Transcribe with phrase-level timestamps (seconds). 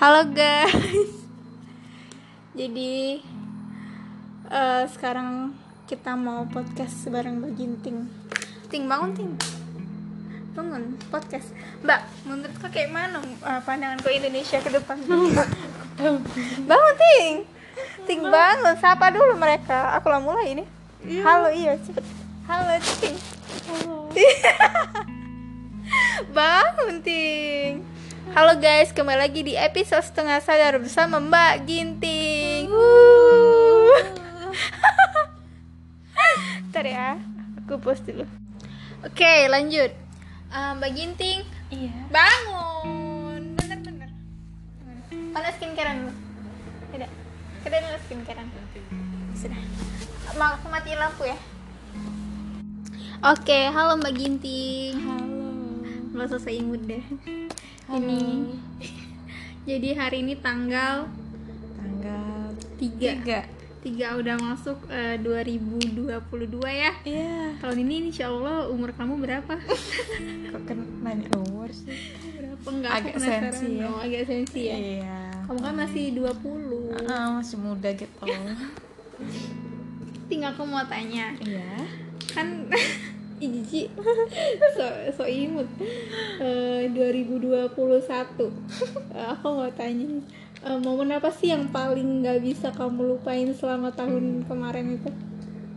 [0.00, 0.72] Halo guys.
[2.56, 3.20] Jadi
[4.48, 5.52] eh, sekarang
[5.84, 8.08] kita mau podcast bareng Mbak Ginting.
[8.72, 9.36] Ting bangun Ting.
[10.56, 11.52] Bangun podcast.
[11.84, 15.04] Mbak, menurut kau kayak mana eh, pandangan kau Indonesia ke depan?
[16.72, 17.34] bangun Ting.
[18.08, 18.80] Ting bangun.
[18.80, 20.00] Sapa dulu mereka.
[20.00, 20.64] Aku lah mulai ini.
[21.20, 22.08] Halo iya cepet.
[22.48, 22.72] Halo
[23.04, 23.20] Ting.
[26.32, 27.99] Bangun Ting.
[28.30, 32.70] Halo guys, kembali lagi di episode setengah sadar bersama Mbak Ginting.
[32.70, 34.00] Wuh.
[36.70, 37.18] Ntar ya,
[37.58, 38.22] aku post dulu.
[39.02, 39.90] Oke, lanjut.
[40.46, 41.42] Ah, Mbak Ginting,
[41.74, 41.90] Iya.
[42.06, 43.58] bangun.
[43.58, 44.10] Bener-bener.
[45.34, 46.14] Mana skincarean dulu?
[46.94, 47.10] Tidak.
[47.66, 48.48] Kita dulu skincarean.
[49.34, 49.60] Sudah.
[50.38, 51.38] Ma aku matiin lampu ya.
[53.26, 54.94] Oke, halo Mbak Ginting.
[55.02, 55.38] Halo.
[56.14, 57.02] Lo selesai imut deh.
[57.90, 58.22] Ini.
[59.68, 61.10] Jadi hari ini tanggal
[61.76, 63.40] Tanggal 3 tiga.
[63.80, 66.12] 3 udah masuk eh, 2022
[66.68, 66.92] ya.
[67.02, 67.56] Iya.
[67.58, 69.54] Tahun ini insya Allah umur kamu berapa?
[70.52, 71.88] Kok kan nanya umur sih?
[72.36, 72.66] berapa?
[72.68, 73.86] Enggak, Agak sensi ya.
[73.88, 74.76] Oh, agak sensi ya.
[74.76, 75.20] Iya.
[75.48, 77.08] Kamu kan masih 20.
[77.08, 78.24] Ah, masih muda gitu.
[80.30, 81.34] Tinggal aku mau tanya.
[81.42, 81.74] iya.
[82.30, 82.88] Kan Ih,
[83.40, 83.88] jijik.
[84.76, 84.84] So,
[85.16, 85.66] so imut.
[86.38, 87.72] Eh, 2021
[89.10, 90.06] Eh, aku mau tanya
[90.60, 95.10] eh, momen apa sih yang paling nggak bisa kamu lupain selama tahun kemarin itu?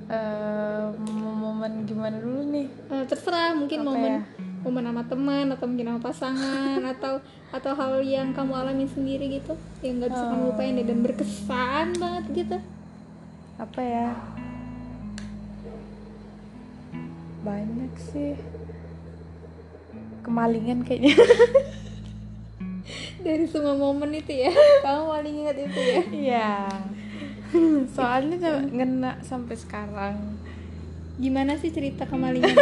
[0.07, 0.85] Eh,
[1.33, 2.67] momen gimana dulu nih?
[2.91, 4.21] Eh, terserah mungkin Apa momen ya?
[4.63, 7.13] momen sama teman atau mungkin sama pasangan atau
[7.51, 9.53] atau hal yang kamu alami sendiri gitu
[9.83, 12.57] yang nggak bisa kamu lupain deh dan berkesan banget gitu.
[13.59, 14.07] Apa ya?
[17.43, 18.33] Banyak sih.
[20.23, 21.13] Kemalingan kayaknya.
[23.23, 24.51] dari semua momen itu ya
[24.83, 26.51] kamu paling ingat itu ya Iya.
[27.95, 30.37] Soalnya ngena sampai sekarang.
[31.13, 32.51] gimana sih cerita kemalingan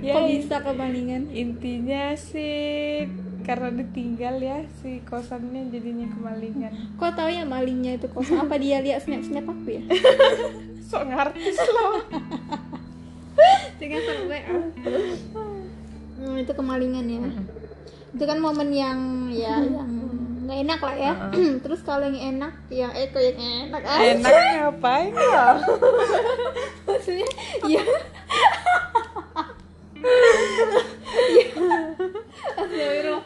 [0.00, 3.04] Ya, kok bisa kemalingan intinya sih
[3.44, 8.80] karena ditinggal ya si kosannya jadinya kemalingan kok tahu ya malingnya itu kos apa dia
[8.80, 9.82] lihat snap snap aku ya
[10.82, 12.02] sok ngartis loh.
[13.80, 14.56] Dengan sama WA
[16.22, 17.20] hmm, itu kemalingan ya.
[18.12, 18.98] Itu kan momen yang
[19.32, 19.88] ya yang
[20.46, 21.12] nggak enak lah ya.
[21.64, 23.38] Terus kalau yang enak yang eh kok yang
[23.70, 23.82] enak?
[23.86, 25.12] Ah enak ngapain?
[25.22, 25.46] Ya
[26.82, 27.28] maksudnya
[27.66, 27.82] ya
[32.52, 33.22] Astagfirullah.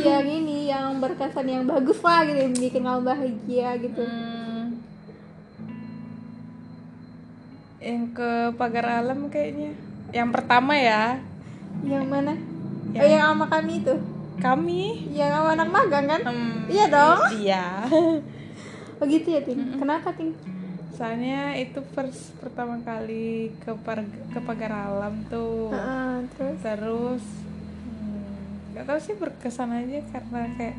[0.00, 4.02] yang ini yang berkesan yang bagus lah gitu yang bikin kamu bahagia gitu.
[4.04, 4.43] Hmm.
[7.84, 9.76] Yang ke pagar alam kayaknya.
[10.08, 11.20] Yang pertama ya.
[11.84, 12.32] Yang mana?
[12.96, 13.94] Yang- oh yang sama kami itu?
[14.40, 14.82] Kami.
[15.12, 16.20] Yang sama anak magang kan?
[16.24, 17.20] Hmm, iya dong.
[17.36, 17.64] iya.
[18.94, 20.32] Oh gitu ya ting kenapa ting
[20.94, 25.74] soalnya itu first pertama kali ke par- ke pagar alam tuh.
[25.74, 26.56] Heeh, terus?
[26.62, 27.24] Terus
[27.90, 30.76] hmm, nggak tahu sih berkesan aja karena kayak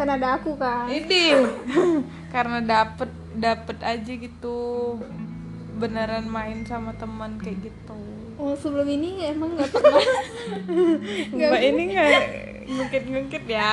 [0.00, 0.88] kan ada aku kan?
[0.88, 1.24] Ini.
[2.34, 4.58] Karena dapet dapet aja gitu
[5.78, 7.98] beneran main sama teman kayak gitu.
[8.38, 10.02] Oh sebelum ini emang nggak pernah.
[11.38, 12.10] Mbak ini nggak
[12.68, 13.72] ngungkit ngungkit ya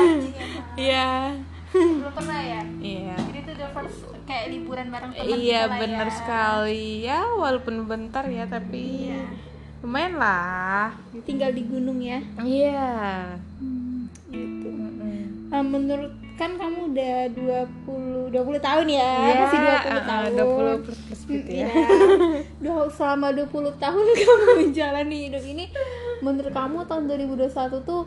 [0.80, 1.36] iya.
[1.72, 2.62] Belum pernah ya?
[2.80, 3.16] Iya.
[3.18, 6.14] Jadi itu the first kayak liburan bareng teman iya lah bener ya.
[6.14, 6.86] sekali.
[7.02, 9.12] Ya walaupun bentar ya tapi
[9.82, 10.94] lumayan lah.
[11.26, 12.22] Tinggal di gunung ya?
[12.38, 12.90] Iya.
[14.30, 14.68] Gitu.
[14.70, 15.50] Mm-mm.
[15.52, 17.16] Nah, menurut kan kamu udah
[17.86, 21.68] 20 20 tahun ya Iya, masih 20 uh-uh, tahun 20 plus plus gitu ya.
[21.70, 21.86] Iya.
[22.58, 25.64] Udah selama 20 tahun kamu menjalani hidup ini
[26.18, 28.02] menurut kamu tahun 2021 tuh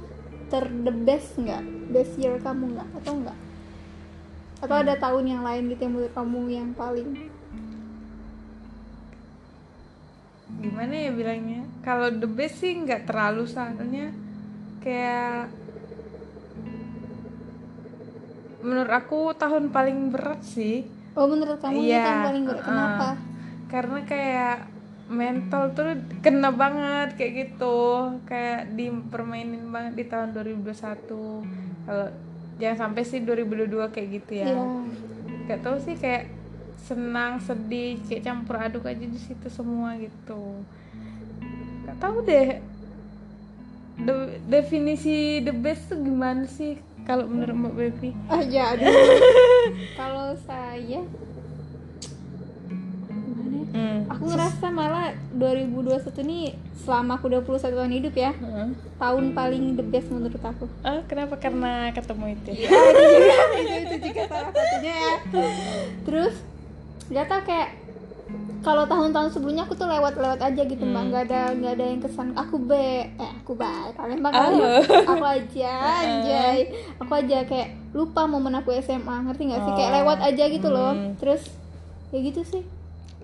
[0.51, 1.63] ter the best nggak
[1.95, 3.37] best year kamu nggak atau enggak
[4.59, 7.09] atau ada tahun yang lain gitu yang menurut kamu yang paling
[10.55, 11.67] Gimana ya bilangnya?
[11.83, 14.13] Kalau the best sih nggak terlalu soalnya
[14.79, 15.49] kayak
[18.65, 20.83] menurut aku tahun paling berat sih.
[21.13, 23.07] oh menurut kamu ini Iya, tahun paling berat kenapa
[23.65, 24.57] Karena kayak
[25.05, 27.77] mental tuh kena banget kayak gitu.
[28.25, 31.45] Kayak dipermainin banget di tahun 2021.
[31.85, 32.07] Kalau
[32.55, 34.47] jangan sampai sih 2022 kayak gitu ya.
[34.49, 34.65] Iya.
[35.45, 36.33] Gak tau sih kayak
[36.77, 40.61] senang sedih kayak campur aduk aja di situ semua gitu
[41.81, 42.61] gak tahu deh
[43.95, 48.89] De- definisi the best tuh gimana sih kalau menurut mbak Bevi aja aduh
[49.99, 51.01] kalau saya
[53.07, 54.07] gimana ya Hmm.
[54.07, 56.39] aku ngerasa malah 2021 ini
[56.77, 58.67] selama aku 21 tahun hidup ya Heeh.
[58.95, 61.35] tahun paling the best menurut aku Oh, kenapa?
[61.35, 62.51] Karena ketemu itu.
[62.55, 65.15] ya itu juga itu, itu juga salah satunya ya
[66.01, 66.35] terus
[67.05, 67.69] gak tau kayak
[68.65, 71.03] kalau tahun-tahun sebelumnya aku tuh lewat-lewat aja gitu mbak.
[71.05, 72.33] Nggak ada nggak ada yang kesan.
[72.33, 74.81] Aku be eh aku baik Palembang kali Oh.
[74.81, 76.59] aku aja anjay.
[76.97, 79.73] Aku aja kayak lupa momen aku SMA ngerti nggak sih?
[79.75, 79.97] Kayak Oh.
[80.01, 80.91] lewat aja gitu loh.
[80.91, 81.13] Hmm.
[81.15, 81.45] terus
[82.09, 82.63] ya gitu sih.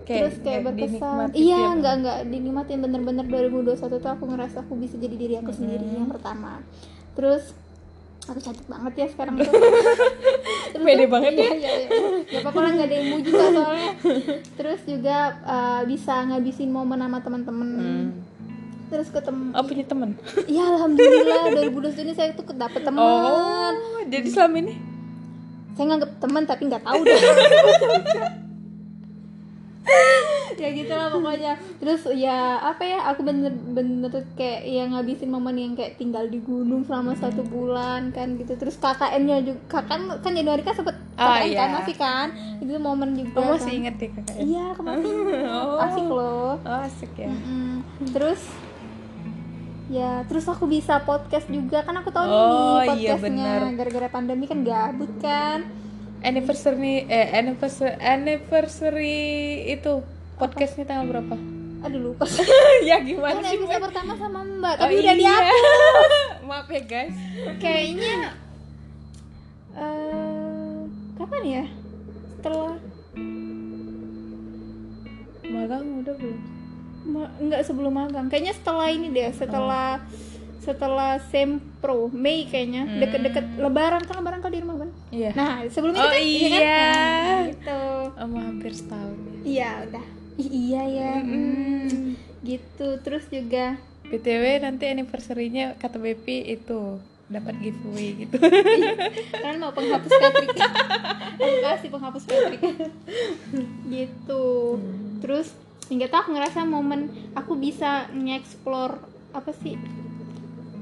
[0.02, 1.30] Terus kayak berkesan.
[1.32, 2.78] iya tiap- nggak nggak dinikmatin.
[2.80, 5.96] Bener-bener 2021 tuh aku ngerasa aku bisa jadi diri aku sendiri Hmm.
[5.96, 6.62] yang pertama.
[7.12, 7.50] Terus
[8.22, 9.50] aku cantik banget ya sekarang tuh.
[10.72, 11.88] Terus Pede tuh- banget iya, iya, iya.
[12.24, 13.90] Gak apa-apa lah nggak ada yang juga soalnya.
[14.54, 17.68] Terus juga uh, bisa ngabisin momen sama teman-teman.
[17.72, 18.08] Hmm.
[18.86, 20.12] terus ketemu Oh, punya teman.
[20.44, 23.00] ya alhamdulillah 2021 ini saya tuh dapet teman.
[23.00, 23.72] Oh,
[24.04, 24.76] jadi selama ini?
[25.72, 27.16] Saya nganggep teman tapi nggak tahu deh
[30.54, 31.52] ya gitu lah pokoknya
[31.82, 36.86] terus ya apa ya aku bener-bener kayak yang ngabisin momen yang kayak tinggal di gunung
[36.86, 41.50] selama satu bulan kan gitu terus KKN-nya juga KKN kan Januari kan sempet KKN kan
[41.50, 41.74] iya.
[41.74, 42.26] masih kan
[42.62, 43.78] itu momen juga oh, masih kan.
[43.80, 44.40] inget ya kakak ya?
[44.40, 45.04] iya kemarin
[45.50, 45.78] Oh.
[45.82, 47.26] asik loh Oh, asik ya.
[47.26, 47.72] Mm-mm.
[48.14, 48.40] terus
[49.90, 52.54] ya terus aku bisa podcast juga kan aku tahun Oh, ini
[53.02, 53.60] iya, podcastnya bener.
[53.76, 55.66] gara-gara pandemi kan gabut kan
[56.22, 59.20] Anniversary eh anniversary anniversary
[59.68, 60.02] itu
[60.34, 61.34] podcastnya tanggal berapa?
[61.82, 62.22] aduh lupa
[62.88, 63.58] ya gimana kan sih?
[63.58, 65.18] episode pertama sama mbak Oh, tapi udah iya.
[65.18, 65.62] dihapus
[66.48, 67.16] Maaf ya guys.
[67.58, 68.14] kayaknya
[69.72, 70.78] eh
[71.16, 71.64] kapan ya
[72.32, 72.74] setelah
[75.44, 76.38] Magang udah belum?
[77.04, 79.98] ma- nggak sebelum magang kayaknya setelah ini deh setelah
[80.62, 82.98] setelah sempro Mei kayaknya Hmm.
[82.98, 85.30] deket-deket lebaran kan lebaran kau di rumah kan Iya.
[85.32, 86.48] nah sebelum itu Oh, kan iya.
[86.48, 87.02] kan?
[87.26, 87.80] Nah, gitu
[88.24, 89.34] mau hampir setahun ya.
[89.42, 90.04] iya udah
[90.34, 92.14] Ih, iya ya hmm.
[92.40, 98.36] gitu terus juga BTW nanti anniversary-nya kata BP itu dapat giveaway gitu.
[99.34, 100.52] kan mau penghapus Patrick
[101.34, 102.60] aku kasih penghapus Patrick
[103.88, 104.44] gitu
[105.18, 105.48] terus
[105.88, 107.00] hingga tahu aku ngerasa momen
[107.32, 109.00] aku bisa nge-explore
[109.32, 109.76] apa sih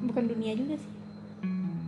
[0.02, 0.92] bukan dunia juga sih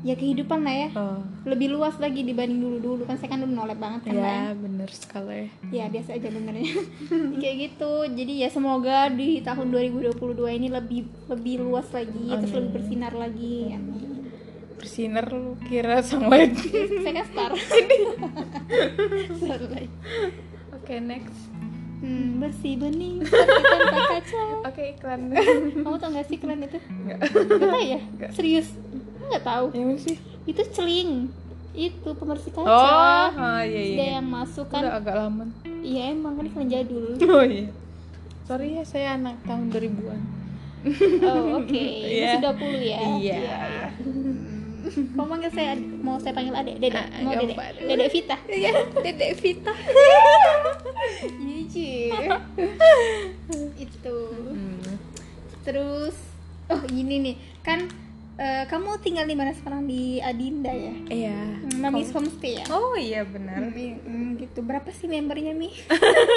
[0.02, 1.22] ya kehidupan lah ya Oh.
[1.44, 4.46] lebih luas lagi dibanding dulu dulu kan saya kan dulu nolep banget kan Mbak, Ya,
[4.52, 5.42] bener sekali.
[5.70, 6.74] ya biasa aja benernya
[7.40, 10.18] kayak gitu jadi ya semoga di tahun 2022
[10.52, 12.58] ini lebih lebih luas lagi terus Amin.
[12.58, 14.10] lebih bersinar lagi Amin.
[14.74, 16.58] Bersinar lu kira sunlight.
[17.06, 17.52] saya kan star
[19.38, 19.92] Starlight.
[20.74, 21.38] Oke, next.
[22.02, 24.42] Hmm, bersih bening seperti tanpa kaca.
[24.68, 25.20] Oke, iklan.
[25.86, 26.82] Kamu tau gak sih klan itu?
[26.90, 27.18] Enggak.
[27.30, 28.00] Gak tau ya?
[28.18, 28.30] Nggak.
[28.34, 28.68] Serius?
[29.30, 29.66] Nggak tahu.
[29.70, 30.16] Ya mana sih?
[30.42, 31.30] Itu celing.
[31.72, 32.66] Itu pembersih kaca.
[32.66, 34.14] Oh, ah, iya Terus dia iya.
[34.18, 34.98] yang masuk Udah kan?
[34.98, 35.44] agak lama.
[35.82, 37.06] Iya emang kan klan jadul.
[37.30, 37.70] Oh iya.
[38.50, 40.20] Sorry ya, saya anak tahun 2000-an.
[41.22, 41.70] Oh oke.
[41.78, 42.42] Iya.
[42.42, 43.00] Masih 20 ya?
[43.22, 43.38] Iya.
[45.14, 47.64] Kamu manggil saya mau saya panggil adek, dedek, Ah, mau apa-apa.
[47.78, 48.36] dedek Vita.
[48.46, 49.72] Iya, Dedek Vita.
[51.72, 52.12] Ci.
[53.78, 54.16] Itu.
[54.28, 55.00] Hmm.
[55.64, 56.16] Terus,
[56.68, 57.88] oh ini nih, kan
[58.34, 60.94] eh, kamu tinggal di mana sekarang di Adinda ya?
[61.06, 61.38] Iya.
[61.74, 62.64] Mami's homestay ya?
[62.68, 63.58] Oh iya benar.
[63.58, 64.62] Hmm, hmm, gitu.
[64.62, 65.74] Berapa sih membernya Mi?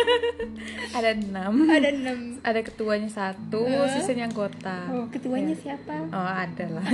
[0.95, 1.53] Ada enam.
[1.65, 2.19] Ada enam.
[2.41, 3.89] Ada ketuanya satu, Eh.
[3.91, 4.89] sisanya anggota.
[4.89, 6.07] Oh, ketuanya siapa?
[6.07, 6.85] Oh ada lah.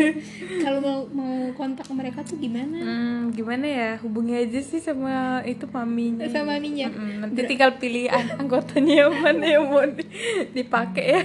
[0.64, 2.76] Kalau mau mau kontak mereka tuh gimana?
[2.76, 3.90] Hmm, gimana ya?
[3.98, 6.26] Hubungi aja sih sama itu maminya.
[6.26, 6.88] Sama maminya.
[6.88, 10.10] Mm-mm, nanti tinggal pilih an- anggotanya yang mana yang mau di-
[10.52, 11.20] dipakai ya.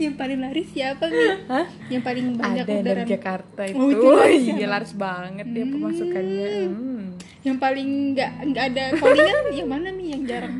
[0.00, 1.24] Yang paling laris siapa Mi?
[1.46, 1.66] Hah?
[1.94, 3.02] Yang paling banyak Ada dari?
[3.06, 3.78] Jakarta itu.
[3.78, 4.66] Oh, itu laris iya ya?
[4.66, 6.46] laris banget dia pemasukannya.
[6.66, 7.02] Hmm.
[7.40, 10.56] Yang paling nggak nggak ada callingan yang mana Mi yang jarang?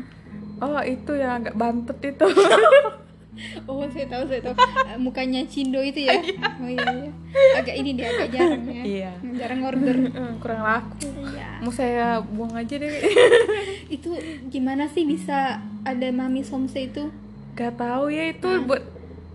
[0.55, 2.25] Oh itu yang agak bantet itu.
[3.67, 4.55] Oh saya tahu saya tahu
[4.87, 6.15] Eh, mukanya Cindo itu ya.
[6.63, 7.11] Oh iya iya.
[7.59, 8.79] Agak ini dia agak jarang ya.
[8.79, 9.11] Iya.
[9.35, 9.95] Jarang order.
[10.15, 11.11] Hmm, Kurang laku.
[11.35, 11.59] Iya.
[11.59, 12.87] Mau saya buang aja deh.
[13.91, 14.15] Itu
[14.47, 17.11] gimana sih bisa ada mami homestay itu?
[17.55, 18.83] Gak tahu ya itu buat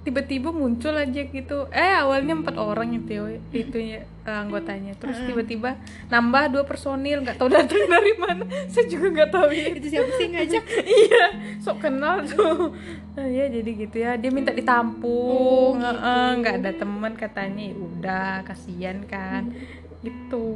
[0.01, 1.69] tiba-tiba muncul aja gitu.
[1.69, 4.97] Eh awalnya empat orang itu itu ya eh, anggotanya.
[4.97, 5.77] Terus tiba-tiba
[6.09, 8.45] nambah dua personil nggak tahu datang dari mana.
[8.73, 9.67] Saya juga nggak tahu ya.
[9.77, 10.65] Itu siapa sih ngajak?
[11.05, 11.25] iya,
[11.61, 12.73] sok kenal tuh.
[13.13, 14.17] Nah, ya jadi gitu ya.
[14.17, 15.77] Dia minta ditampung.
[15.77, 15.85] Oh, gitu.
[15.85, 17.65] Heeh, nggak ada teman katanya.
[17.69, 19.53] Ya udah, kasihan kan.
[20.01, 20.49] Gitu.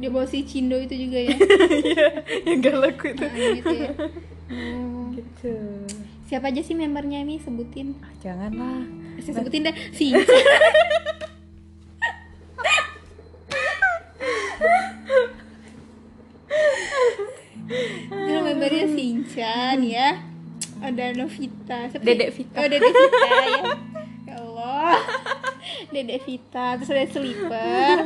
[0.00, 1.36] Dia bawa si Cindo itu juga ya.
[1.84, 2.08] Iya,
[2.48, 3.24] yang galak itu.
[3.28, 3.90] Nah, gitu ya.
[4.48, 5.12] Oh.
[5.12, 5.56] Gitu.
[6.26, 7.38] Siapa aja sih membernya Mi?
[7.38, 7.94] Sebutin?
[8.02, 8.82] Ah, janganlah.
[9.22, 10.10] Saya sebutin deh si.
[18.06, 20.18] Kalau membernya Sinchan ya.
[21.14, 21.86] Novita.
[21.90, 22.02] Siapa?
[22.02, 22.58] Dedek Vita.
[22.58, 23.62] oh Dedek Vita ya.
[24.26, 24.98] Ya Allah.
[25.94, 26.66] Dedek Vita.
[26.78, 27.96] Terus ada Sleeper.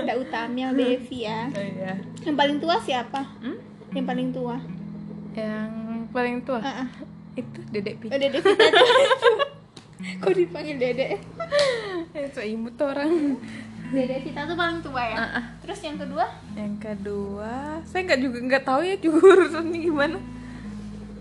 [0.00, 1.52] Ada Utami yang Devi ya.
[1.52, 1.92] Oh, iya.
[2.24, 3.20] Yang paling tua siapa?
[3.44, 3.56] Hmm?
[3.96, 4.60] yang paling tua.
[5.32, 5.70] Yang
[6.12, 6.60] paling tua?
[6.60, 6.88] Ah, ah.
[7.36, 8.66] Itu dedek oh Vita Dedek Vita
[10.22, 11.20] kok dipanggil Dedek?
[12.28, 13.36] Itu imut tuh orang.
[13.92, 15.16] Dedek Vita tuh paling tua ya?
[15.16, 15.44] Ah, ah.
[15.62, 16.26] terus yang kedua?
[16.56, 20.18] Yang kedua saya nggak juga nggak tahu ya juga urusannya gimana.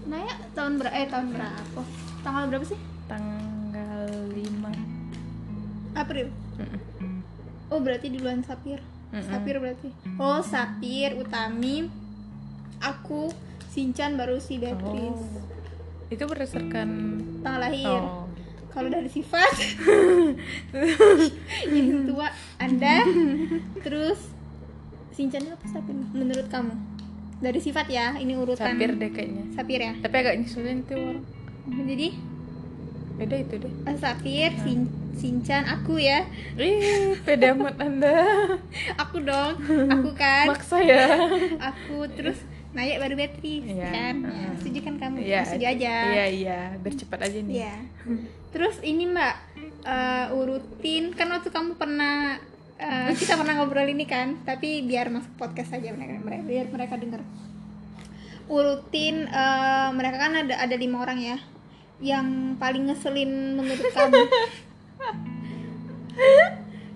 [0.05, 1.81] Naya tahun berapa eh tahun berapa?
[2.21, 2.79] Tanggal berapa sih?
[3.05, 6.27] Tanggal 5 April.
[7.69, 8.79] Oh berarti duluan Sapir.
[9.13, 9.25] Mm-mm.
[9.25, 9.89] Sapir berarti.
[10.19, 11.87] Oh Sapir Utami
[12.83, 13.31] aku
[13.71, 15.19] Sinchan baru si Beatrice.
[15.19, 15.54] Oh.
[16.09, 16.87] Itu berdasarkan
[17.41, 17.89] tanggal lahir.
[17.89, 18.25] Oh.
[18.75, 19.55] Kalau dari sifat
[21.71, 22.27] yang tua
[22.59, 23.07] anda.
[23.79, 24.19] Terus
[25.15, 26.75] Sinchan itu apa Sapir menurut kamu?
[27.39, 29.47] Dari sifat ya ini urutan sapir deh kayaknya.
[29.55, 29.95] Sapir ya?
[30.03, 31.23] Tapi agak nyusulin tuh orang.
[31.87, 32.07] Jadi?
[33.15, 33.73] Beda itu deh.
[33.87, 36.27] Eh, Sapir Sin Sinchan aku ya.
[36.59, 38.19] Ih pede amat anda.
[39.07, 39.55] Aku dong
[39.87, 40.51] aku kan.
[40.51, 41.15] Maksa ya.
[41.63, 42.43] Aku terus
[42.75, 43.87] Naya baru Beatrice Iya.
[43.87, 44.51] kan ya, Heeh.
[44.59, 47.75] setuju kan kamu iya setuju aja iya iya biar cepat aja nih Iya.
[48.51, 49.35] Terus ini Mbak
[49.83, 52.35] eh, urutin kan waktu kamu pernah
[52.75, 57.19] eh, kita pernah ngobrol ini kan, tapi biar masuk podcast aja mereka, biar mereka dengar.
[58.45, 61.37] Urutin eh, mereka kan ada ada lima orang ya,
[61.99, 64.23] yang paling ngeselin menurut kamu.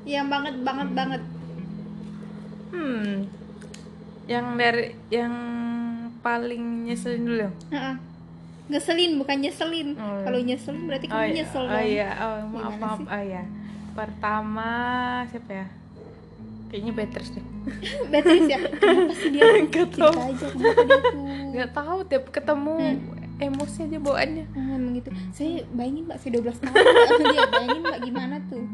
[0.07, 1.21] yang banget banget banget.
[2.69, 3.38] hmm
[4.29, 5.33] yang dari yang
[6.19, 7.51] paling nyeselin dulu ya?
[8.67, 9.87] Ngeselin bukan nyeselin.
[9.93, 10.21] Iya.
[10.21, 11.33] Kalau nyeselin berarti kamu oh, iya.
[11.33, 11.81] nyesel oh dong.
[11.83, 13.07] iya oh maaf Gimana maaf sih?
[13.07, 13.43] oh iya
[13.91, 14.71] pertama
[15.25, 15.67] siapa ya
[16.69, 17.45] kayaknya Beatrice deh
[18.11, 18.59] Beatrice ya.
[18.61, 19.41] Kenapa sih dia?
[19.65, 20.21] Nggak Cerita tahu.
[20.21, 21.21] aja kenapa dia tuh.
[21.51, 23.01] nggak tahu tiap ketemu Hmm.
[23.41, 25.09] emosi aja bawaannya Oh, emang gitu.
[25.31, 27.43] Saya bayangin mbak, saya 12 tahun sama dia.
[27.49, 28.65] Bayangin mbak gimana tuh?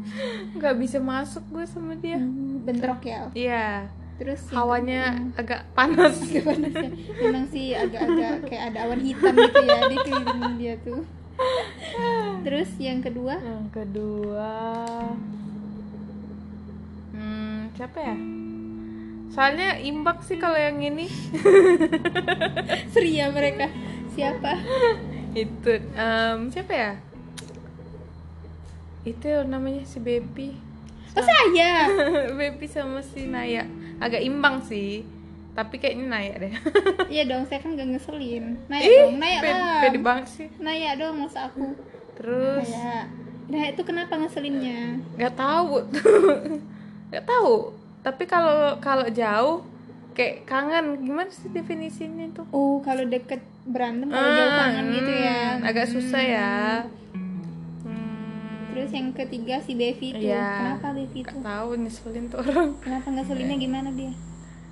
[0.52, 3.30] nggak bisa masuk gue sama dia Hmm, bentrok ya.
[3.32, 3.86] iya
[4.16, 6.90] Terus hawanya agak panas agak panas ya.
[7.20, 11.02] Memang sih agak-agak kayak ada awan hitam gitu ya di kelilingin dia tuh.
[12.44, 14.52] Terus yang kedua, yang kedua
[17.16, 18.16] hmm siapa ya
[19.32, 21.08] soalnya imbak sih kalau yang ini
[22.92, 23.68] Sri ya mereka.
[24.16, 24.52] Siapa?
[25.36, 26.92] itu em, siapa ya
[29.04, 30.56] itu namanya si baby
[31.16, 31.88] Oh saya.
[32.40, 33.64] baby sama si Naya
[33.98, 35.02] agak imbang sih
[35.52, 36.52] tapi kayaknya Naya deh
[37.08, 38.60] Iya dong, saya kan gak ngeselin.
[38.66, 39.80] Naya ih dong, pede, lah.
[39.80, 41.72] pede banget sih Naya dong, masa aku.
[42.12, 43.08] terus Naya.
[43.46, 45.00] Nah itu kenapa ngeselinnya?
[45.14, 45.86] nggak tahu
[47.08, 47.52] nggak tahu
[48.02, 49.62] tapi kalau kalau jauh
[50.12, 55.12] kayak kangen gimana sih definisinya tuh Oh, kalau deket berantem, kalau jauh Ah, kangen gitu
[55.12, 55.40] ya.
[55.54, 56.90] hmm, agak susah ya Hmm.
[56.90, 57.05] hmm,
[58.76, 60.20] Terus yang ketiga si Bevi tuh.
[60.22, 60.48] Iya.
[60.76, 61.40] Kenapa Bevi tuh?
[61.40, 64.12] tahu nyeselin tuh orang Kenapa ngeselinnya gimana dia?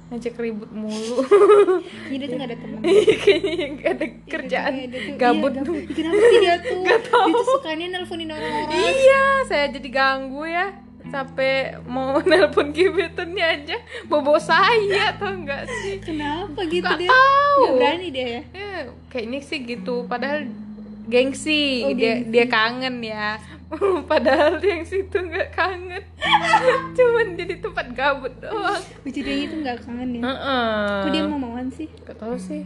[0.05, 1.25] ngajak ribut mulu
[2.05, 2.81] Jadi dia tuh gak ada teman.
[2.85, 5.83] kayaknya nggak ada kerjaan Iya, dia tuh- gabut iya, gabut.
[5.91, 6.77] Kenapa sih dia tuh?
[6.85, 7.25] Nggak tahu.
[7.25, 8.69] Dia tuh sukanya nelponin orang-orang.
[8.77, 10.67] iya saya jadi ganggu ya
[11.07, 11.51] sampai
[11.85, 14.77] mau nelpon gebetannya aja bobo saya
[15.15, 17.09] tau nggak sih Kenapa gitu Nggak dia?
[17.09, 17.61] tahu.
[17.63, 18.43] Gak berani dia ya.
[18.53, 18.71] ya
[19.09, 20.45] kayaknya sih gitu padahal
[21.05, 22.31] gengsi Oh, dia gengsi.
[22.31, 23.37] dia kangen ya
[24.11, 26.05] padahal yang situ nggak kangen
[26.97, 30.23] cuman jadi tempat gabut doang dia itu gak kangen ya.
[30.23, 31.03] Heeh.
[31.03, 31.89] Kok dia mau mauan sih?
[32.03, 32.63] Gak tahu sih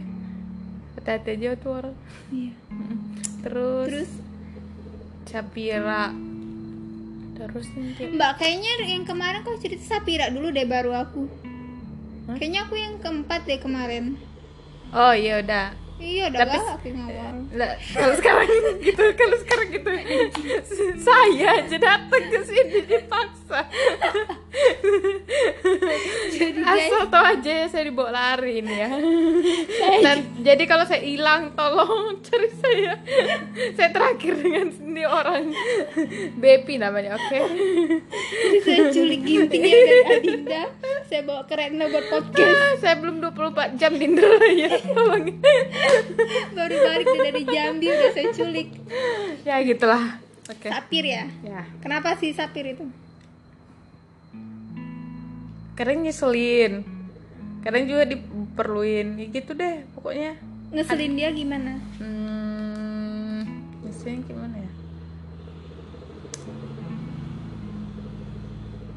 [0.95, 1.95] hati-hati aja tuh orang
[2.29, 2.51] Iya.
[3.41, 4.11] terus, Terus
[5.25, 6.11] Sapira
[7.33, 11.23] terus kayak- Mbak kayaknya yang kemarin kau cerita Sapira dulu deh baru aku.
[12.27, 12.35] Hah?
[12.35, 14.19] Kayaknya aku yang keempat deh kemarin.
[14.91, 17.35] oh iya udah Iya udah Tapi- galak yang awal.
[17.59, 18.47] Lah, kalau sekarang
[18.79, 19.89] gitu kalau sekarang gitu.
[21.07, 23.59] Saya aja datang ke sini dipaksa.
[26.29, 28.89] Jadi asal tau aja ya saya dibawa lari ini ya.
[29.99, 32.93] Dan jadi kalau saya hilang tolong cari saya.
[33.75, 35.51] Saya terakhir dengan ini orang.
[36.39, 37.39] Bepi namanya oke.
[38.15, 40.63] Jadi saya culik gintingnya dari Adinda
[41.09, 42.53] Saya bawa ke Retno buat podcast.
[42.53, 44.07] Ah, saya belum 24 jam di
[44.61, 45.25] ya tolong
[46.57, 48.69] Baru balik dari Jambi udah saya culik.
[49.43, 50.19] Ya gitulah.
[50.49, 50.67] Oke.
[50.69, 51.25] Sapir ya?
[51.45, 51.61] Ya.
[51.81, 52.85] Kenapa sih Sapir itu?
[55.79, 56.83] kadang nyeselin.
[57.63, 59.15] Kadang juga diperluin.
[59.15, 60.35] Ya gitu deh pokoknya.
[60.75, 61.79] Ngeselin dia gimana?
[62.03, 62.29] hmm
[63.99, 64.71] nyeselin gimana ya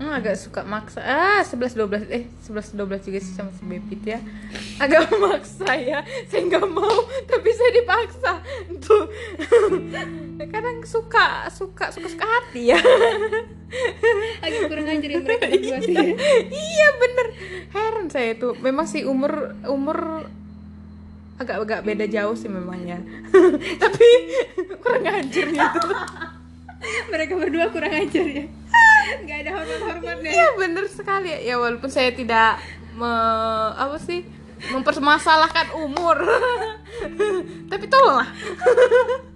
[0.02, 0.99] Hmm, agak suka maksa.
[0.99, 4.18] Ah, 11 12 eh 11 12 juga sih sama si Bebit ya.
[4.82, 6.02] Agak maksa ya.
[6.26, 8.42] Saya nggak mau, tapi saya dipaksa.
[8.82, 9.06] Tuh.
[10.52, 12.82] Kadang suka suka suka suka hati ya.
[14.44, 15.97] agak kurang ajar ya mereka berdua sih
[16.52, 17.26] iya bener
[17.73, 20.28] heran saya tuh memang sih umur umur
[21.40, 23.00] agak agak beda jauh sih memangnya
[23.80, 24.09] tapi
[24.76, 25.88] kurang ajar gitu
[27.09, 28.44] mereka berdua kurang ajar ya
[29.25, 31.31] nggak ada hormat-hormatnya iya bener sekali.
[31.45, 32.59] Ya walaupun saya tidak
[32.97, 33.12] me,
[33.76, 34.25] apa sih
[34.71, 36.23] mempermasalahkan umur.
[37.71, 38.28] Tapi tolonglah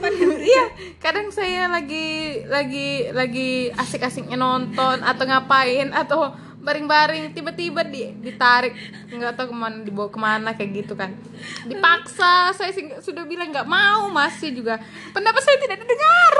[0.00, 0.12] sopan.
[0.16, 0.64] ya iya
[0.96, 8.76] kadang saya lagi lagi lagi asik-asiknya nonton atau ngapain atau baring-baring tiba-tiba di, ditarik.
[9.08, 11.16] Nggak tahu ke mana dibawa ke mana kayak gitu kan.
[11.64, 14.78] Dipaksa saya sudah bilang nggak mau masih juga.
[15.16, 16.34] Pendapat saya tidak didengar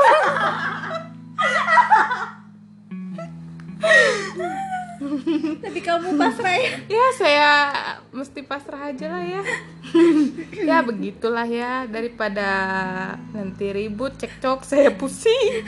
[5.65, 6.71] tapi kamu pasrah ya?
[6.93, 7.51] Ya saya
[8.13, 9.43] mesti pasrah aja lah ya.
[10.53, 11.89] Ya begitulah ya.
[11.89, 12.49] Daripada
[13.33, 15.65] nanti ribut cekcok saya pusing.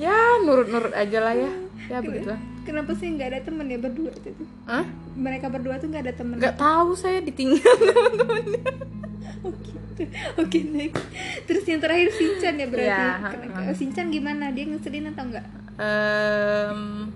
[0.00, 1.52] Ya nurut-nurut aja lah ya.
[1.92, 4.48] Ya begitulah kenapa sih nggak ada temen ya berdua itu tuh?
[4.64, 4.84] Hah?
[5.14, 6.36] mereka berdua tuh nggak ada temen.
[6.42, 8.62] Nggak tahu saya ditinggal teman-temannya
[9.46, 10.02] oh gitu.
[10.40, 11.04] Oke next.
[11.46, 12.90] Terus yang terakhir Sinchan ya berarti.
[12.90, 13.72] Ha-ha.
[13.72, 14.50] Sinchan gimana?
[14.50, 17.10] Dia ngeselin atau enggak Em,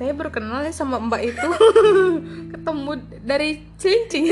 [0.00, 1.48] saya baru kenal ya sama mbak itu
[2.52, 2.90] ketemu
[3.20, 4.24] dari cincin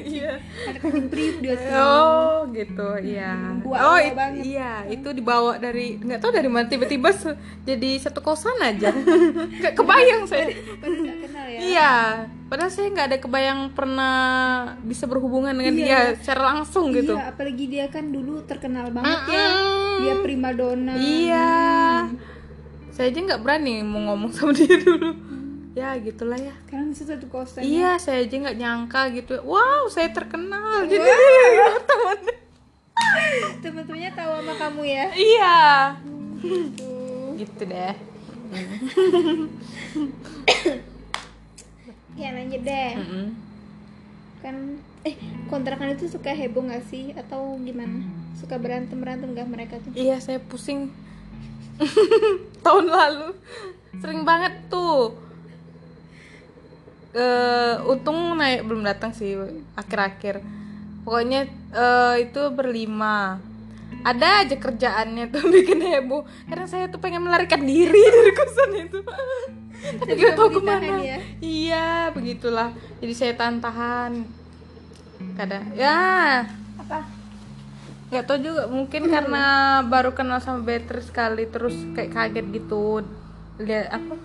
[0.00, 0.38] iya
[0.70, 3.58] ada kucing priuk dia tuh Oh gitu, iya.
[3.58, 8.20] Gua oh it- iya, itu dibawa dari nggak tahu dari mana tiba-tiba se- jadi satu
[8.20, 8.94] kosan aja.
[9.58, 10.46] Nggak kebayang saya.
[10.48, 11.92] nggak kenal ya Iya,
[12.46, 14.16] padahal saya nggak ada kebayang pernah
[14.80, 15.82] bisa berhubungan dengan Iya.
[15.82, 17.12] dia secara langsung gitu.
[17.12, 19.46] Iya, apalagi dia kan dulu terkenal banget ya.
[19.50, 19.98] Mm-mm.
[20.00, 20.92] Dia primadona.
[20.94, 21.50] Iya.
[22.98, 25.14] Saya aja nggak berani mau ngomong sama dia dulu.
[25.78, 26.50] Ya gitulah ya.
[26.66, 27.62] Sekarang bisa satu kosan.
[27.62, 29.38] Iya, saya aja nggak nyangka gitu.
[29.46, 30.82] Wow, saya terkenal.
[30.90, 31.06] Jadi
[31.94, 32.18] teman.
[33.62, 35.06] Teman-temannya tahu sama kamu ya.
[35.14, 35.58] Iya.
[37.38, 37.94] Gitu deh.
[42.18, 42.98] Ya lanjut deh.
[42.98, 43.26] Mm-mm.
[44.42, 45.14] Kan eh
[45.46, 48.02] kontrakan itu suka heboh nggak sih atau gimana?
[48.34, 49.94] Suka berantem berantem nggak mereka tuh?
[49.94, 50.90] Iya, saya pusing.
[52.66, 53.28] Tahun lalu
[53.98, 55.14] sering banget tuh.
[57.16, 59.34] Eh, untung naik belum datang sih
[59.74, 60.44] akhir-akhir.
[61.02, 63.40] Pokoknya eh, itu berlima.
[64.04, 66.22] Ada aja kerjaannya tuh bikin heboh.
[66.46, 69.00] Karena saya tuh pengen melarikan diri dari kosan itu.
[69.78, 70.86] Tapi gak ditahan ke mana.
[71.00, 71.18] ya?
[71.38, 72.74] Iya, begitulah.
[72.98, 74.26] Jadi saya tahan-tahan.
[75.34, 76.46] Kadang ya?
[78.08, 79.44] Nggak tahu juga mungkin karena
[79.82, 83.04] baru kenal sama Beatrice sekali terus kayak kaget gitu
[83.58, 84.16] lihat apa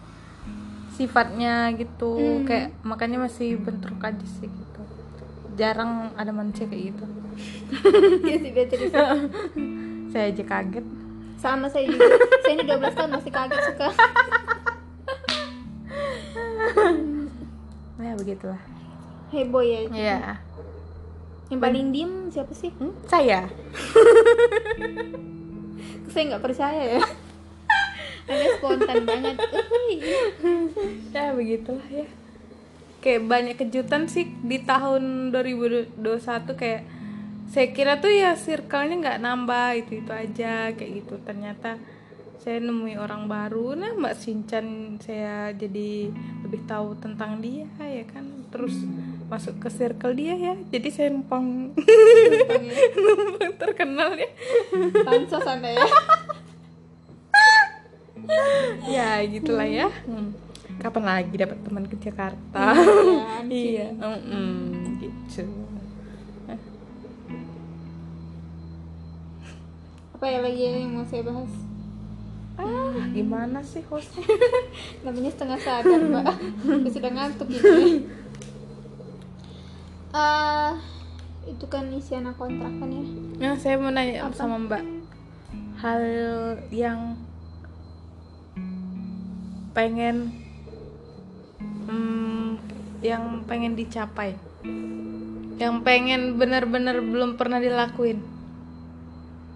[0.89, 2.45] sifatnya gitu Hmm.
[2.45, 4.81] kayak makanya masih bentrok aja sih gitu
[5.53, 7.05] jarang ada manusia kayak gitu
[8.23, 8.93] Iya sih Beatrice.
[10.11, 10.85] saya aja kaget
[11.35, 12.07] Sama saya juga.
[12.39, 13.87] saya ini 12 tahun masih kaget suka.
[17.99, 18.61] ya begitulah
[19.27, 19.79] Heboh ya.
[19.89, 20.17] ya
[21.53, 22.73] Yang paling diem siapa sih?
[22.81, 23.45] Hmm, saya.
[26.13, 27.01] Saya nggak percaya ya.
[28.29, 29.37] Anda spontan banget.
[31.13, 32.09] Ya begitulah ya.
[33.01, 35.93] Kayak banyak kejutan sih di tahun 2021
[36.57, 36.81] kayak
[37.53, 41.21] saya kira tuh ya circle-nya nggak nambah itu itu aja kayak gitu.
[41.21, 41.77] Ternyata
[42.41, 43.77] saya nemui orang baru.
[43.77, 46.09] Nah mbak Sinchan saya jadi
[46.45, 48.49] lebih tahu tentang dia ya kan?
[48.49, 48.85] Terus
[49.25, 52.75] masuk ke circle dia ya jadi saya numpang ya.
[52.93, 54.29] numpang terkenal ya
[55.01, 55.85] Pansos Anda ya.
[58.89, 60.31] ya gitulah ya Hmm.
[60.75, 64.53] kapan lagi dapat teman ke Jakarta Iya, iya mm-mm,
[64.99, 65.43] gitu
[70.13, 71.51] Apa ya lagi yang mau saya bahas?
[72.53, 74.21] ah gimana sih hostnya
[75.01, 76.25] Namanya setengah sadar mbak.
[76.85, 78.05] Sudah ngantuk ini.
[80.13, 80.71] Eh,
[81.49, 83.03] itu kan isi anak kontrakan ya.
[83.41, 84.37] nah saya mau nanya Apa?
[84.37, 84.85] sama mbak
[85.81, 86.01] hal
[86.69, 87.17] yang
[89.73, 90.29] pengen
[91.89, 92.61] hmm,
[93.01, 94.37] yang pengen dicapai
[95.57, 98.21] yang pengen benar-benar belum pernah dilakuin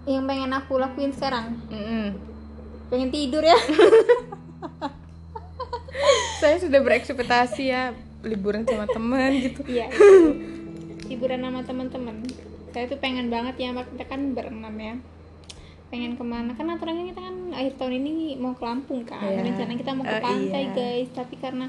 [0.04, 2.16] Yang pengen aku lakuin sekarang, Mm-mm.
[2.88, 3.54] pengen tidur ya.
[6.40, 9.86] saya sudah berekspektasi ya liburan sama teman gitu Iya.
[11.06, 12.16] Hiburan sama teman-teman.
[12.68, 14.94] Saya tuh pengen banget ya, kita kan berenam ya.
[15.88, 19.40] pengen ke mana kan aturan kita kan akhir tahun ini mau ke Lampung kan Iya.
[19.40, 20.76] rencana kita mau ke Oh, pantai iya.
[20.76, 21.64] guys tapi karena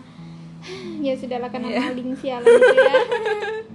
[0.99, 1.79] ya sudahlah karena Iya.
[1.87, 2.95] maling sialan itu ya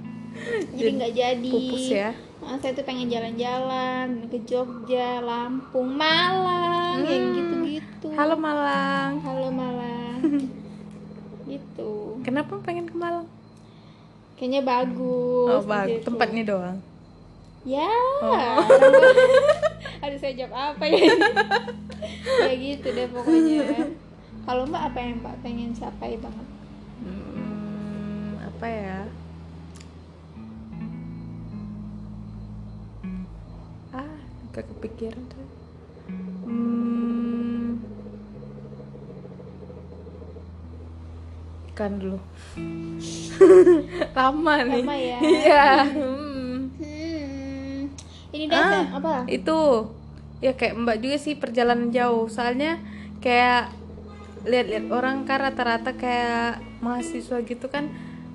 [0.77, 2.11] jadi nggak jadi pupus ya
[2.45, 7.33] Ah, saya tuh pengen jalan-jalan ke Jogja, Lampung, Malang, yang Hmm.
[7.33, 8.07] gitu-gitu.
[8.13, 10.21] halo Malang Halo Malang.
[11.47, 12.21] gitu.
[12.25, 13.29] kenapa pengen ke Malang
[14.35, 15.51] Kayaknya bagus.
[15.55, 16.07] oh bagus gitu.
[16.11, 16.79] tempatnya doang
[17.65, 17.89] Ya.
[18.21, 18.61] Oh.
[20.05, 21.01] Aduh saya jawab apa ya?
[22.45, 23.89] ya gitu deh pokoknya.
[24.45, 26.49] Kalau Mbak apa yang Mbak pengen capai banget?
[27.01, 28.99] Hmm, apa ya?
[33.97, 34.17] Ah,
[34.53, 35.49] gak kepikiran tuh.
[36.45, 36.84] Hmm.
[41.75, 42.19] Kan dulu.
[44.17, 44.83] Lama nih.
[44.83, 45.19] Lama ya.
[45.21, 45.67] Iya.
[45.91, 46.71] Hmm.
[46.73, 47.79] Hmm.
[48.31, 49.15] Ini dah Ah, apa?
[49.27, 49.91] Itu.
[50.39, 52.27] Ya kayak Mbak juga sih perjalanan jauh.
[52.27, 52.79] Soalnya
[53.19, 53.75] kayak
[54.45, 57.89] lihat-lihat orang kan rata-rata kayak mahasiswa gitu kan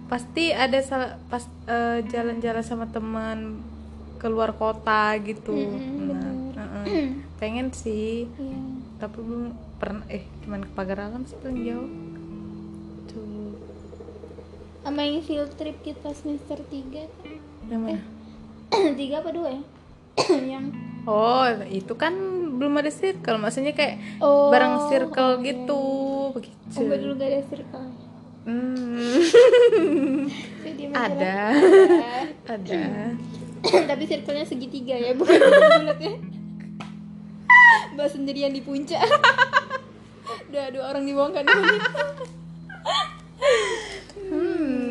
[0.10, 0.82] pasti ada
[1.30, 3.62] pas eh, jalan-jalan sama teman
[4.18, 5.54] keluar kota gitu.
[5.54, 7.14] Mm-mm, Nah, heeh.
[7.38, 8.58] pengen sih, Iya.
[8.98, 11.88] tapi belum pernah eh cuman ke pagar alam sih paling jauh.
[14.80, 18.02] Sama yang field trip kita semester 3 Yang mana?
[19.00, 19.62] tiga apa dua ya?
[20.58, 20.70] yang
[21.10, 22.14] Oh, itu kan
[22.60, 25.46] belum ada circle, maksudnya kayak Oh, bareng circle oke.
[25.48, 25.82] gitu,
[26.36, 26.78] begitu.
[26.78, 27.88] Oh, dulu gak ada circle.
[28.46, 29.10] Hmm,
[31.08, 31.38] ada,
[32.54, 32.82] ada.
[33.90, 36.14] Tapi circle-nya segitiga ya, bukan bulat ya.
[37.96, 39.02] Mbak sendirian di puncak.
[40.52, 41.44] Dua dua orang di bawah kan.
[41.48, 41.80] Hmm,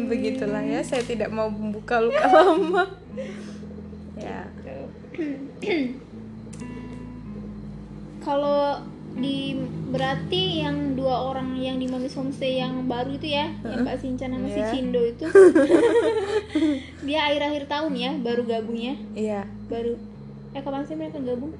[0.08, 0.80] begitulah ya.
[0.80, 2.84] Saya tidak mau membuka luka lama.
[4.16, 4.48] Ya.
[8.18, 8.82] Kalau
[9.18, 9.56] di
[9.88, 14.30] berarti yang dua orang yang di Mamis Homestay yang baru itu ya, yang Mbak Sinchan
[14.30, 14.68] sama si Iya.
[14.70, 15.24] Cindo itu,
[17.08, 19.42] dia akhir-akhir tahun ya baru gabungnya, Iya.
[19.66, 19.96] baru.
[20.52, 21.50] Eh kapan sih mereka gabung?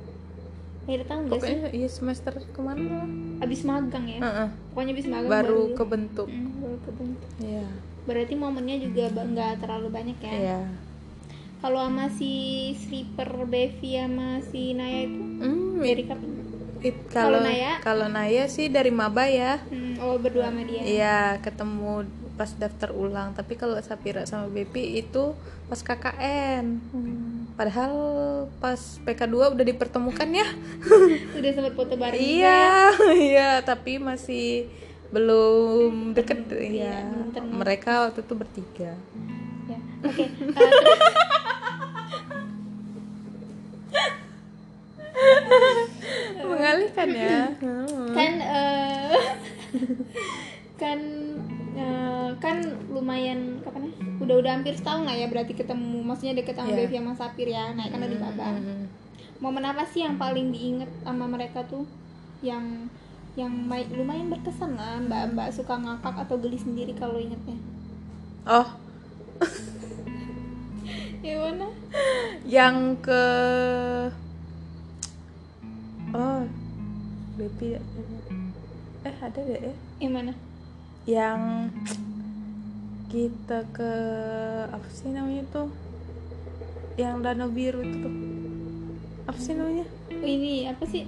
[0.87, 1.40] Akhir tahun gak sih?
[1.40, 3.04] Pokoknya iya semester ke mana?
[3.40, 4.20] Abis magang ya?
[4.22, 4.48] Heeh.
[4.70, 6.28] Pokoknya abis magang Baru kebentuk.
[6.28, 7.30] Hmm, baru kebentuk.
[7.42, 7.66] Iya.
[8.08, 10.32] Berarti momennya juga nggak terlalu banyak ya?
[10.32, 10.60] Iya.
[11.58, 12.32] Kalau sama si
[12.72, 16.30] Slipper Bevi sama si Naya itu Hmm, dari kapan?
[17.10, 17.82] Kalau Naya?
[17.82, 19.58] kalau Naya sih dari maba ya.
[19.66, 20.80] Hmm, oh berdua sama dia.
[20.80, 22.06] Iya, ketemu
[22.38, 23.34] pas daftar ulang.
[23.34, 25.34] Tapi kalau Sapira sama Bepi itu
[25.66, 26.64] pas KKN.
[26.94, 27.50] Hmm.
[27.58, 27.92] Padahal
[28.62, 30.46] pas PK2 udah dipertemukan ya.
[31.42, 32.38] Udah sempat foto bareng juga ya?
[32.38, 32.70] Iya,
[33.34, 34.70] iya, tapi masih
[35.08, 36.96] belum deket Iya, ya.
[37.06, 37.52] belum kenal.
[37.56, 38.92] Mereka waktu itu bertiga.
[39.66, 39.78] ya.
[40.04, 40.24] Oke.
[40.24, 41.00] eh, terus
[46.48, 47.38] Mengalihkan ya.
[47.58, 48.10] Hmm.
[48.14, 49.16] kan eh,
[50.76, 50.98] kan
[51.74, 52.56] eh, kan
[52.88, 53.92] lumayan kapan ya?
[54.18, 56.02] Udah udah hampir setahun lah ya berarti ketemu.
[56.02, 56.78] Maksudnya deket sama Iya.
[56.84, 57.72] Bevi sama Sapir ya.
[57.72, 58.56] Naik kan dari Babang.
[58.58, 58.84] Hmm.
[59.38, 61.86] Momen apa sih yang paling diinget sama mereka tuh?
[62.40, 62.90] Yang
[63.38, 67.55] yang lumayan berkesan lah mbak-mbak suka ngakak atau geli sendiri kalau ingetnya.
[68.42, 68.66] Oh,
[71.22, 71.70] ya mana?
[72.42, 73.22] Yang ke
[76.09, 76.42] Oh,
[77.38, 77.79] Bepi
[79.07, 79.74] eh ada deh ya.
[80.03, 80.33] yang mana?
[81.07, 81.40] Yang
[83.07, 83.92] kita ke
[84.66, 85.70] apa sih namanya tuh?
[86.98, 88.14] Yang danau biru itu tuh.
[89.31, 89.87] Apa sih namanya?
[90.11, 91.07] Ini apa sih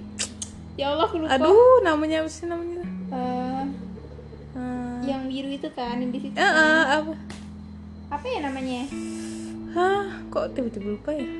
[0.81, 1.31] ya Allah aku lupa.
[1.31, 2.81] Aduh namanya apa sih namanya?
[3.11, 3.63] Eh,
[4.51, 4.99] Hmm.
[5.01, 6.33] yang biru itu kan yang di situ.
[6.33, 7.13] Eh, eh, apa?
[8.09, 8.83] Apa ya namanya?
[9.71, 11.39] Hah kok tiba-tiba lupa ya?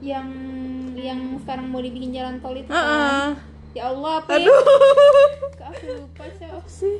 [0.00, 0.28] Yang
[0.96, 3.34] yang sekarang mau dibikin jalan tol itu Eh, kan.
[3.74, 4.36] ya Allah apa ya?
[4.40, 4.60] Aduh.
[5.52, 6.96] Kok aku lupa sih apa sih?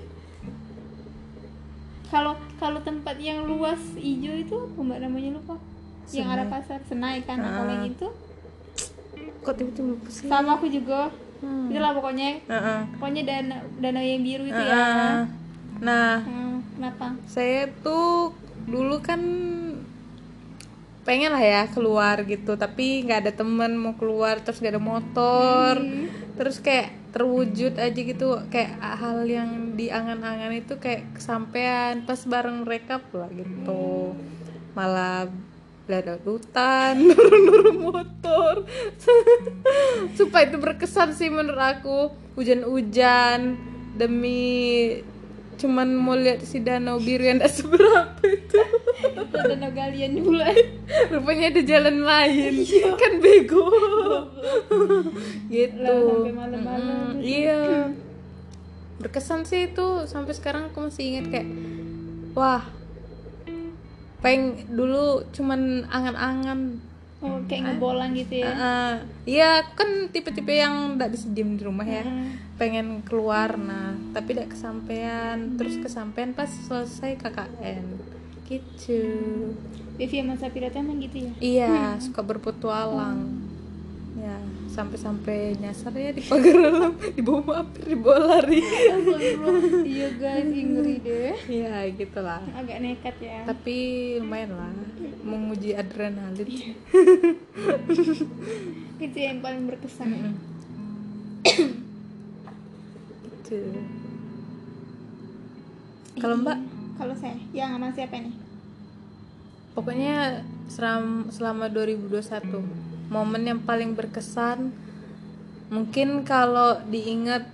[2.09, 4.99] Kalau kalau tempat yang luas hijau itu apa mbak?
[5.01, 5.55] Namanya lupa.
[6.09, 6.35] Yang Senai.
[6.35, 7.75] arah pasar Senai kan nah, kalau Ah.
[7.75, 8.09] yang itu
[9.41, 11.09] kok tiba-tiba sih sama aku juga.
[11.39, 11.71] Hmm.
[11.71, 12.43] itulah pokoknya.
[12.43, 12.81] Eh, eh.
[12.95, 14.75] pokoknya danau danau yang biru itu Eh, ya.
[14.75, 15.21] Eh.
[15.79, 17.07] nah Hmm, kenapa?
[17.27, 18.35] saya tuh
[18.67, 19.23] dulu kan
[21.03, 25.81] pengen lah ya keluar gitu tapi nggak ada temen mau keluar terus gak ada motor.
[26.37, 32.63] Terus kayak terwujud aja gitu kayak hal yang di angan-angan itu kayak kesampaian pas bareng
[32.63, 34.13] mereka pula gitu.
[34.75, 35.33] Malah
[35.96, 38.68] ada hutan nurun-nurun motor.
[40.16, 42.12] Sumpah itu berkesan sih menurut aku.
[42.37, 43.57] Hujan-hujan
[43.96, 44.94] demi
[45.59, 48.61] cuman mau lihat si danau biru yang tidak seberapa itu.
[49.35, 50.38] Danau galian dulu
[51.11, 52.53] rupanya ada jalan lain.
[52.94, 53.66] Kan bego.
[55.51, 55.98] Gitu.
[56.31, 57.90] Mm-mm, iya.
[59.03, 60.05] Berkesan sih itu.
[60.07, 61.48] Sampai sekarang aku masih ingat kayak
[62.38, 62.78] wah
[64.19, 66.83] peng dulu cuman angan-angan.
[67.19, 68.55] Oh kayak ngebolang gitu ya?
[69.27, 72.07] Iya kan tipe-tipe yang tidak bisa diem di rumah ya.
[72.07, 72.47] Mm.
[72.59, 77.87] pengen keluar nah tapi tidak kesampaian terus kesampaian pas selesai KKN
[78.51, 79.03] gitu.
[79.95, 81.33] Devi sama Sapira tuh emang gitu ya?
[81.39, 83.47] Iya suka berpetualang.
[84.19, 84.39] Ya
[84.79, 86.95] sampai-sampai nyasar ya di pagar dalam.
[87.19, 88.62] Di bawah mampir di bawah lari.
[89.83, 91.35] Iya guys ngeri deh.
[91.51, 92.38] Ya gitulah.
[92.55, 93.43] Agak nekat ya.
[93.43, 93.77] Tapi
[94.23, 94.71] lumayan lah
[95.27, 96.79] menguji adrenalin.
[99.03, 100.14] Itu yang paling berkesan.
[100.14, 100.31] Ya.
[103.49, 103.81] gitu
[106.19, 106.59] kalau mbak?
[106.99, 108.35] kalau saya yang sama siapa nih?
[109.73, 110.43] Pokoknya
[111.31, 114.73] selama 2021 momen yang paling berkesan
[115.68, 117.44] mungkin kalau diingat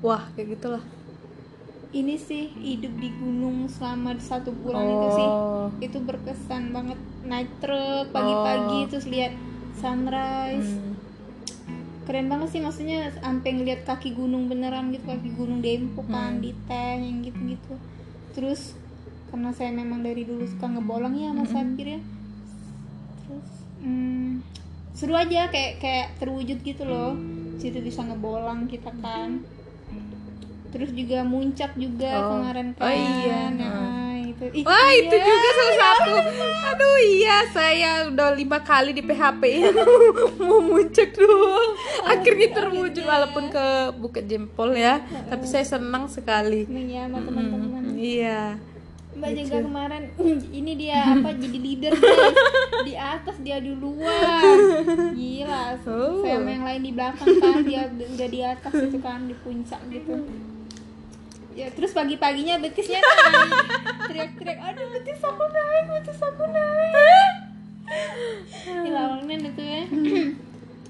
[0.00, 0.84] wah kayak gitulah.
[1.90, 5.66] ini sih hidup di gunung selama satu bulan itu sih Oh.
[5.82, 6.94] itu berkesan banget
[7.26, 8.88] naik truk pagi-pagi Oh.
[8.88, 9.34] terus lihat
[9.74, 10.94] sunrise Hmm.
[12.06, 16.42] keren banget sih maksudnya sampai ngeliat kaki gunung beneran gitu kaki gunung Dempo kan Hmm.
[16.42, 17.74] di tank yang gitu-gitu
[18.30, 18.78] terus
[19.30, 22.19] karena saya memang dari dulu suka ngebolong ya sama Sapir ya terus
[23.80, 24.44] hmm,
[24.92, 27.16] seru aja kayak kayak terwujud gitu loh
[27.56, 29.40] situ bisa ngebolang kita kan
[30.70, 32.38] terus juga muncak juga Oh.
[32.38, 33.40] kemarin Oh kan iya.
[33.50, 35.26] Nah, itu Ih, Wah itu iya.
[35.26, 36.12] juga salah satu.
[36.70, 39.42] Aduh iya saya udah lima kali di PHP
[40.38, 41.74] mau muncak doang.
[42.06, 43.66] Akhirnya terwujud walaupun ke
[43.98, 45.02] Bukit Jempol ya.
[45.26, 46.64] Tapi saya senang sekali.
[46.64, 48.54] Seneng ya sama teman-teman Hmm, iya.
[49.10, 50.02] Mbak juga kemarin
[50.54, 52.36] ini dia apa jadi leader guys
[52.88, 54.56] di atas dia duluan.
[55.18, 56.22] Gila Oh.
[56.22, 60.14] saya yang lain di belakang kan dia udah di atas gitu kan di puncak gitu.
[61.58, 63.50] Ya terus pagi paginya betisnya naik
[64.06, 67.34] teriak-teriak aduh betis aku naik betis aku naik.
[68.70, 69.82] Ini lawannya itu ya.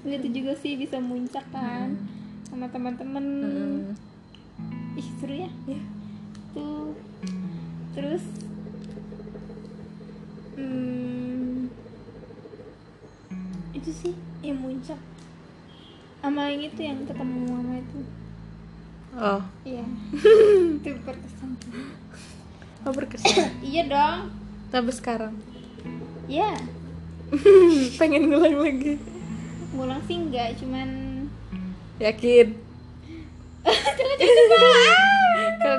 [0.05, 1.97] Itu juga sih bisa muncak kan
[2.45, 3.25] sama teman-teman.
[3.41, 4.99] Hmm.
[4.99, 5.49] ih seru ya.
[5.65, 5.81] Iya.
[6.51, 6.93] tuh
[7.91, 8.23] terus
[10.55, 11.67] hmm,
[13.75, 14.99] itu sih yang muncak.
[16.21, 17.99] Sama yang itu yang ketemu mama itu.
[19.11, 19.83] Oh, iya.
[20.79, 21.49] Itu berkesan.
[22.87, 23.59] Oh berkesan.
[23.73, 24.31] iya dong.
[24.71, 25.35] Tapi sekarang?
[26.31, 26.55] Iya.
[27.99, 28.95] Pengen ngulang lagi.
[29.71, 30.89] ngulang sih enggak cuman
[32.01, 32.47] Yakin.
[34.51, 34.90] Kalau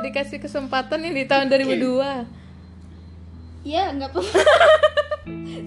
[0.02, 2.26] dikasih kesempatan ini di tahun 2002
[3.62, 4.20] iya enggak apa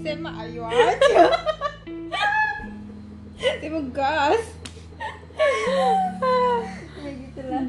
[0.06, 1.34] saya mah ayo aja.
[3.41, 4.43] Saya mah gas.
[7.02, 7.65] Ya gitulah.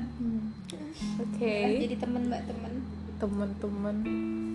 [1.24, 1.56] Oke.
[1.88, 2.72] Jadi temen mbak temen.
[3.16, 3.96] Teman-teman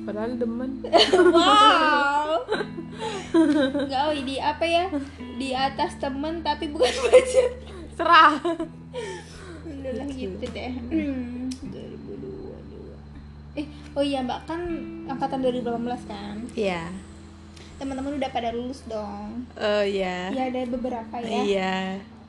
[0.05, 0.85] Padahal demen.
[1.33, 2.45] Wow.
[3.87, 4.85] Enggak oh di apa ya?
[5.41, 7.47] Di atas temen tapi bukan pacar
[7.97, 8.37] Serah.
[9.65, 10.45] Udah gitu.
[10.53, 10.73] deh.
[10.93, 11.40] Hmm, 2022.
[13.51, 14.61] Eh, oh iya Mbak kan
[15.11, 16.35] angkatan 2018 kan.
[16.55, 16.87] Iya
[17.75, 19.43] Teman-teman udah pada lulus dong.
[19.59, 21.41] Oh iya Ya ada beberapa ya.
[21.43, 21.75] Iya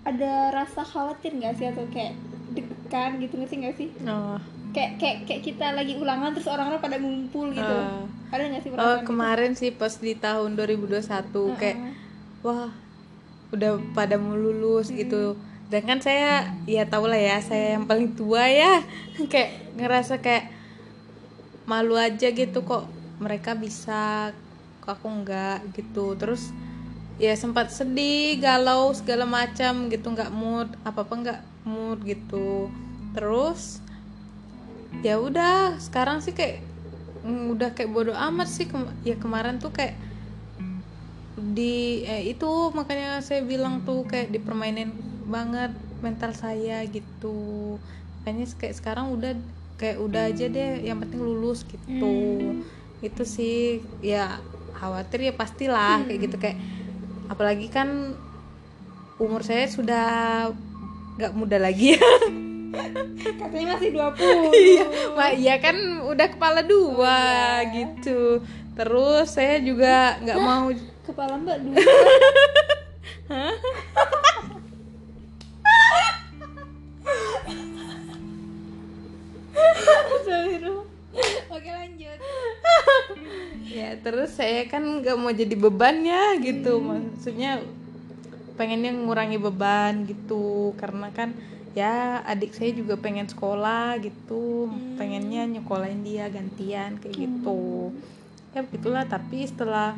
[0.02, 2.18] Ada rasa khawatir nggak sih atau kayak
[2.58, 3.88] deg-degan gitu ngerti nggak sih?
[4.02, 4.38] Oh,
[4.74, 7.76] Kayak kayak kayak kita lagi ulangan terus orang-orang pada ngumpul gitu.
[7.78, 8.02] Ah.
[8.34, 9.06] Ada nggak sih oh gitu?
[9.06, 11.06] kemarin sih pas di tahun 2021
[11.60, 11.78] Kayak
[12.42, 12.72] wah
[13.52, 15.36] udah pada mau lulus gitu
[15.68, 18.80] dan kan saya ya tau lah ya saya yang paling tua ya
[19.32, 20.61] kayak ngerasa kayak
[21.64, 22.86] malu aja gitu kok
[23.22, 24.30] mereka bisa
[24.82, 26.18] kok aku enggak gitu.
[26.18, 26.50] Terus
[27.20, 32.66] ya sempat sedih galau segala macam gitu nggak mood apa apa nggak mood gitu.
[33.14, 33.78] Terus
[35.06, 36.62] ya udah sekarang sih kayak
[37.22, 38.66] mm, udah kayak bodoh amat sih.
[38.66, 39.94] Kem- ya kemarin tuh kayak
[41.52, 44.92] di eh, itu makanya saya bilang tuh kayak dipermainin
[45.30, 45.72] banget
[46.02, 47.78] mental saya gitu.
[48.22, 49.38] Makanya kayak sekarang udah
[49.82, 52.14] kayak udah aja deh yang penting lulus gitu.
[53.02, 54.38] Itu sih ya
[54.78, 56.36] khawatir ya pastilah kayak gitu.
[56.38, 56.62] Kayak
[57.26, 58.14] apalagi kan
[59.18, 60.06] umur saya sudah
[61.18, 61.98] nggak muda lagi.
[61.98, 62.02] Ya
[63.42, 64.54] Katanya masih 20.
[64.54, 65.76] iya Mak, iya kan
[66.08, 67.18] udah kepala dua
[67.74, 68.40] gitu.
[68.72, 70.70] Terus saya juga nggak mau
[71.02, 71.82] Kepala Mbak dua.
[81.52, 82.18] oke lanjut.
[83.72, 86.80] Ya terus saya kan nggak mau jadi beban ya gitu.
[86.80, 87.60] Maksudnya
[88.56, 90.76] pengennya ngurangi beban gitu.
[90.76, 91.32] Karena kan
[91.72, 94.68] ya adik saya juga pengen sekolah gitu.
[95.00, 97.92] Pengennya nyekolahin dia gantian kayak gitu.
[98.52, 99.04] Ya begitulah.
[99.08, 99.96] Tapi setelah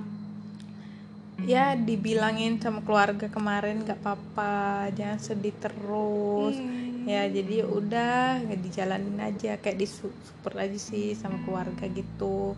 [1.44, 6.54] ya dibilangin sama keluarga kemarin nggak apa-apa jangan sedih terus.
[6.54, 6.93] Hmm.
[7.04, 12.56] Ya jadi udah dijalanin aja kayak disupport aja sih sama keluarga gitu.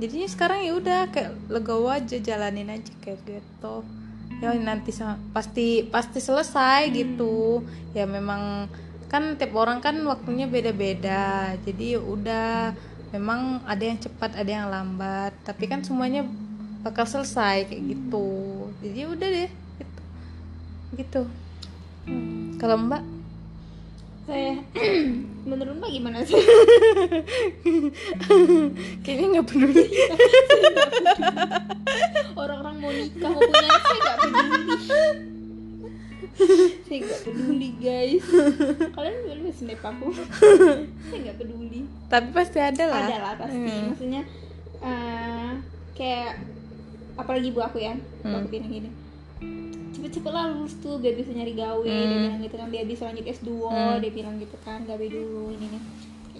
[0.00, 3.84] Jadinya sekarang ya udah kayak legowo aja jalanin aja kayak gitu.
[4.40, 4.94] Ya nanti
[5.34, 7.66] pasti pasti selesai gitu.
[7.92, 8.70] Ya memang
[9.10, 11.54] kan tiap orang kan waktunya beda-beda.
[11.66, 12.72] Jadi ya udah
[13.12, 15.36] memang ada yang cepat ada yang lambat.
[15.44, 16.24] Tapi kan semuanya
[16.80, 18.28] bakal selesai kayak gitu.
[18.80, 20.02] Jadi ya udah deh gitu.
[20.96, 21.22] Gitu
[22.60, 23.02] kalau mbak
[24.20, 24.52] saya
[25.48, 26.36] menurut mbak gimana sih?
[29.02, 29.84] Kayaknya nggak peduli.
[32.32, 34.76] Orang-orang mau nikah mau punya saya nggak peduli.
[36.80, 38.24] Saya nggak peduli guys.
[38.90, 40.06] Kalian boleh snap aku?
[41.08, 41.80] Saya nggak peduli.
[42.06, 43.02] Tapi pasti ada lah.
[43.04, 43.58] Ada lah pasti.
[43.58, 43.82] Hmm.
[43.90, 44.22] maksudnya
[44.80, 45.50] eh,
[45.92, 46.32] kayak
[47.16, 47.94] apalagi bu aku ya.
[48.22, 48.52] Bu aku Hmm.
[48.52, 48.90] bilang gini
[49.90, 51.82] cepet-cepet lah lulus tuh biar bisa nyari gawe.
[51.82, 52.12] Dia Hmm.
[52.24, 53.98] bilang gitu kan biar bisa lanjut S2 Hmm.
[53.98, 55.82] dia bilang gitu kan gawe dulu ini nih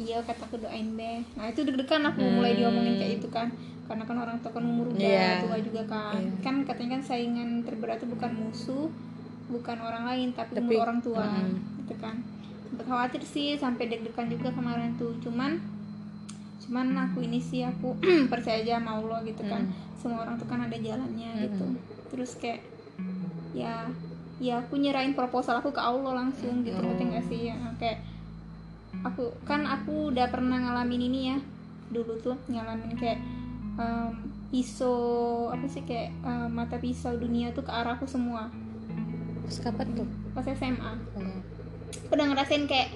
[0.01, 1.21] iya kataku doain deh.
[1.35, 2.33] Nah itu deg-degan aku Hmm.
[2.35, 3.49] mulai diomongin kayak itu kan.
[3.85, 5.43] Karena kan orang tua kan umur udah Iya.
[5.43, 6.15] tua juga kan.
[6.17, 6.33] Iya.
[6.41, 8.87] kan katanya kan saingan terberat itu bukan musuh
[9.47, 11.27] bukan orang lain tapi, Tapi- umur orang tua.
[11.27, 11.59] Hmm.
[11.81, 12.17] gitu kan.
[12.65, 15.19] Sempet khawatir sih sampai deg-degan juga kemarin tuh.
[15.19, 15.59] Cuman
[16.61, 17.99] cuman aku ini sih aku
[18.33, 19.67] percaya aja sama Allah gitu kan.
[19.93, 21.67] Semua orang tuh kan ada jalannya gitu.
[22.09, 22.63] Terus kayak
[23.55, 23.91] ya
[24.41, 27.41] ya aku nyerahin proposal aku ke Allah langsung gitu ngerti nggak sih?
[27.53, 28.01] Ya, kayak
[29.05, 31.39] aku kan aku udah pernah ngalamin ini ya
[31.91, 33.19] dulu tuh ngalamin kayak
[33.77, 34.11] em,
[34.51, 38.49] pisau apa sih kayak em, mata pisau dunia tuh ke arahku semua.
[39.47, 40.09] Terus kapan tuh?
[40.33, 41.39] Pas SMA Oh.
[42.15, 42.91] udah ngerasain kayak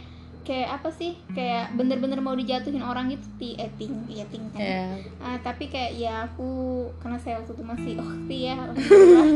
[0.44, 4.60] kayak apa sih kayak bener-bener mau dijatuhin orang gitu ti eh ting iya ting kan.
[4.60, 4.84] Ya
[5.18, 6.48] Ah, tapi kayak ya aku
[7.00, 9.26] karena saya waktu itu masih ukti ya alhamdulillah.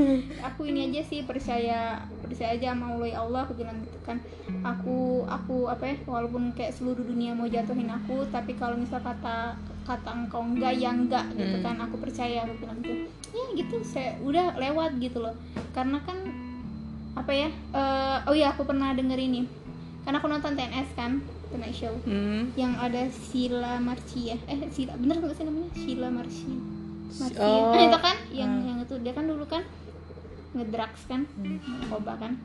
[0.47, 4.21] Aku ini aja sih percaya percaya aja sama Allah ya Allah aku bilang gitu kan.
[4.63, 9.57] Aku aku apa ya walaupun kayak seluruh dunia mau jatuhin aku tapi kalau misal kata
[9.83, 11.65] kata engkau enggak ya enggak gitu Hmm.
[11.65, 11.77] kan.
[11.89, 13.09] Aku percaya aku bilang gitu.
[13.29, 15.33] Ya gitu saya udah lewat gitu loh.
[15.73, 16.21] Karena kan
[17.15, 19.43] apa ya eh, oh ya aku pernah denger ini
[20.09, 21.21] karena aku nonton TNS kan
[21.53, 21.93] Tonight Show.
[22.09, 22.49] Hmm.
[22.57, 25.69] yang ada Sheila Marcia eh Sheila bener nggak sih namanya?
[25.77, 26.57] Sheila Marcia
[27.13, 27.77] Marcia Oh.
[27.77, 28.17] Nah, itu kan?
[28.33, 28.65] Yang Hmm.
[28.65, 28.95] yang itu.
[29.05, 29.63] Dia kan dulu kan
[30.57, 31.29] ngedrugs kan?
[31.37, 31.61] Hmm.
[31.61, 32.41] narkoba kan?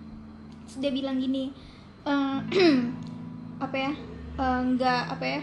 [0.67, 1.55] Terus dia bilang gini
[2.03, 2.37] eh,
[3.63, 3.91] apa ya?
[4.35, 5.41] Eh, nggak apa ya?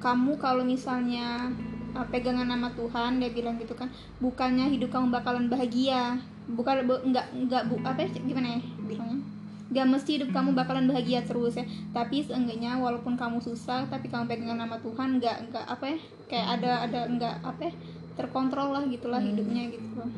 [0.00, 1.52] Kamu kalau misalnya
[1.92, 3.92] eh, pegangan nama Tuhan dia bilang gitu kan
[4.24, 6.16] bukannya hidup kamu bakalan bahagia.
[6.48, 8.08] Bukan bu, nggak nggak bu apa ya?
[8.24, 9.20] Gimana ya bilangnya
[9.70, 11.64] Gak mesti hidup kamu bakalan bahagia terus ya.
[11.94, 15.98] Tapi seenggaknya walaupun kamu susah Tapi kamu pegangan nama Tuhan Gak, nggak apa ya
[16.28, 17.72] Kayak ada, ada nggak apa ya
[18.12, 19.88] Terkontrol lah gitulah hidupnya gitu.
[19.96, 20.10] Loh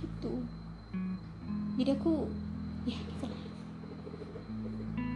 [0.00, 0.32] Gitu.
[1.78, 2.14] Jadi aku
[2.88, 3.42] Ya gitu lah.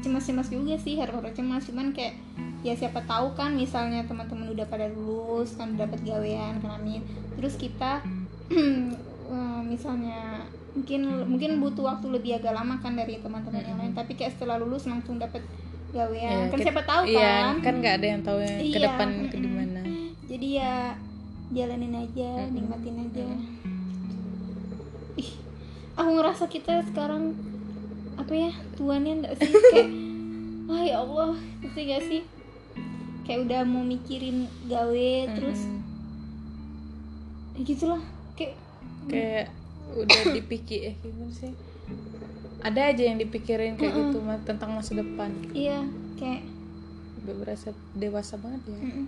[0.04, 1.66] Cemas-cemas juga sih Harus cemas.
[1.66, 2.14] Cuman kayak
[2.62, 7.02] Ya siapa tahu kan misalnya teman-teman udah pada lulus Kan dapat gawean kan amin.
[7.34, 8.02] Terus kita
[8.54, 10.46] eh, Misalnya
[10.78, 14.56] mungkin mungkin butuh waktu lebih agak lama kan dari teman-teman yang lain tapi kayak setelah
[14.56, 15.42] lulus langsung dapat
[15.88, 16.22] gawean.
[16.22, 17.18] Ya, kan kita- siapa tahu iya,
[17.50, 17.54] kan?
[17.60, 19.40] kan nggak ada yang tahu yang ke Iya, depan ke mm-mm.
[19.40, 19.80] di mana
[20.24, 20.74] jadi ya
[21.50, 22.52] jalanin aja Mm-mm.
[22.54, 23.26] nikmatin aja.
[25.16, 25.30] Ih
[25.94, 27.32] aku ngerasa kita sekarang
[28.14, 29.48] apa ya tuannya enggak sih?
[29.48, 29.88] Kayak
[30.68, 32.22] wah ya Allah ngerti gak sih?
[33.24, 35.80] Kayak udah mau mikirin gawe terus Mm-mm.
[37.54, 38.02] ya gitulah
[38.34, 38.54] kayak
[39.08, 39.46] kayak
[39.94, 41.52] udah dipikir eh gimana sih?
[42.58, 45.30] Ada aja yang dipikirin kayak gitu ma- tentang masa depan.
[45.54, 45.86] Iya
[46.18, 46.42] kayak
[47.24, 48.78] udah berasa dewasa banget ya.
[48.80, 49.06] Mm-mm.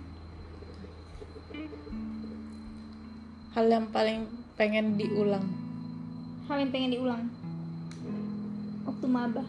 [3.51, 4.23] hal yang paling
[4.55, 5.43] pengen diulang.
[6.47, 7.27] Hal yang pengen diulang.
[8.87, 9.43] Waktu maba.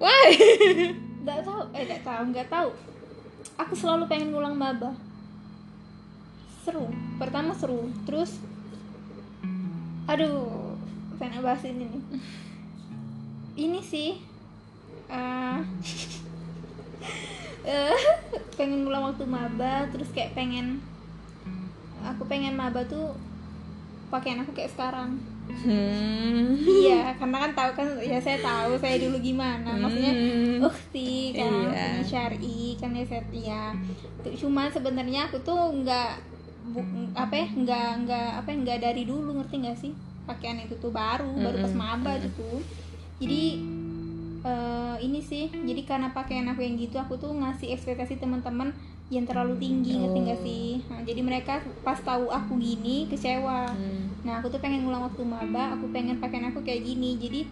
[0.00, 0.28] Wah!
[1.20, 2.68] Nggak tahu eh nggak tahu nggak tahu.
[3.60, 4.96] Aku selalu pengen ngulang maba.
[6.64, 6.88] Seru
[7.20, 8.40] pertama seru terus
[10.10, 10.74] aduh
[11.16, 12.02] pengen bahas ini nih
[13.56, 14.10] ini sih
[15.06, 15.58] eh,
[18.56, 20.80] pengen ngulang waktu maba terus kayak pengen
[22.00, 23.12] aku pengen maba tuh
[24.08, 26.62] pakaian aku kayak sekarang Hmm.
[26.62, 30.62] iya karena kan tahu kan ya saya tahu saya dulu gimana maksudnya Hmm.
[30.62, 32.06] ukti kan Iya.
[32.06, 33.64] syari kan ya saya ya
[34.38, 36.22] cuma sebenarnya aku tuh nggak
[36.62, 36.84] bu-
[37.16, 39.92] apa ya nggak nggak apa ya nggak dari dulu ngerti nggak sih?
[40.24, 42.60] Pakaian itu tuh baru baru pas maba itu tuh
[43.18, 43.42] jadi
[44.40, 48.72] eh, ini sih jadi karena pakaian aku yang gitu aku tuh ngasih ekspektasi teman-teman
[49.10, 50.46] yang terlalu tinggi ngerti nggak Oh.
[50.46, 50.68] sih?
[50.86, 51.52] Nah, jadi mereka
[51.82, 53.66] pas tahu aku gini kecewa.
[53.74, 54.06] Hmm.
[54.22, 57.42] Nah aku tuh pengen ngulang waktu maba, aku pengen pakaian aku kayak gini, jadi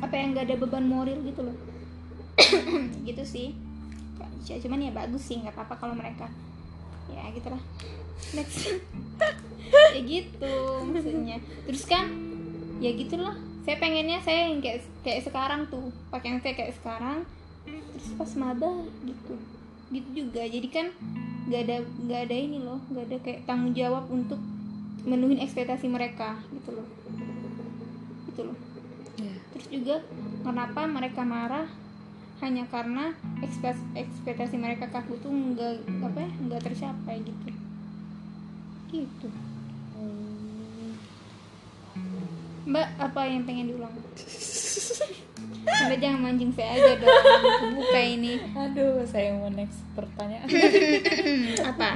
[0.00, 1.56] apa yang nggak ada beban moral gitu loh,
[3.04, 3.52] gitu sih.
[4.48, 6.32] Cuman ya bagus sih, nggak apa-apa kalau mereka,
[7.12, 7.62] ya gitulah.
[8.34, 8.56] Next,
[9.94, 10.54] ya gitu
[10.84, 11.36] maksudnya.
[11.68, 12.06] Terus kan,
[12.82, 13.36] ya gitulah.
[13.68, 17.28] Saya pengennya saya yang kayak kayak sekarang tuh, pakaian saya kayak sekarang.
[17.68, 19.34] Terus pas maba gitu,
[19.92, 20.42] gitu juga.
[20.44, 20.86] Jadi kan
[21.48, 24.40] nggak ada nggak ada ini loh, nggak ada kayak tanggung jawab untuk
[25.08, 26.88] menuhin ekspektasi mereka gitu loh
[28.28, 28.58] gitu loh
[29.18, 29.34] Ya.
[29.50, 29.96] terus juga
[30.46, 31.66] kenapa mereka marah
[32.38, 33.14] hanya karena
[33.94, 37.50] ekspektasi mereka ke aku tuh nggak apa ya nggak tercapai gitu
[38.88, 39.28] gitu
[42.68, 43.92] mbak apa yang pengen diulang
[45.68, 50.48] anda jangan mancing saya aja dong buka ini Aduh, saya mau next pertanyaan.
[51.72, 51.90] apa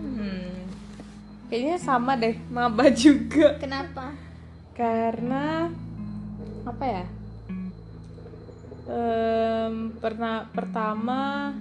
[0.00, 0.68] Hmm.
[1.48, 3.56] Kayaknya sama deh, maba juga.
[3.56, 4.12] kenapa
[4.76, 5.68] Karena
[6.64, 7.04] apa ya?
[8.90, 11.54] Em, pernah pertama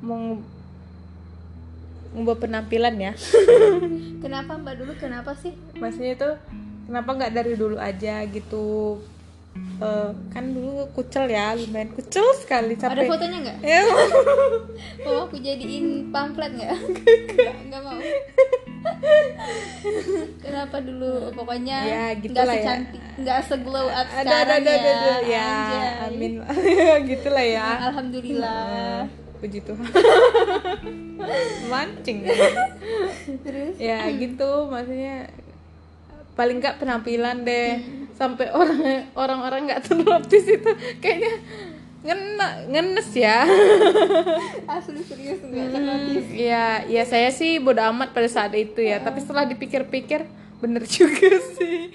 [0.00, 0.40] mau
[2.16, 3.12] ngubah penampilan ya.
[4.24, 4.80] kenapa mbak?
[4.80, 5.52] Dulu kenapa sih?
[5.76, 6.30] Maksudnya itu
[6.88, 8.96] kenapa nggak dari dulu aja gitu?
[9.76, 13.58] Eh, kan dulu kucel ya, lumayan kucel sekali ada sampai fotonya nggak?
[13.60, 13.80] Ya,
[15.04, 16.72] mau aku jadiin pamflet nggak?
[17.68, 18.00] Nggak mau.
[20.40, 21.28] Kenapa dulu?
[21.36, 22.76] Pokoknya Ya, nggak gitulah ya.
[23.16, 25.14] Nggak seglow up ada ada sekarang ada ada, ada.
[25.24, 25.88] ya, ya Anjay.
[26.12, 26.32] amin.
[27.08, 27.68] Gitulah ya.
[27.88, 29.08] Alhamdulillah.
[29.40, 29.88] Puji Tuhan.
[31.72, 32.18] Mancing.
[33.44, 33.74] Terus?
[33.80, 34.68] Ya gitu.
[34.68, 35.32] Maksudnya
[36.36, 37.80] paling nggak penampilan deh.
[38.16, 40.70] Sampai orang orang-orang nggak ternotis itu.
[41.00, 41.32] Kayaknya
[42.04, 43.48] ngena ngenes ya.
[44.76, 49.00] Asli serius nggak ternotis ya ya saya sih bodo amat pada saat itu ya.
[49.00, 51.92] Tapi setelah dipikir-pikir bener juga sih.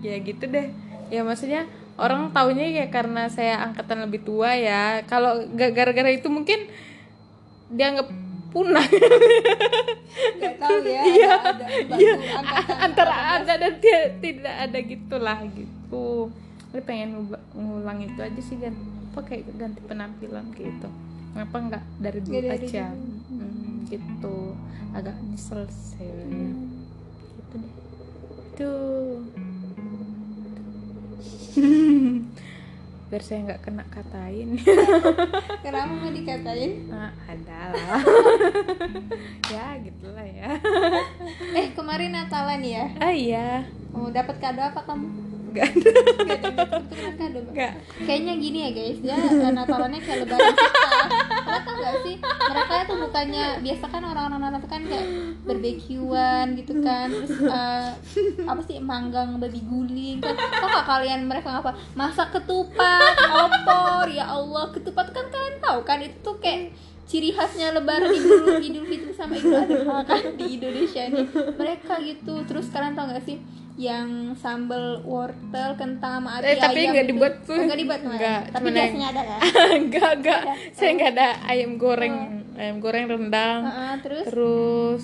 [0.00, 0.68] Ya gitu deh.
[1.08, 1.64] Ya maksudnya
[1.96, 5.02] orang taunya ya karena saya angkatan lebih tua ya.
[5.04, 6.66] Kalau gara-gara itu mungkin
[7.68, 8.10] dianggap
[8.50, 8.86] punah.
[10.36, 11.32] Nggak tahu ya Iya,
[11.94, 12.14] iya.
[12.80, 16.30] antara ada dan ti- tidak ada gitulah gitu.
[16.72, 18.82] Tapi pengen ngulang itu aja sih ganti
[19.16, 20.88] apa kayak ganti penampilan gitu?
[21.32, 22.92] Kenapa nggak dari dulu aja.
[23.28, 24.36] Hmm, gitu.
[24.92, 26.08] Agak nyesel sih
[28.56, 29.20] tuh
[33.06, 34.58] biar saya nggak kena katain.
[35.64, 36.90] Kenapa mau dikatain?
[36.90, 38.02] Nah, ada lah.
[39.56, 40.58] Ya gitulah ya.
[41.54, 42.84] Eh kemarin Natalan ya?
[42.98, 43.62] Ah iya.
[43.94, 45.06] Mau dapat kado apa kamu
[45.64, 47.72] ada ada nggak
[48.04, 48.98] kayaknya gini ya guys.
[49.00, 50.54] Dia eh, Natalannya kayak lebaran
[51.46, 55.06] kita tau gak sih mereka tuh bukannya biasa kan orang-orang Natal kan kayak
[55.46, 57.08] barbekyuan gitu kan.
[57.08, 57.90] Terus eh,
[58.44, 60.34] apa sih manggang babi guling kan.
[60.36, 61.72] Tau gak kalian mereka ngapa?
[61.96, 64.68] Masak ketupat opor ya Allah.
[64.74, 65.98] Ketupat kan kalian tahu kan?
[66.02, 66.74] Itu tuh kayak
[67.06, 72.34] ciri khasnya lebaran idul idul fitri sama idul adha kan di Indonesia nih mereka gitu.
[72.44, 73.38] Terus kalian tau gak sih
[73.76, 77.60] yang sambal wortel kentang sama ati Eh, tapi ayam nggak dibuat tuh.
[77.60, 78.20] Oh, nggak dibuat kemarin.
[78.20, 79.40] Nggak, tapi biasanya ada kan?
[79.84, 80.40] Enggak enggak
[80.72, 82.16] saya nggak ada ayam goreng.
[82.56, 83.60] Ayam goreng rendang.
[83.68, 84.24] Heeh, terus?
[84.32, 85.02] Terus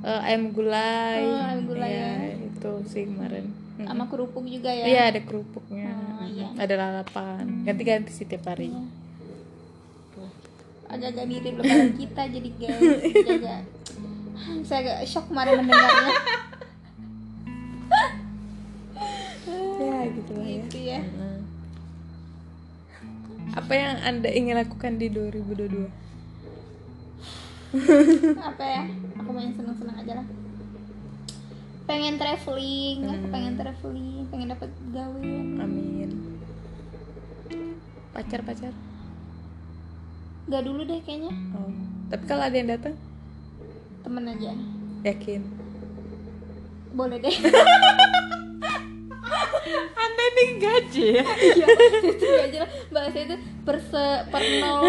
[0.00, 1.20] eh, ayam gulai.
[1.20, 2.48] Oh, ayam gulai Iya, ya.
[2.48, 3.44] itu sih kemarin.
[3.78, 4.84] Sama kerupuk juga ya?
[4.88, 5.92] Iya ada kerupuknya.
[5.92, 6.48] Oh, iya.
[6.56, 7.44] ada lalapan.
[7.62, 8.72] Ganti-ganti sih tiap hari.
[8.72, 8.84] Iya.
[10.88, 12.80] agak-agak mirip lebaran kita jadi guys
[14.68, 16.16] saya agak shock kemarin mendengarnya
[19.78, 20.62] ya gitu lah ya.
[20.66, 21.00] Gitu ya.
[23.54, 25.88] Apa yang anda ingin lakukan di 2022
[28.48, 28.82] apa ya?
[29.20, 30.26] Aku main seneng-seneng aja lah.
[31.84, 33.32] Pengen traveling aku Hmm.
[33.32, 35.32] pengen traveling pengen dapat gawe.
[35.64, 36.10] Amin.
[38.12, 38.72] Pacar pacar
[40.48, 41.32] gak dulu deh kayaknya.
[41.52, 41.68] Oh
[42.08, 42.96] tapi kalau ada yang datang?
[44.00, 44.56] Temen aja.
[45.04, 45.44] Yakin
[46.92, 47.34] boleh deh.
[50.02, 51.24] Anda ini gaji ya?
[51.24, 51.66] Iya
[52.06, 52.70] itu aja lah.
[52.88, 53.36] Mbak saya itu
[53.66, 54.84] per se per nol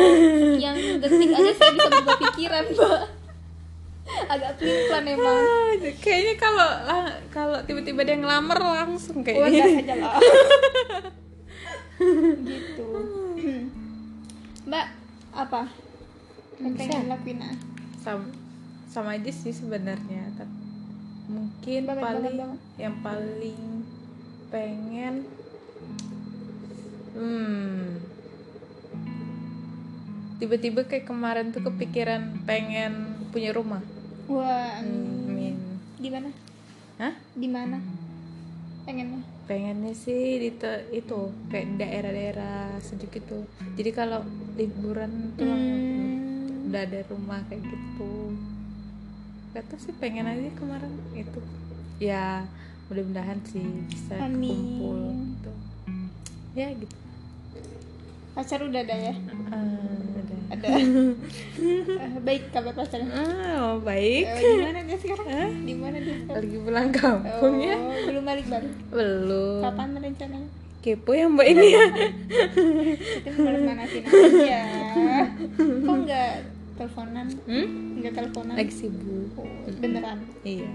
[0.55, 3.01] yang detik aja saya bisa berubah pikiran mbak.
[4.25, 5.71] Agak pelin pelan emang Ah,
[6.01, 6.69] kayaknya kalau
[7.29, 10.15] kalau tiba-tiba dia ngelamar langsung oh kayaknya enggak aja lah.
[12.47, 12.87] Gitu.
[14.65, 14.85] Mbak
[15.35, 15.61] apa?
[16.63, 17.55] Yang pengen lakuin ah?
[17.99, 18.25] sama
[18.89, 20.58] sama aja sih sebenarnya Tapi
[21.29, 22.59] mungkin Banget, paling banget, banget.
[22.75, 23.61] yang paling
[24.49, 25.13] pengen
[27.13, 28.01] hmm
[30.39, 33.83] tiba-tiba kayak kemarin tuh kepikiran pengen punya rumah.
[34.25, 35.51] Wah Hmm, amin.
[35.51, 35.55] amin.
[35.99, 36.29] Di mana
[36.95, 37.13] Hah?
[37.35, 37.77] di mana
[38.83, 39.19] pengennya?
[39.45, 43.43] Pengennya sih di te- itu kayak daerah-daerah sejuk itu
[43.75, 44.21] jadi kalau
[44.55, 46.69] liburan tuh Hmm.
[46.69, 48.13] udah ada rumah kayak gitu
[49.59, 51.39] gak tau sih pengen aja kemarin itu.
[51.99, 52.47] Ya
[52.87, 53.59] mudah-mudahan sih
[53.91, 54.55] bisa Amin.
[54.55, 54.99] kumpul
[55.35, 55.51] gitu.
[56.55, 56.95] Ya gitu.
[58.31, 59.13] Pacar udah ada ya?
[59.51, 60.35] Ah, ada.
[60.55, 60.67] Ada.
[61.99, 64.23] Eh, baik kabar pacarnya ah baik.
[64.23, 65.51] Eh, di mana dia sekarang?
[65.67, 66.39] Di mana dia sekarang?
[66.39, 67.75] Lagi pulang kampung ya?
[67.75, 69.59] Oh, belum balik balik belum.
[69.59, 70.49] Kapan rencananya?
[70.79, 71.85] Kepo ya mbak ini ya?
[73.27, 74.59] Kita malas manasin aja
[75.59, 77.27] kok nggak teleponan.
[77.43, 77.67] Hmm?
[77.99, 78.55] nggak teleponan.
[78.55, 79.35] Lagi sibuk.
[79.35, 79.47] Oh,
[79.83, 80.23] beneran.
[80.47, 80.71] Iya.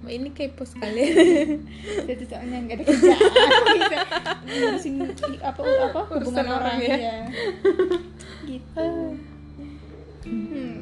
[0.00, 1.02] Mbak ini kepo sekali.
[2.14, 3.20] Itu soalnya nggak ada kerjaan.
[3.74, 3.98] Bisa
[4.46, 4.94] ngurusin
[5.42, 6.96] apa apa hubungan Urusan orang orang ya.
[6.96, 7.16] ya
[8.50, 8.88] gitu.
[10.20, 10.76] Hmm.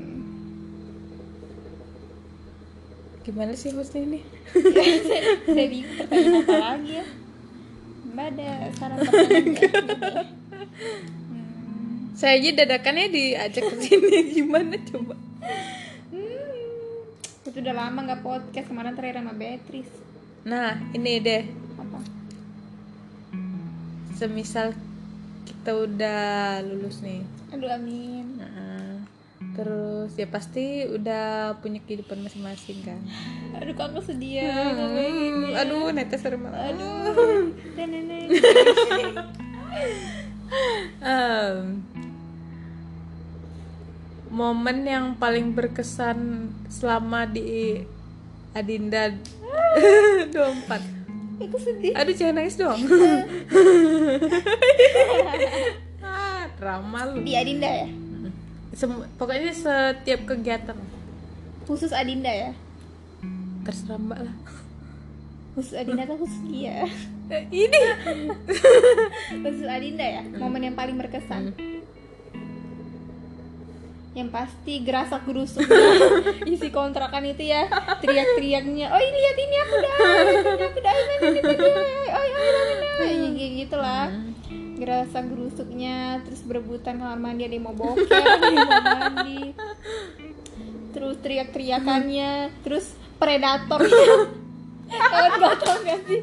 [3.22, 4.20] gimana sih hostnya ini?
[4.57, 5.20] Saya,
[5.53, 7.05] saya bingung pertanyaan apa lagi ya?
[8.09, 10.26] Mbak ada saran pertanyaan.
[12.18, 14.10] saya aja dadakannya diajak ke sini.
[14.42, 15.14] Gimana coba?
[16.10, 17.46] Hmm.
[17.46, 18.66] itu udah lama nggak podcast.
[18.66, 19.94] Kemarin terakhir sama Beatrice.
[20.42, 21.46] Nah ini deh.
[21.78, 22.02] Apa?
[24.18, 24.74] Semisal
[25.46, 27.22] kita udah lulus nih.
[27.54, 28.42] Aduh amin.
[28.42, 28.86] Heeh.
[29.54, 32.98] terus ya pasti udah punya kehidupan masing-masing kan.
[33.62, 34.50] Aduh kakak sedih ya.
[34.50, 35.62] Hmm, ya.
[35.62, 37.54] aduh netes serem aduh.
[37.78, 38.26] Nenek.
[40.98, 41.84] Em,
[44.29, 47.83] momen yang paling berkesan selama di
[48.53, 49.12] Adinda
[50.33, 50.99] 24
[51.39, 51.95] aku sedih.
[51.95, 52.81] Aduh jangan nangis dong.
[55.99, 57.20] Ah drama lu.
[57.22, 57.87] Di Adinda ya?
[58.72, 60.79] Sem- pokoknya setiap kegiatan.
[61.66, 62.51] Khusus Adinda ya?
[63.66, 64.35] Terserah mbak lah.
[65.53, 66.87] Khusus Adinda tuh khusus dia.
[67.29, 67.81] Eh, ini.
[69.45, 70.22] Khusus Adinda ya?
[70.39, 71.53] Momen yang paling berkesan
[74.18, 75.62] yang pasti gerasak gerusuk
[76.42, 77.70] isi kontrakan itu ya
[78.02, 79.94] teriak-teriaknya oh ini lihat ini aku dah
[80.26, 81.70] ini aku dah ini ini ini
[82.10, 82.38] oh iya
[83.14, 84.10] iya iya gitu gitulah
[84.78, 89.54] gerasak gerusuknya terus berebutan kamar mandi ada yang mau boker ada yang mau mandi
[90.90, 92.30] terus teriak-teriakannya
[92.66, 94.34] terus predatornya
[94.88, 96.20] kalian gak tau gak sih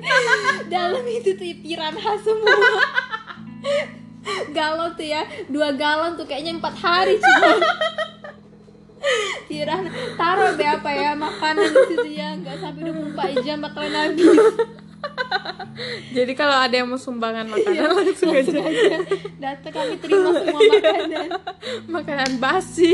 [0.74, 2.58] dalam itu tuh piranha semua
[4.58, 7.54] galon tuh ya dua galon tuh kayaknya empat hari cuma
[9.46, 14.26] piranha taruh deh apa ya makanan di situ ya nggak sampai 24 jam bakalan habis.
[16.16, 18.48] Jadi kalau ada yang mau sumbangan makanan langsung aja.
[18.48, 18.98] sengaja
[19.38, 21.28] data kami terima semua makanan.
[21.86, 22.94] Makanan basi.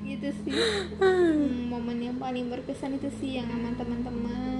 [0.00, 0.52] Gitu sih.
[0.96, 4.51] Hmm, momen yang paling berkesan itu sih yang sama teman-teman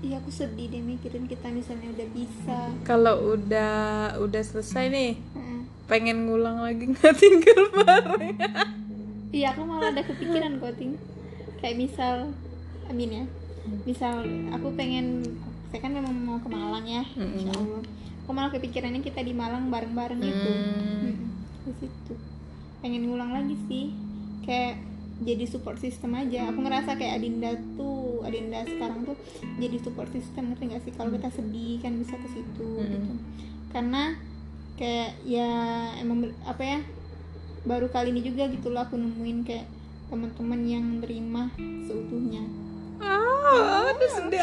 [0.00, 2.58] Iya aku sedih deh mikirin kita misalnya udah bisa.
[2.88, 3.74] Kalau udah
[4.16, 5.60] udah selesai nih Heeh.
[5.84, 8.36] pengen ngulang lagi nggak tinggal bareng?
[9.30, 10.98] Iya aku malah ada kepikiran kok ting.
[11.62, 12.14] Kayak misal
[12.90, 13.24] Amin ya
[13.86, 15.22] Misal aku pengen
[15.70, 17.84] Saya kan memang mau ke Malang ya Insya Allah.
[18.24, 20.50] Aku malah kepikirannya kita di Malang bareng-bareng gitu.
[20.50, 21.02] Hmm.
[21.06, 21.30] Mm-mm,
[21.62, 22.14] Di situ.
[22.80, 23.94] Pengen ngulang lagi sih.
[24.42, 24.82] Kayak
[25.20, 26.48] jadi support system aja.
[26.48, 29.16] Aku ngerasa kayak Adinda tuh Adinda sekarang tuh
[29.60, 30.92] Jadi support system ngerti gak sih?
[30.96, 33.12] Kalau kita sedih kan bisa ke situ gitu.
[33.72, 34.16] Karena
[34.80, 35.52] Kayak ya
[36.00, 36.80] Emang apa ya
[37.68, 39.68] baru kali ini juga gitu loh aku nemuin kayak
[40.08, 41.52] teman-teman yang nerima
[41.84, 42.40] seutuhnya.
[43.04, 44.40] Ah aduh sedih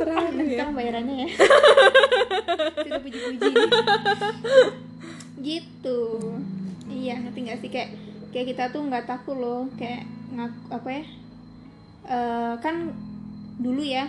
[0.00, 0.56] terakhir nanti ya.
[0.56, 1.28] sekarang bayarannya ya.
[2.88, 3.52] Sudah puji-puji.
[5.44, 6.00] Gitu.
[6.88, 7.68] Iya ngerti nggak sih?
[7.68, 7.90] Kayak
[8.34, 11.04] kayak kita tuh nggak takut loh kayak ngaku apa ya
[12.04, 12.92] Eh, kan
[13.56, 14.04] dulu ya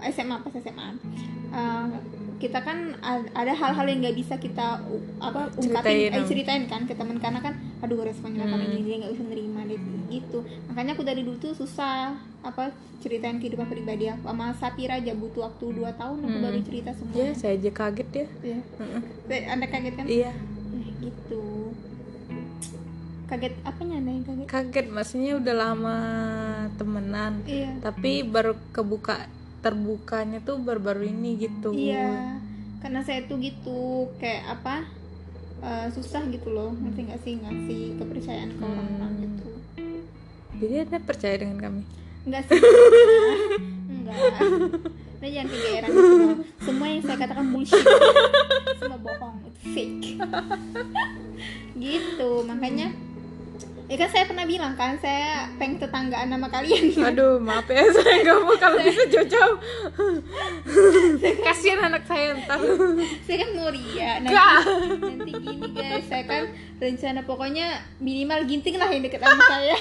[0.00, 0.88] SMA pas SMA
[1.52, 1.86] eh,
[2.40, 2.96] kita kan
[3.36, 4.80] ada hal-hal yang nggak bisa kita
[5.20, 8.96] apa ungkapin Ceritain, eh, ceritain kan ke teman karena kan aduh responnya bakal ini dia
[8.96, 9.76] nggak bisa nerima deh
[10.08, 10.38] gitu.
[10.64, 15.52] Makanya aku dari dulu tuh susah apa ceritain kehidupan pribadi aku sama Sapira aja butuh
[15.52, 18.26] waktu 2 tahun aku baru cerita semua ya saya aja kaget ya.
[18.40, 18.58] Iya.
[19.28, 20.06] Saya- anda kaget kan?
[20.08, 20.32] Iya.
[20.32, 21.40] Nah, gitu
[23.30, 24.46] kaget apanya nih yang kaget?
[24.50, 25.98] Kaget maksudnya udah lama
[26.74, 27.70] temenan iya.
[27.78, 29.30] tapi baru kebuka
[29.62, 31.70] terbukanya tuh baru-baru ini gitu.
[31.70, 32.42] Iya
[32.80, 34.88] karena saya tuh gitu kayak apa
[35.60, 37.34] eh, susah gitu loh ngerti nggak sih?
[37.38, 39.22] Ngasih kepercayaan ke orang-orang Hmm.
[39.22, 39.48] gitu.
[40.60, 41.82] Jadi anda percaya dengan kami?
[42.26, 42.60] Enggak sih
[43.88, 44.16] enggak
[45.20, 46.36] nah jangan kegeeran gitu loh.
[46.64, 47.84] semua yang saya katakan bullshit.
[48.80, 50.04] Semua bohong itu fake.
[51.80, 52.88] Gitu makanya
[53.90, 56.94] ya kan saya pernah bilang kan saya pengen tetanggaan sama kalian.
[57.10, 59.58] Aduh maaf ya saya nggak mau kalau bisa jauh-jauh.
[61.42, 62.62] Kasihan anak saya ntar.
[63.26, 64.58] Saya kan mau ria nanti, Gak.
[65.02, 66.42] nanti gini guys saya kan
[66.78, 67.66] rencana pokoknya
[67.98, 69.74] minimal ginting lah yang deket sama saya.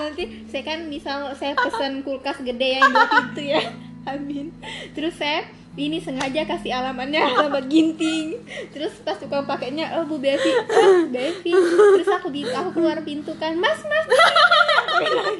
[0.00, 3.60] Nanti saya kan misal saya pesan kulkas gede yang dua pintu ya
[4.16, 4.48] amin.
[4.96, 5.44] Terus saya
[5.78, 8.42] ini sengaja kasih alamatnya alamat ginting.
[8.74, 10.50] Terus pas tukang pakainya oh bu Bevi.
[10.50, 11.52] Oh, Bevi.
[11.54, 14.06] Terus aku bi- aku keluar pintu kan mas mas.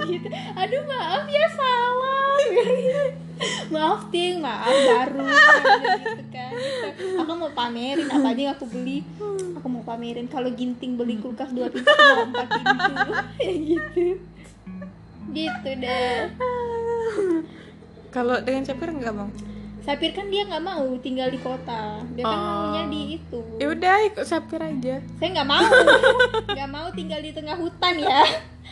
[0.06, 0.28] Gitu
[0.60, 2.34] aduh maaf ya salah.
[3.74, 4.38] Maaf ting.
[4.38, 5.26] Maaf baru.
[5.26, 6.52] Gitu kan.
[6.54, 7.18] Gitu.
[7.18, 9.02] aku mau pamerin apa aja yang aku beli.
[9.58, 10.30] Aku mau pamerin.
[10.30, 12.92] Kalau ginting beli kulkas dua pintu mau empat pintu.
[13.42, 14.06] Ya gitu.
[15.30, 16.26] Gitu deh
[18.10, 19.30] kalau dengan Capir nggak bang
[19.80, 22.04] Sapir kan dia nggak mau tinggal di kota.
[22.12, 22.44] Dia kan Oh.
[22.44, 23.40] maunya di itu.
[23.56, 25.00] Ya udah ikut Sapir aja.
[25.16, 25.64] Saya nggak mau.
[26.54, 28.20] Nggak mau tinggal di tengah hutan ya.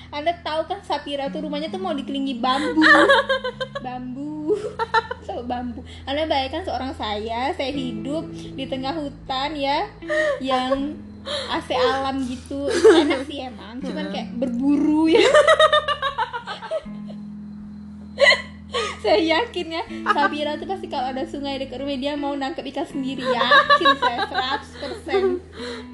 [0.09, 2.85] Anda tahu kan Sapira tuh rumahnya tuh mau dikelilingi bambu.
[3.81, 4.57] Bambu.
[5.25, 5.81] So bambu.
[6.05, 9.89] Anda bayangkan seorang saya saya hidup di tengah hutan ya
[10.41, 10.97] yang
[11.49, 12.69] AC alam gitu.
[12.69, 15.25] Itu enak sih emang cuman kayak berburu ya
[18.99, 22.87] saya yakin ya Sabira tuh pasti kalau ada sungai dekat rumah dia mau nangkep ikan
[22.87, 25.39] sendiri yakin saya 100%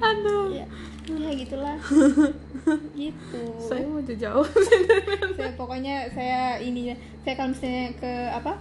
[0.01, 0.49] aduh.
[0.51, 0.65] Ya,
[1.05, 1.77] ya gitulah.
[2.97, 3.43] Gitu.
[3.61, 4.47] Saya mau jauh
[5.37, 8.53] saya pokoknya saya ini ya saya kalau misalnya ke apa?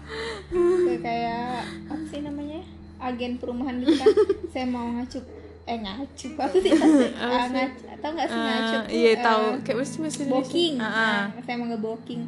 [0.53, 2.61] Ke kayak apa sih namanya?
[3.01, 4.07] Agen perumahan gitu kan
[4.53, 5.25] saya mau ngacup.
[5.65, 6.73] Eh ngacup apa sih?
[7.17, 10.85] Ah, ngac atau nggak sih ngacup tuh, iya eh, tahu kayak mesti mesti booking Ah,
[10.85, 11.23] ah.
[11.33, 12.23] Nah, saya mau nge-booking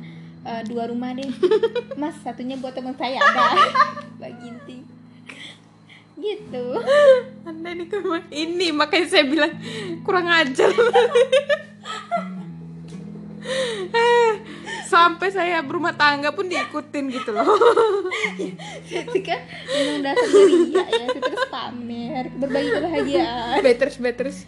[0.46, 1.26] eh, dua rumah deh.
[2.00, 3.18] Mas satunya buat teman saya.
[3.18, 3.44] Ada.
[4.22, 4.82] Mbak Ginting
[6.16, 6.66] gitu.
[7.44, 9.52] Anda ini ke mana ini makanya saya bilang
[10.02, 10.72] kurang ajar.
[14.86, 17.46] Sampai saya berumah tangga pun diikutin gitu loh.
[18.90, 19.40] Itu kan
[19.70, 23.62] memang dasar ria ya terus pamer berbagi kebahagiaan.
[23.62, 24.40] Beatrice Beatrice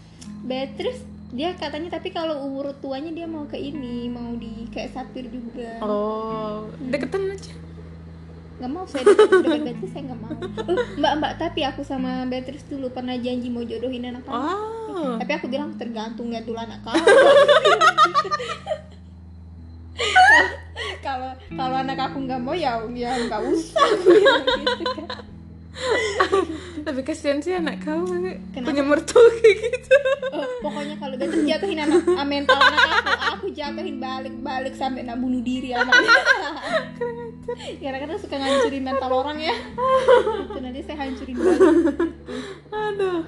[0.42, 5.28] Beatrice dia katanya tapi kalau umur tuanya dia mau ke ini mau di kayak sapir
[5.28, 5.76] juga.
[5.84, 7.52] Oh deketan aja.
[8.58, 10.32] Nggak mau saya deket dengan Beatrice saya nggak mau.
[10.66, 14.40] Oh, mbak mbak tapi aku sama Beatrice dulu pernah janji mau jodohin anak kamu?
[14.40, 15.14] Oh.
[15.20, 17.04] Tapi aku bilang tergantung ya dulu anak kamu.
[21.02, 23.86] Kalau kalau anak aku nggak mau ya ya nggak usah.
[24.78, 25.37] gitu kan
[26.86, 28.66] tapi kasihan sih anak kamu Kenapa?
[28.72, 29.96] punya mertua kayak gitu.
[30.34, 33.08] Oh, pokoknya kalau Beatrice jatuhin anak mental anak aku
[33.38, 36.12] aku jatuhin balik balik sampai nak bunuh diri anaknya
[37.80, 39.54] kadang-kadang suka ngancurin mental orang ya.
[40.52, 41.62] Itu nanti saya hancurin balik.
[42.68, 43.22] Aduh.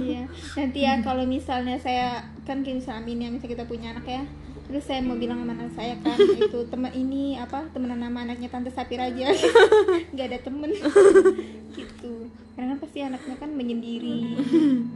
[0.00, 0.24] Iya,
[0.56, 4.22] nanti ya kalau misalnya saya kan kayak misalnya Amin ya, misalnya kita punya anak ya,
[4.68, 8.46] terus saya mau bilang sama anak saya kan itu teman ini apa temenan nama anaknya
[8.46, 9.32] tante Sapir aja,
[10.12, 10.70] nggak ada temen.
[11.78, 12.12] Gitu.
[12.52, 14.34] Karena kan pasti anaknya kan menyendiri,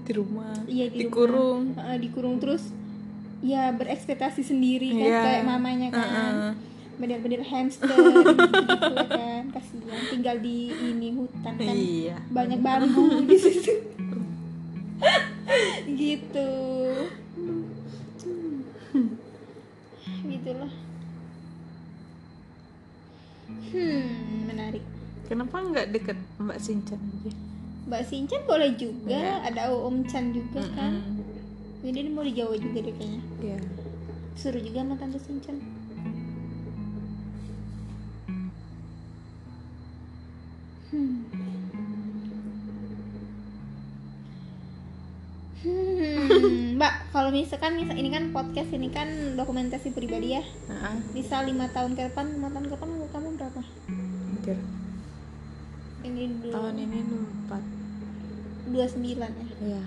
[0.02, 1.72] di rumah iya di dikurung.
[1.72, 2.36] rumah, Heeh, dikurung.
[2.36, 2.74] Terus,
[3.38, 5.20] ya berekspektasi sendiri kan Iya.
[5.22, 6.02] kayak mamanya kan.
[6.02, 6.50] Heeh.
[6.92, 11.70] Bener-bener hamster gitu kan, kasihan tinggal di ini hutan kan.
[11.70, 12.16] Iya.
[12.28, 13.72] Banyak bambu di situ.
[15.86, 16.50] Gitu
[20.42, 20.72] gitulah
[23.70, 24.04] hmm
[24.44, 24.82] menarik
[25.24, 27.32] kenapa nggak deket Mbak Sinchan aja
[27.82, 29.36] Mbak Sinchan boleh juga Iya.
[29.44, 31.22] ada Om Chan juga kan Mm-mm.
[31.82, 33.58] jadi dia mau di Jawa juga deh kayaknya Iya.
[34.34, 35.56] suruh juga sama Tante Sinchan
[40.90, 41.21] Hmm.
[46.82, 50.42] Mbak, kalau misalkan misal ini kan podcast ini kan dokumentasi pribadi ya.
[51.14, 53.62] Misal lima tahun ke depan, lima tahun ke depan umur kamu berapa?
[53.62, 54.58] Hampir.
[56.02, 57.62] Ini dulu tahun ini empat
[58.74, 59.46] dua sembilan ya.
[59.62, 59.82] Iya.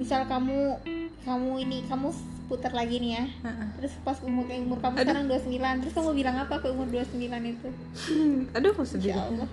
[0.00, 0.80] Misal kamu
[1.28, 2.08] kamu ini kamu
[2.48, 3.24] putar lagi nih ya.
[3.44, 3.68] Heeh.
[3.84, 5.04] Terus pas umur kayak umur kamu Aduh.
[5.04, 7.68] sekarang 29 Terus kamu bilang apa ke umur 29 itu?
[7.68, 7.68] Iya.
[8.16, 9.12] Hmm, Aduh, sedih.
[9.12, 9.48] Ya Allah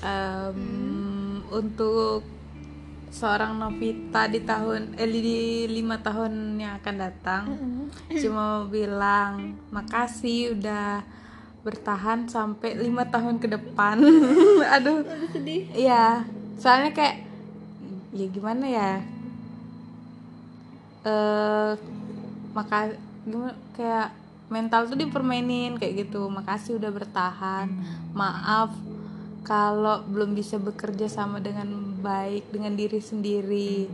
[0.00, 2.24] Em, Untuk
[3.10, 7.42] seorang Novita di tahun eh di lima tahun yang akan datang.
[8.12, 11.02] Cuma mau bilang makasih udah
[11.66, 13.98] bertahan sampai lima tahun ke depan.
[14.78, 15.02] Aduh.
[15.02, 15.66] Aduh sedih.
[15.74, 16.22] Iya,
[16.58, 17.16] soalnya kayak
[18.14, 18.92] ya gimana ya?
[21.06, 21.72] Eh
[22.54, 22.94] maka
[23.26, 24.14] gimana kayak
[24.46, 26.30] mental tuh dipermainin kayak gitu.
[26.30, 27.66] Makasih udah bertahan.
[28.14, 28.70] Maaf
[29.46, 33.88] kalau belum bisa bekerja sama dengan baik dengan diri sendiri.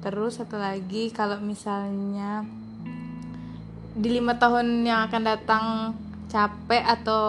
[0.00, 2.44] Terus satu lagi kalau misalnya
[3.90, 5.64] di lima tahun yang akan datang
[6.30, 7.26] capek atau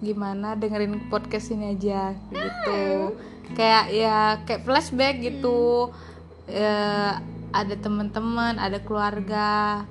[0.00, 3.14] gimana dengerin podcast ini aja gitu.
[3.54, 5.92] Kayak ya kayak flashback gitu.
[6.48, 7.20] Ya,
[7.54, 9.84] ada teman-teman ada keluarga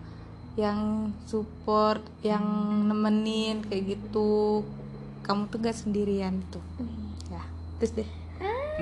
[0.60, 2.44] yang support yang
[2.90, 4.66] nemenin kayak gitu.
[5.24, 6.62] Kamu tuh gak sendirian tuh.
[7.32, 7.42] Ya.
[7.80, 8.23] Terus deh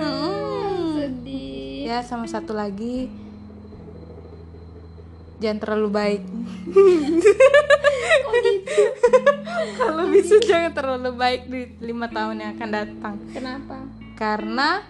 [0.01, 0.97] Hmm.
[0.97, 1.85] sedih.
[1.85, 3.05] ya sama satu lagi.
[5.41, 6.21] Jangan terlalu baik.
[9.81, 13.15] Kalau bisa jangan terlalu baik di lima tahun yang akan datang.
[13.33, 13.77] Kenapa?
[14.17, 14.85] Karena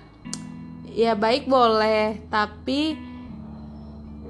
[0.91, 2.99] ya baik boleh tapi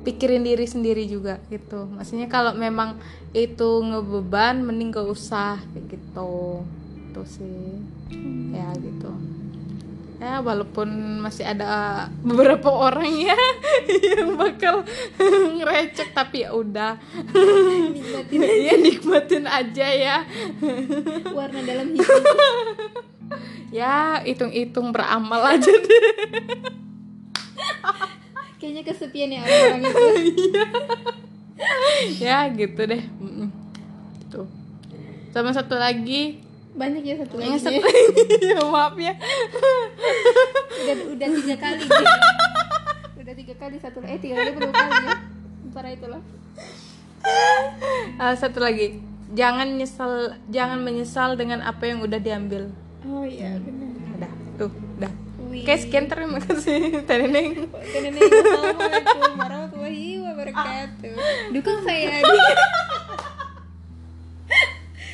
[0.06, 1.90] pikirin diri sendiri juga gitu.
[1.90, 2.98] Maksudnya kalau memang
[3.34, 6.66] itu ngebeban mending gak usah kayak gitu.
[7.10, 7.82] Itu sih.
[8.54, 9.31] Ya gitu
[10.22, 13.34] ya walaupun masih ada beberapa orang ya
[14.14, 14.86] yang bakal
[15.58, 17.02] ngerecek tapi ya udah.
[17.90, 20.18] Nikmatin ya nikmatin aja ya.
[21.26, 22.06] Warna dalam hidup.
[23.74, 26.14] Ya hitung-hitung beramal aja deh.
[28.62, 30.06] Kayaknya kesepian ya orang-orang itu
[32.22, 32.46] ya.
[32.54, 33.04] Gitu deh.
[34.30, 34.46] Tuh.
[35.34, 36.51] Sama satu lagi
[36.82, 37.62] banyak ya satu lagi.
[37.62, 37.78] Satu
[38.50, 38.58] ya.
[38.66, 39.14] maaf ya.
[40.82, 42.06] Udah udah tiga kali gitu.
[43.22, 45.18] udah tiga kali satu eh tiga kali berapa kali ya
[45.62, 46.22] antara itulah
[48.18, 48.98] Ah, satu lagi.
[49.32, 52.74] Jangan nyesal jangan menyesal dengan apa yang udah diambil.
[53.06, 53.94] Oh iya benar.
[54.18, 55.12] Udah tuh udah.
[55.48, 55.62] Wih.
[55.62, 57.06] Oke, sekian terima kasih.
[57.06, 57.68] Teh Neneng.
[57.70, 61.14] Nenek, Assalamualaikum warahmatullahi wabarakatuh.
[61.54, 62.38] Dukung saya di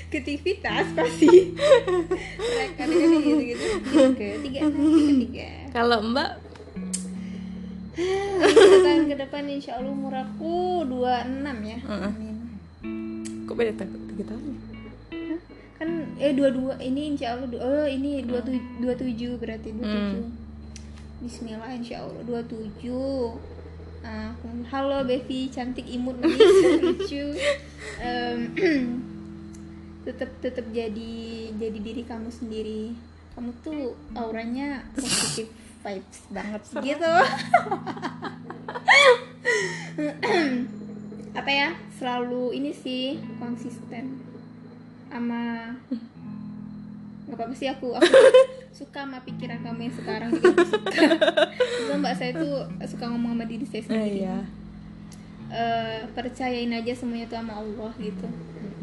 [0.09, 1.51] aktivitas pasti.
[2.39, 3.17] Rekan ini
[3.51, 3.67] gitu.
[3.83, 6.31] Gitu ketiga ketiga Kalau Mbak?
[7.97, 11.03] Tahun ke depan insya Allah umur aku 26
[11.65, 11.77] ya.
[11.83, 12.35] Amin.
[13.43, 14.53] Kok beda tiga tahun?
[15.11, 15.37] ya?
[15.75, 19.85] Kan eh dua dua ini insya Allah oh ini dua tu- dua tujuh berarti dua
[19.85, 20.25] tujuh.
[21.19, 23.35] Bismillah insya Allah dua tujuh.
[24.05, 24.31] Ah,
[24.69, 26.39] halo Bevi cantik imut manis
[26.79, 27.33] lucu.
[27.99, 28.39] Em,
[30.07, 31.13] tetap tetap jadi
[31.51, 32.93] jadi diri kamu sendiri.
[33.33, 37.11] Kamu tuh auranya positif vibes banget gitu.
[41.33, 41.69] Apa ya?
[41.93, 44.21] Selalu ini sih konsisten
[45.07, 45.73] sama
[47.27, 48.07] nggak apa-apa sih aku aku
[48.71, 50.91] suka sama pikiran kamu yang sekarang juga aku suka.
[51.59, 52.53] Terus mbak saya tuh
[52.87, 54.17] suka ngomong sama diri saya Eh, sendiri.
[54.21, 54.37] iya.
[55.47, 58.27] Eh, percayain aja semuanya tuh sama Allah gitu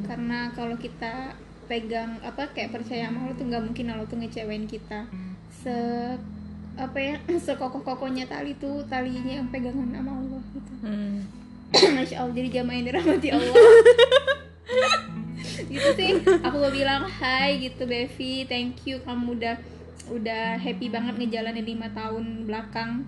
[0.05, 1.35] karena kalau kita
[1.65, 5.09] pegang apa kayak percaya sama Allah tuh nggak mungkin Allah tuh ngecewain kita.
[5.51, 5.77] Se
[6.75, 10.73] apa ya sekokoh-kokohnya tali tuh talinya yang pegangan sama Allah gitu.
[10.85, 11.19] Hmm.
[11.97, 13.55] Masya Allah jadi jamaah yang dirahmati Allah.
[15.55, 16.11] Gitu sih.
[16.23, 19.03] Aku mau bilang hai gitu Bevi thank you.
[19.03, 19.59] Kamu udah
[20.11, 23.07] udah happy banget ngejalanin lima tahun belakang.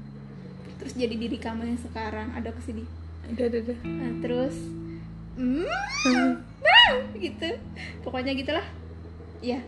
[0.82, 2.34] Terus jadi diri kamu yang sekarang.
[2.34, 2.50] Ada
[3.26, 3.78] Udah, udah, udah.
[3.82, 4.54] Nah, terus
[5.36, 6.32] hmm,
[6.64, 7.48] ah, gitu.
[8.00, 8.66] Pokoknya gitulah.
[9.44, 9.60] Ya.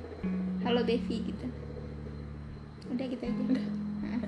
[0.64, 1.46] Halo Bevi gitu.
[2.88, 3.42] Udah gitu aja.
[4.02, 4.20] Nah,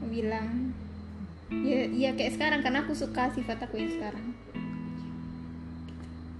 [0.00, 0.72] mau bilang
[1.48, 4.26] ya ya kayak sekarang karena aku suka sifat aku yang sekarang.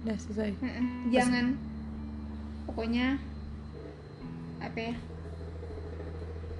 [0.03, 0.51] Udah selesai.
[0.59, 1.55] Heeh, jangan.
[2.65, 3.21] Pokoknya
[4.59, 4.95] apa ya?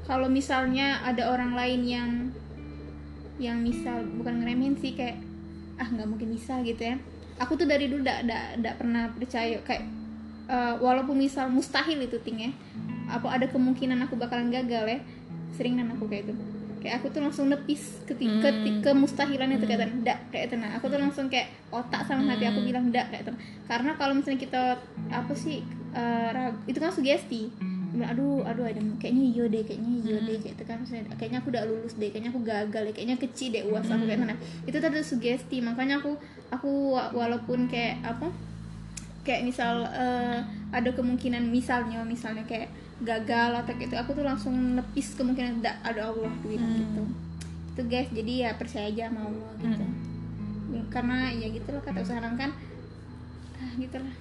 [0.10, 2.12] Kalau misalnya ada orang lain yang
[3.40, 5.22] yang misal bukan ngeremehin sih kayak
[5.80, 6.98] ah nggak mungkin bisa gitu ya
[7.40, 9.84] aku tuh dari dulu ndak ndak ndak pernah percaya kayak
[10.46, 12.52] eh, walaupun misal mustahil itu ting ya
[13.08, 15.00] apa ada kemungkinan aku bakalan gagal ya
[15.52, 16.34] sering nan aku kayak itu
[16.80, 18.80] kayak aku tuh langsung nepis ketika Hmm.
[18.80, 22.62] ke mustahilan itu kayak ndak kayak tenang aku tuh langsung kayak otak sama hati aku
[22.62, 24.62] bilang ndak kayak tenang karena kalau misalnya kita
[25.10, 25.60] apa sih
[25.92, 27.52] eh, ragu- itu kan sugesti
[27.90, 30.78] aduh aduh ada kayaknya iya deh kayaknya iya deh kayak itu kan.
[30.78, 34.04] Misalnya, kayaknya aku udah lulus deh kayaknya aku gagal deh kayaknya kecil deh uas aku
[34.06, 34.36] kayak mana.
[34.64, 36.12] Itu tadi sugesti makanya aku
[36.50, 38.30] aku wa- walaupun kayak apa
[39.26, 42.70] kayak misal eh, ada kemungkinan misalnya misalnya kayak
[43.00, 47.04] gagal atau gitu aku tuh langsung nepis kemungkinan tidak ada Allah tuh bilang gitu.
[47.04, 47.04] Itu
[47.70, 49.86] gitu guys jadi ya percaya aja sama Allah gitu.
[50.90, 52.52] Karena ya gitu loh kata sekarang kan
[53.58, 54.14] ah, gitu lah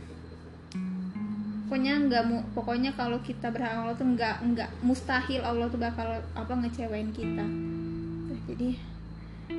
[1.68, 6.16] pokoknya nggak mau pokoknya kalau kita berharap Allah tuh nggak nggak mustahil Allah tuh bakal
[6.32, 7.44] apa ngecewain kita.
[7.44, 8.72] Nah, jadi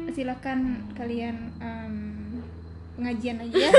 [0.10, 1.93] silakan kalian em,
[2.97, 3.72] pengajian aja ya.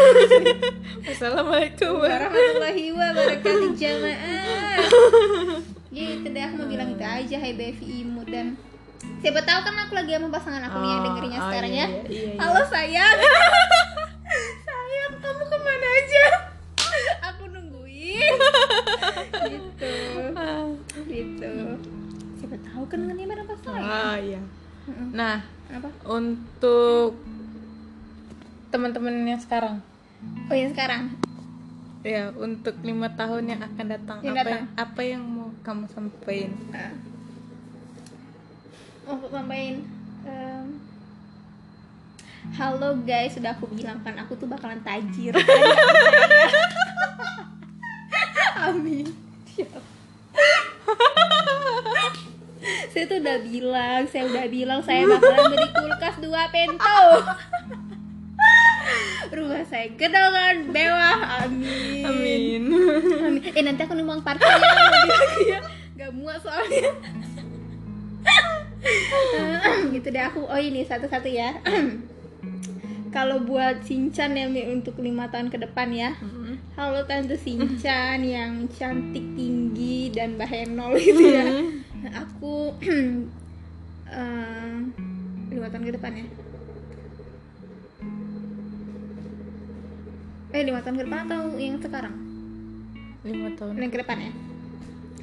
[1.10, 4.78] Assalamualaikum warahmatullahi wabarakatuh jamaah.
[5.90, 8.54] Gitu deh aku mau bilang itu aja hai Bevi Imut dan
[9.18, 11.82] siapa tahu kan aku lagi sama pasangan aku nih yang Oh, dengerinnya oh, sekarang iya,
[11.82, 11.88] ya.
[11.90, 12.38] iya, iya, iya.
[12.38, 13.16] halo sayang
[24.90, 27.14] Nah, apa untuk
[28.70, 29.78] teman-teman yang sekarang,
[30.50, 31.14] oh yang sekarang
[32.00, 34.56] ya untuk lima tahun yang akan datang, Yang apa datang.
[34.56, 36.52] yang apa yang mau kamu sampaikan?
[36.72, 36.94] Ah.
[39.04, 39.76] mau sampaikan
[40.22, 40.66] em,
[42.54, 45.34] halo guys sudah aku bilang kan aku tuh bakalan tajir
[48.70, 49.06] amin
[49.50, 49.82] Siap.
[52.92, 57.00] saya tuh udah bilang saya udah bilang saya bakalan beli kulkas dua pento
[59.36, 62.62] rumah saya gedongan mewah amin Amin.
[63.20, 63.42] Amin.
[63.44, 64.58] Eh nanti aku numpang parkir ya
[65.56, 65.60] ya.
[65.96, 66.92] Gak muat soalnya.
[69.92, 70.48] gitu deh aku.
[70.48, 71.60] Oh ini satu-satu ya.
[73.14, 76.14] Kalau buat Sinchan ya Mi, untuk lima tahun ke depan ya.
[76.78, 81.42] Halo Tante Sinchan yang cantik tinggi dan bahenol gitu ya.
[81.42, 81.58] Nah,
[82.08, 82.72] aku
[85.50, 86.26] lima tahun ke depan ya.
[90.50, 92.30] Eh lima tahun ke depan atau yang sekarang?
[93.24, 93.76] lima tahun.
[93.76, 94.32] yang ke depan ya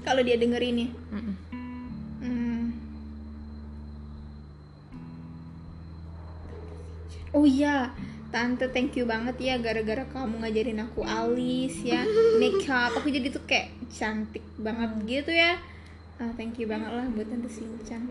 [0.05, 1.35] kalau dia denger ini Mm-mm.
[2.21, 2.65] hmm.
[7.33, 7.89] oh iya
[8.29, 12.05] tante thank you banget ya gara-gara kamu ngajarin aku alis ya
[12.41, 15.57] makeup aku jadi tuh kayak cantik banget gitu ya
[16.17, 18.09] Ah, thank you banget lah buat tante Sinchan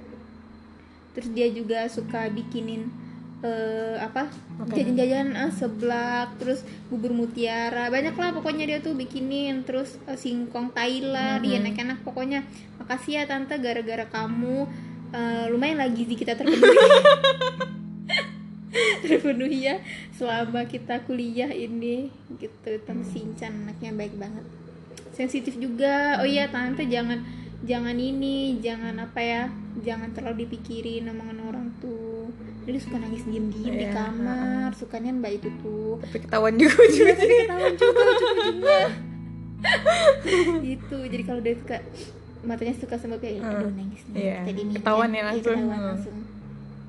[1.16, 2.92] terus dia juga suka bikinin
[3.40, 4.28] eh, apa?
[4.68, 6.60] Jajan-jajan eh, seblak terus
[6.92, 7.88] bubur mutiara.
[7.88, 9.64] Banyak lah pokoknya dia tuh bikinin.
[9.64, 11.40] Terus eh, singkong Thailand.
[11.40, 12.44] Iya enak-enak pokoknya.
[12.80, 14.68] Makasih ya tante gara-gara kamu
[15.16, 16.76] eh, lumayan lah gizi kita terpenuhi.
[18.76, 19.80] Terpenuhi ya
[20.12, 22.12] selama kita kuliah ini.
[22.36, 24.44] Gitu tante Sinchan anaknya baik banget.
[25.16, 26.20] Sensitif juga.
[26.20, 27.24] Oh iya tante jangan
[27.66, 29.42] jangan ini jangan apa ya
[29.78, 32.30] jangan terlalu dipikirin omongan orang tuh.
[32.62, 35.98] Jadi suka nangis diem-diem di Iya, kamar sukanya mbak itu tuh.
[36.00, 37.12] Tapi ketahuan juga juga.
[37.12, 38.80] tapi ketahuan juga ujung-ujungnya
[40.62, 41.76] gitu jadi kalau dia suka
[42.42, 45.42] matanya suka sama kayak aduh nangis nih Iya, kayak gini ketahuan ya Iya, langsung.
[45.52, 45.88] ketahuan Hmm.
[45.90, 46.16] langsung.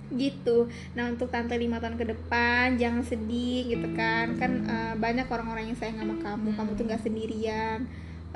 [0.07, 0.57] Gitu.
[0.93, 4.33] Nah untuk tante lima tahun ke depan jangan sedih gitu kan.
[4.35, 6.49] Kan eh, banyak orang-orang yang sayang sama kamu.
[6.53, 7.79] Kamu tuh nggak sendirian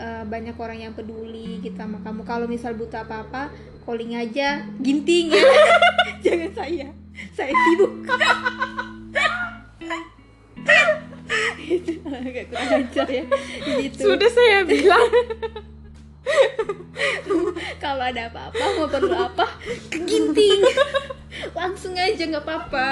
[0.01, 2.25] Eh, banyak orang yang peduli gitu sama kamu.
[2.25, 3.53] Kalau misal butuh apa-apa
[3.85, 5.45] calling aja ginting ya.
[6.25, 6.89] Jangan saya.
[7.37, 8.01] Saya sibuk.
[11.61, 13.23] Itu agak kurang ajar ya.
[13.77, 14.01] Gitu.
[14.01, 15.05] Sudah saya bilang.
[17.83, 19.45] kalau ada apa-apa mau perlu apa
[19.89, 20.61] ke ginting
[21.61, 22.87] langsung aja nggak apa-apa.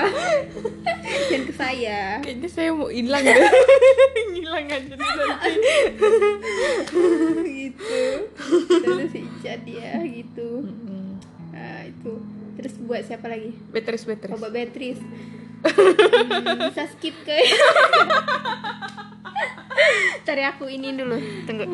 [1.34, 2.22] Dan ke saya.
[2.22, 3.36] Kayaknya saya mau hilang deh.
[4.40, 5.52] Hilang aja nanti.
[7.50, 8.02] gitu.
[8.70, 10.70] Terus Ica dia gitu.
[11.50, 12.14] Nah, itu.
[12.62, 13.58] Terus buat siapa lagi?
[13.74, 14.34] Beatrice, Beatrice.
[14.34, 15.02] oh buat Beatrice.
[15.02, 17.36] Hmm, bisa skip ke.
[20.28, 21.18] Cari aku ini dulu.
[21.50, 21.66] Tunggu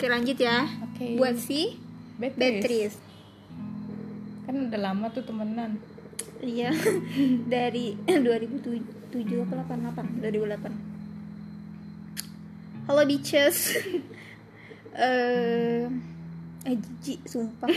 [0.00, 0.64] Oke lanjut ya.
[0.64, 1.20] Oke.
[1.20, 1.76] Buat si
[2.16, 2.96] Beatrice.
[4.48, 5.76] Kan udah lama tuh temenan.
[6.40, 6.72] Iya.
[7.52, 8.80] Dari 2007
[9.44, 13.76] apa 88 2008 Halo bitches
[15.04, 15.84] Eh
[16.64, 17.68] Eh jijik sumpah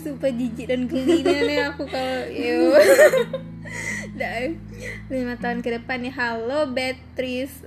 [0.00, 2.74] Sumpah jijik dan geli nih aku kalau yo.
[4.18, 4.62] Dan
[5.10, 7.66] lima tahun ke depan nih halo Beatrice.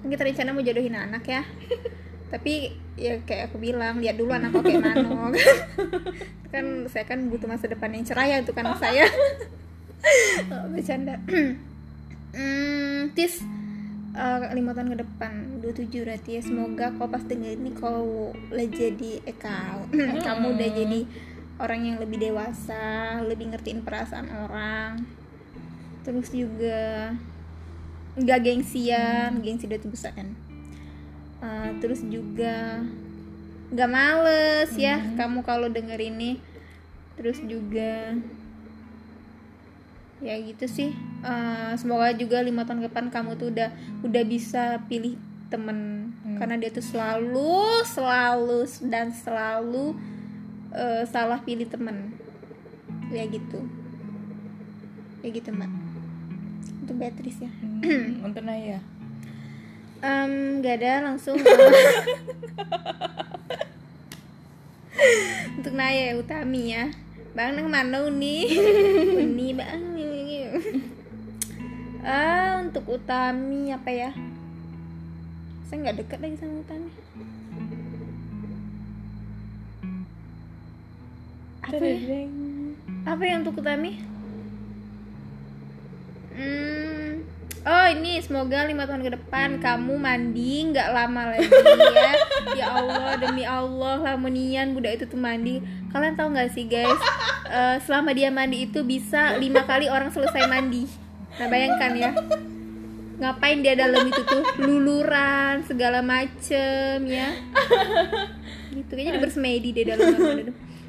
[0.00, 1.42] Kan kita rencana mau jodohin anak ya.
[2.30, 5.34] Tapi ya kayak aku bilang lihat dulu anak aku kayak mana
[6.50, 9.06] kan saya kan butuh masa depan yang cerah ya untuk anak saya.
[10.48, 11.20] Oh, bercanda.
[12.30, 13.42] Hmm, tis
[14.16, 15.32] eh, lima tahun ke depan
[15.62, 16.42] 27 berarti ya.
[16.42, 19.86] Semoga kau pas denger ini kau udah jadi eh kau
[20.26, 21.00] kamu udah jadi
[21.60, 25.04] orang yang lebih dewasa lebih ngertiin perasaan orang.
[26.02, 27.14] Terus juga
[28.18, 29.80] nggak gengsian gengsi udah
[30.10, 30.28] kan.
[31.40, 32.84] Eh, terus juga
[33.70, 36.42] nggak males ya kamu kalau denger ini.
[37.20, 38.16] Terus juga
[40.20, 40.92] ya gitu sih.
[41.24, 43.68] Eh, semoga juga lima tahun ke depan kamu tuh udah
[44.04, 45.16] udah bisa pilih
[45.48, 46.12] temen.
[46.38, 49.96] Karena dia tuh selalu selalu dan selalu
[50.72, 52.14] eh, salah pilih temen.
[53.10, 53.64] Ya gitu.
[55.20, 55.68] Ya gitu mbak.
[56.86, 57.50] Untuk Beatrice ya.
[57.84, 58.80] Hmm, untuk Naya.
[60.00, 61.36] Em, gak ada langsung.
[65.60, 66.88] Untuk Naya Utami ya
[67.30, 68.50] bang nang mana uni?
[69.22, 69.90] Uni bang
[72.00, 74.10] ah untuk Utami apa ya?
[75.68, 76.90] Saya nggak dekat lagi sama Utami.
[81.60, 81.98] Apa ya?
[83.06, 84.00] Apa yang untuk Utami?
[86.34, 87.09] Hmm,
[87.60, 92.12] oh ini semoga lima tahun ke depan kamu mandi nggak lama lagi ya.
[92.58, 95.60] Ya Allah demi Allah lamonian budak itu tuh mandi.
[95.92, 96.98] Kalian tahu nggak sih guys?
[97.56, 100.88] eh, selama dia mandi itu bisa lima kali orang selesai mandi.
[101.36, 102.10] Nah bayangkan ya.
[103.20, 107.28] Ngapain dia dalam itu tuh luluran segala macem ya.
[108.72, 110.16] Gitu kayaknya dia bersemedi dia dalam.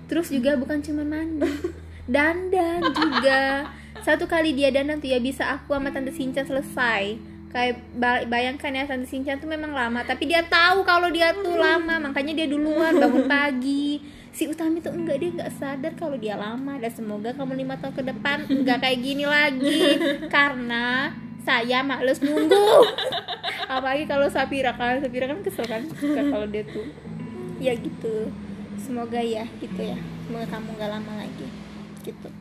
[0.07, 1.47] Terus juga bukan cuma mandi,
[2.03, 3.63] dandan juga
[4.01, 7.17] satu kali dia dandan tuh ya bisa aku sama tante Sinchan selesai.
[7.51, 11.59] Kayak ba- bayangkan ya tante Sinchan tuh memang lama tapi dia tahu kalau dia tuh
[11.59, 14.01] lama makanya dia duluan bangun pagi.
[14.31, 16.79] Si Utami tuh enggak dia nggak sadar kalau dia lama.
[16.79, 19.79] Dan semoga kamu lima tahun ke depan enggak kayak gini lagi.
[20.31, 21.11] Karena
[21.45, 22.87] saya males nunggu.
[23.69, 26.87] Apalagi kalau Sapira kan Sapira kan kesel kan suka kalau dia tuh.
[27.61, 28.31] Ya gitu.
[28.81, 29.99] Semoga ya gitu ya.
[30.25, 31.45] Semoga kamu nggak lama lagi.
[32.01, 32.40] Gitu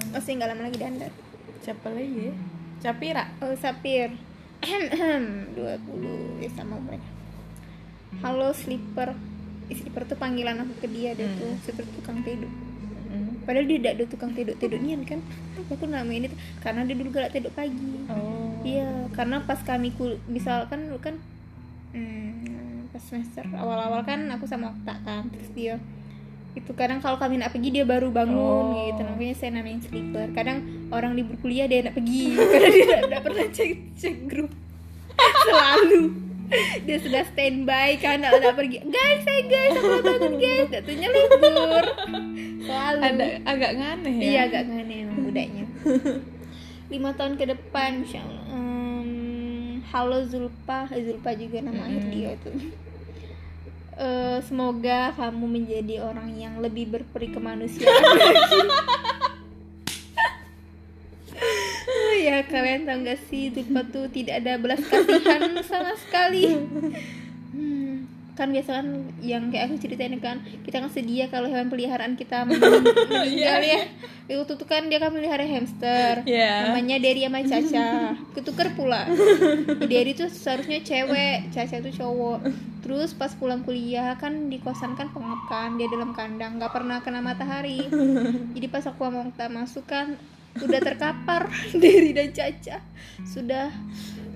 [0.00, 0.14] Hmm.
[0.16, 0.78] Oh sih nggak lama lagi?
[0.80, 1.12] Dandan
[1.60, 2.34] siapa lagi ya
[2.80, 4.16] Capira Oh Sapir
[4.64, 7.04] 20 ya sama mereka
[8.20, 9.12] Halo Slipper
[9.70, 11.54] Eh, Slipper tuh panggilan aku ke dia deh tuh.
[11.62, 12.50] Slipper tukang teduk
[13.10, 13.42] Hmm.
[13.42, 15.18] Padahal dia tidak ada tukang Teduk nian kan
[15.58, 18.06] aku namain itu Karena dia dulu galak teduk pagi.
[18.06, 18.54] Oh.
[18.62, 21.18] Iya karena pas kami kul Misalkan dulu kan
[21.90, 25.74] hmm, Pas semester awal-awal kan aku sama Okta kan Terus dia
[26.50, 28.90] itu kadang kalau kami nak pergi dia baru bangun Oh.
[28.90, 29.02] gitu.
[29.06, 30.26] Makanya saya namain sleeper.
[30.34, 30.58] Kadang
[30.90, 32.34] orang libur kuliah dia nak pergi.
[32.52, 34.52] Karena dia tidak, tidak pernah cek cek grup.
[35.46, 36.02] Selalu.
[36.82, 38.82] Dia sudah standby nak, nak pergi.
[38.82, 40.68] Guys saya guys aku mau bangun guys.
[40.74, 41.86] Datunya libur.
[42.66, 43.00] Selalu.
[43.06, 44.22] Ada agak nganeh ya.
[44.26, 45.64] Iya agak aneh emang budaknya.
[46.90, 48.44] Lima tahun ke depan insya Allah.
[48.50, 49.10] Em,
[49.94, 52.50] halo Zulpa Zulpa juga nama akhir dia itu
[54.00, 58.60] Eh, semoga kamu menjadi orang yang lebih berperi kemanusiaan lagi.
[61.90, 67.79] Oh ya kalian tahu gak sih Zulpa tuh tidak ada belas kasihan sama sekali Hmm,
[68.40, 68.86] kan biasa kan
[69.20, 72.56] yang kayak aku ceritain kan kita kan sedia kalau hewan peliharaan kita men-
[73.12, 73.80] meninggal ya.
[74.24, 76.70] Itu tuh kan dia kan melihara hamster Iya.
[76.70, 77.90] namanya Derry sama Caca.
[78.34, 79.04] Ketuker pula.
[79.82, 82.38] Derry tuh seharusnya cewek Caca tuh cowok.
[82.80, 86.98] Terus pas pulang kuliah kan di kosan kan pengap kan dia dalam kandang nggak pernah
[86.98, 87.84] kena matahari.
[88.50, 90.16] Jadi pas aku mau masuk kan
[90.56, 92.78] udah terkapar Derry dan Caca.
[93.22, 93.68] Sudah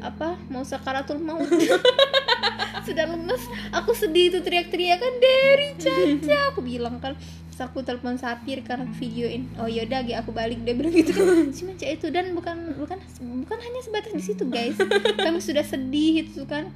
[0.00, 1.46] apa mau sakaratul maut.
[2.86, 3.40] Sudah lemes
[3.72, 6.38] aku sedih itu teriak-teriak kan Derry Caca.
[6.52, 7.16] Aku bilang kan
[7.54, 10.58] Terus aku telepon Sapir karena videoin oh yaudah Gi, aku balik.
[10.66, 12.98] Dia bilang gitu kan cuma Cak itu dan bukan bukan
[13.46, 14.74] bukan hanya sebatas di situ guys.
[15.22, 16.74] Kami sudah sedih itu kan.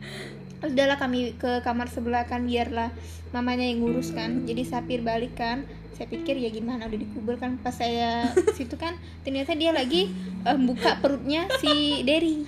[0.63, 2.95] Udahlah kami ke kamar sebelah kan biarlah
[3.35, 4.47] mamanya yang ngurus kan.
[4.47, 5.67] Jadi Sapir balik kan
[5.99, 8.95] saya pikir ya gimana udah dikubur kan pas saya situ kan
[9.27, 10.15] ternyata dia lagi
[10.47, 12.47] em, buka perutnya si Derry.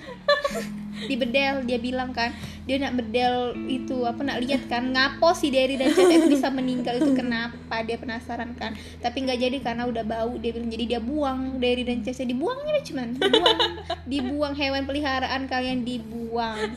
[1.01, 2.31] Di bedel dia bilang kan
[2.63, 6.95] dia nak bedel itu apa nak lihat kan ngapo si Derry dan itu bisa meninggal
[7.03, 8.71] itu kenapa dia penasaran kan?
[9.03, 12.79] Tapi nggak jadi karena udah bau dia bilang jadi dia buang Derry dan Caca dibuangnya
[12.87, 13.59] cuman dibuang
[14.07, 16.71] dibuang hewan peliharaan kalian dibuang.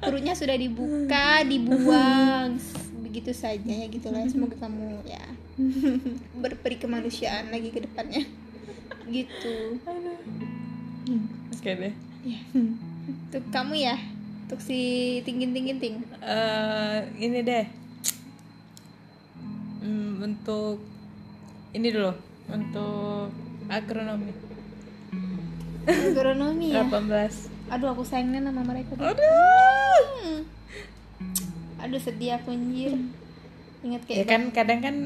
[0.00, 2.79] Perutnya sudah dibuka dibuang
[3.10, 5.18] begitu saja ya gitulah semoga kamu ya
[6.42, 8.22] berperi kemanusiaan lagi ke depannya.
[9.10, 9.82] Gitu.
[11.50, 11.94] Oke deh.
[12.22, 12.40] Ya.
[12.54, 13.98] Untuk kamu ya
[14.46, 16.06] untuk si tingin tingin ting.
[16.22, 17.66] Eh, ini deh.
[19.82, 20.78] Hmm, untuk
[21.74, 22.14] ini dulu
[22.46, 23.34] untuk
[23.66, 24.30] agronomi.
[25.90, 26.86] Agronomi ya?
[26.86, 30.02] 18 aduh aku sayangnya sama mereka aduh!
[30.18, 30.42] Hmm.
[31.80, 32.94] Aduh sedih aku anjir.
[33.80, 34.96] Ingat ya kayak kan kadang kan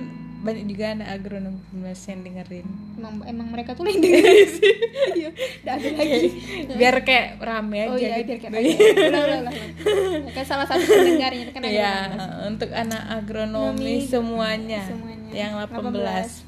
[0.45, 2.69] banyak juga anak agronom yang dengerin.
[2.95, 4.75] Emang emang mereka tuh lain dengerin sih.
[5.17, 6.29] Iya udah ada lagi.
[6.69, 8.29] Biar kayak rame aja oh iya gitu.
[8.29, 9.55] biar kayak ulah ulah ulah
[10.31, 12.45] kayak salah satu pendengarnya kan Iya, yang bahas.
[12.45, 15.33] untuk anak agronomi Nomi, semuanya, semuanya.
[15.33, 16.44] yang 18.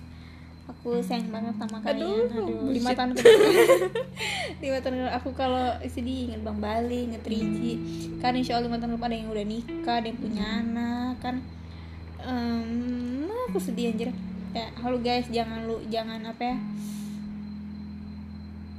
[0.86, 2.30] Aku sayang banget sama kalian.
[2.30, 3.42] Aduh, aduh, lima tahun ke depan.
[4.62, 7.74] Lima tahun ke depan aku kalau sedih inget bang Bali inget Riji.
[8.22, 11.14] Kan insya Allah lima tahun ke depan ada yang udah nikah ada yang punya anak
[11.18, 11.36] kan.
[12.22, 14.14] Em, aku sedih anjir.
[14.54, 16.56] Kayak halo guys jangan lu jangan apa ya.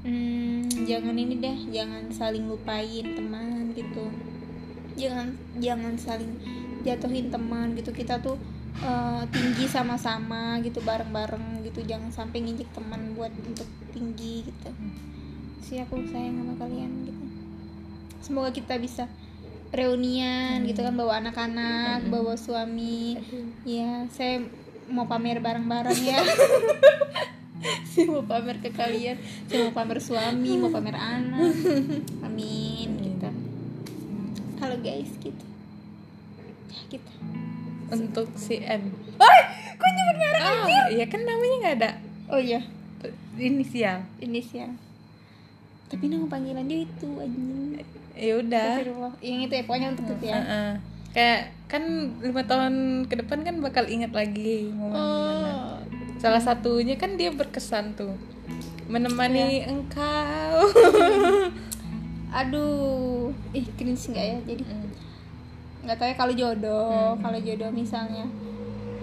[0.08, 4.08] Hmm, jangan ini deh jangan saling lupain teman gitu.
[4.96, 6.40] Jangan jangan saling
[6.88, 7.92] jatuhin teman gitu.
[7.92, 8.40] Kita tuh
[8.84, 11.82] eh, tinggi sama-sama gitu bareng-bareng gitu.
[11.86, 14.70] Jangan sampai nginjek teman buat untuk tinggi gitu.
[15.64, 17.24] Sih aku sayang sama kalian gitu.
[18.22, 19.10] Semoga kita bisa
[19.76, 23.18] reunian gitu kan bawa anak-anak bawa suami.
[23.68, 24.46] Ya saya
[24.88, 26.20] mau pamer bareng-bareng ya.
[27.90, 29.18] Saya mau pamer ke kalian.
[29.50, 31.50] Saya mau pamer suami mau pamer anak.
[32.22, 33.28] Amin gitu.
[34.62, 35.47] Halo guys gitu
[37.88, 38.92] Untuk si M.
[39.16, 39.40] oh
[39.74, 41.92] kok nyebut merek Oh, ya kan namanya nggak ada
[42.28, 42.60] oh iya
[43.36, 44.04] inisial.
[44.18, 44.74] inisial
[45.86, 47.80] tapi nama panggilan dia itu anjing
[48.12, 48.82] Ya udah.
[49.22, 50.70] Yang itu ya pokoknya untuk itu ya Heeh.
[51.08, 51.84] Kayak kan
[52.18, 52.74] lima tahun
[53.06, 55.46] ke depan kan bakal ingat lagi momen-momen.
[55.46, 55.78] oh
[56.18, 58.18] Salah satunya kan dia berkesan tuh
[58.88, 60.66] menemani engkau.
[62.34, 64.87] aduh ih cringe nggak ya jadi Mm.
[65.88, 68.28] Nggak tahu ya kalau jodoh kalau jodoh misalnya.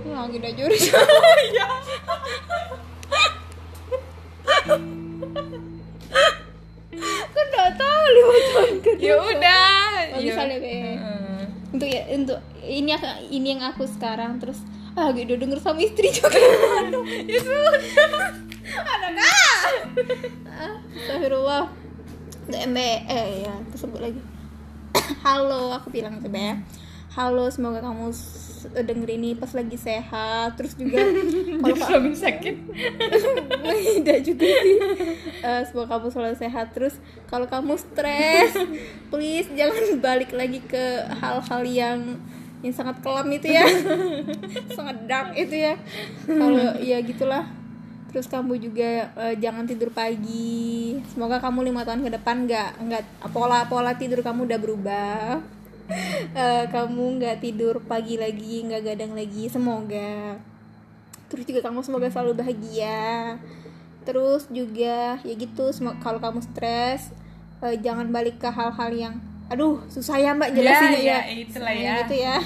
[0.05, 0.77] Ya lagi udah jodoh
[1.51, 1.67] ya
[7.35, 9.89] kan nggak tahu lima tahun ke ya udah.
[10.15, 10.23] Oh, ya.
[10.23, 11.43] misalnya kayak Heeh.
[11.75, 14.63] untuk ya untuk ini aku- ini yang aku sekarang terus
[14.95, 16.39] ah gitu denger sama istri juga.
[16.87, 17.83] Aduh ya sudah.
[18.75, 19.33] Ada nggak
[20.47, 21.65] Ah, Astagfirullah.
[22.45, 22.79] MB
[23.09, 24.21] eh ya tersebut lagi
[25.27, 26.59] halo aku bilang itu ya
[27.15, 28.11] halo semoga kamu
[28.73, 30.57] denger ini pas lagi sehat.
[30.57, 31.05] Terus juga
[31.63, 32.57] kalau suami sakit.
[34.01, 34.79] tidak juga sih.
[35.45, 36.73] Eh, semoga kamu selalu sehat.
[36.73, 36.95] Terus
[37.29, 38.57] kalau kamu stres
[39.13, 41.99] please jangan balik lagi ke hal-hal yang
[42.65, 43.67] yang sangat kelam itu ya.
[44.73, 45.77] Sangat dark itu ya.
[46.25, 47.45] Kalau ya gitulah
[48.15, 50.95] terus kamu juga eh, jangan tidur pagi.
[51.11, 53.03] Semoga kamu lima tahun ke depan nggak nggak
[53.35, 55.23] pola pola tidur kamu udah berubah.
[56.33, 60.41] Eh, kamu nggak tidur pagi lagi nggak gadang lagi semoga.
[61.29, 63.37] Terus juga kamu semoga selalu bahagia.
[64.09, 65.69] Terus juga ya gitu
[66.01, 67.13] kalau kamu stres
[67.61, 69.15] eh, jangan balik ke hal-hal yang
[69.53, 71.97] aduh susah ya mbak jelasinnya ya, ya, itulah Yang ya.
[72.01, 72.37] gitu ya.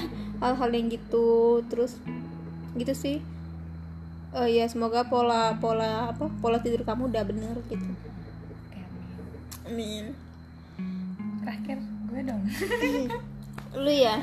[0.43, 1.63] Hal-hal yang gitu.
[1.71, 1.95] Terus
[2.75, 3.23] gitu sih
[4.29, 7.81] Eh, ya semoga pola pola apa pola tidur kamu udah bener gitu.
[9.65, 10.13] Amin.
[11.41, 12.43] Terakhir gue dong.
[13.81, 14.21] lu ya?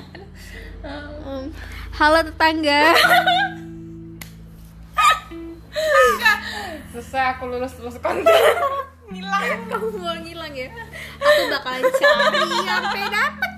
[0.86, 1.50] Em,
[1.98, 2.94] halo tetangga.
[6.94, 8.30] Susah aku lulus lulus konten.
[9.10, 9.66] ngilang.
[9.66, 10.70] Kamu mau ngilang ya?
[11.18, 13.52] Aku bakalan cari sampai dapet.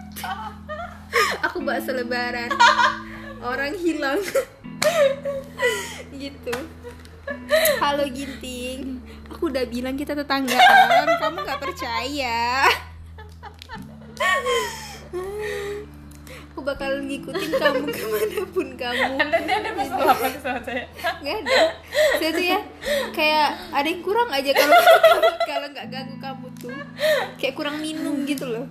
[1.45, 2.49] Aku bakso lebaran.
[3.45, 4.25] Orang hilang
[6.13, 6.55] gitu.
[7.79, 8.99] Halo ginting.
[9.29, 11.07] Aku udah bilang kita tetanggaan.
[11.19, 12.67] Kamu nggak percaya.
[16.51, 19.15] Aku bakal ngikutin kamu ke mana pun kamu.
[19.15, 20.85] Anda ada masalah apa sama saya?
[21.23, 21.59] nggak ada.
[22.19, 22.59] Saya tuh ya
[23.15, 26.75] kayak ada yang kurang aja kalau kalau- kalau nggak ganggu kamu tuh.
[27.39, 28.67] Kayak kurang minum gitu loh.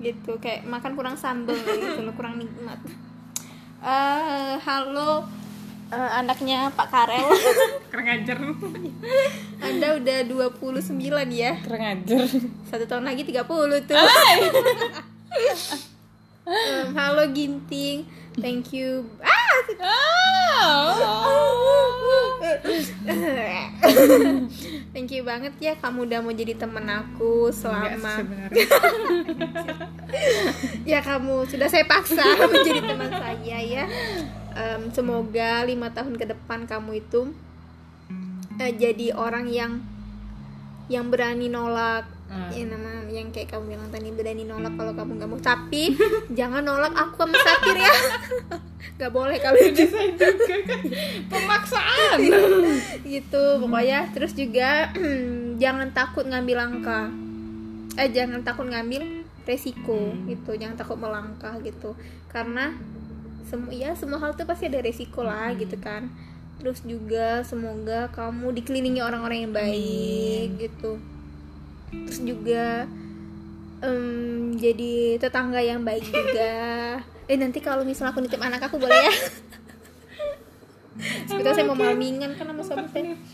[0.00, 2.80] Gitu kayak makan kurang sambel gitu loh kurang nikmat
[3.84, 5.28] Eh, halo
[5.92, 7.28] eh, anaknya Pak Karel.
[7.92, 8.40] Kurang ajar.
[9.60, 10.96] Anda udah 29
[11.28, 11.60] ya?
[11.60, 12.24] Kurang ajar.
[12.64, 13.44] satu tahun lagi 30
[13.84, 14.00] tuh.
[16.44, 18.08] Em, halo Ginting
[18.40, 19.06] thank you.
[19.22, 19.44] Ah!
[24.94, 28.22] Thank you banget ya kamu udah mau jadi temen aku selama
[30.90, 33.84] ya kamu sudah saya paksa menjadi teman saya ya.
[34.54, 37.34] Em, semoga lima tahun ke depan kamu itu
[38.62, 39.82] eh, jadi orang yang
[40.86, 42.50] yang berani nolak Hmm.
[42.50, 45.94] ya nama yang kayak kamu bilang tadi berani nolak kalau kamu nggak mau tapi
[46.38, 47.94] jangan nolak aku sama Sapir ya.
[48.94, 50.82] Nggak boleh kalau itu Saya juga kan.
[51.30, 52.18] Pemaksaan.
[53.02, 54.10] gitu pokoknya.
[54.14, 54.90] Terus juga
[55.62, 57.06] jangan takut ngambil langkah.
[57.98, 60.54] Eh jangan takut ngambil resiko gitu.
[60.54, 61.98] Jangan takut melangkah gitu.
[62.30, 62.74] Karena
[63.46, 66.10] semua ya semua hal tuh pasti ada resiko lah gitu kan.
[66.62, 71.13] Terus juga semoga kamu dikelilingi orang-orang yang baik gitu
[72.06, 72.88] terus juga
[73.84, 76.54] em, jadi tetangga yang baik juga.
[77.24, 79.08] Eh nanti kalau misalnya aku nitip anak aku boleh ya?
[81.24, 83.16] Sebetulnya saya mau malmingan kan sama suami saya.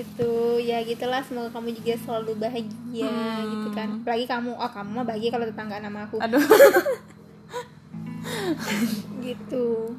[0.00, 0.32] itu
[0.64, 1.20] ya gitulah.
[1.20, 4.00] Semoga kamu juga selalu bahagia gitu kan.
[4.00, 6.16] Apalagi kamu oh kamu mah bahagia kalau tetangga nama aku.
[6.24, 6.40] Aduh.
[9.20, 9.92] Gitu.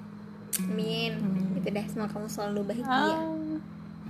[0.65, 1.21] Amin.
[1.61, 3.13] Gitu deh semoga kamu selalu bahagia.
[3.13, 3.40] Ah.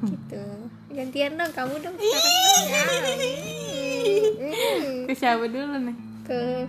[0.04, 0.44] Gitu.
[0.92, 2.36] Gantian dong kamu dong sekarang.
[3.02, 3.32] Dong ya
[4.42, 5.06] Hmm.
[5.06, 5.98] ke siapa dulu nih?
[6.26, 6.66] Ke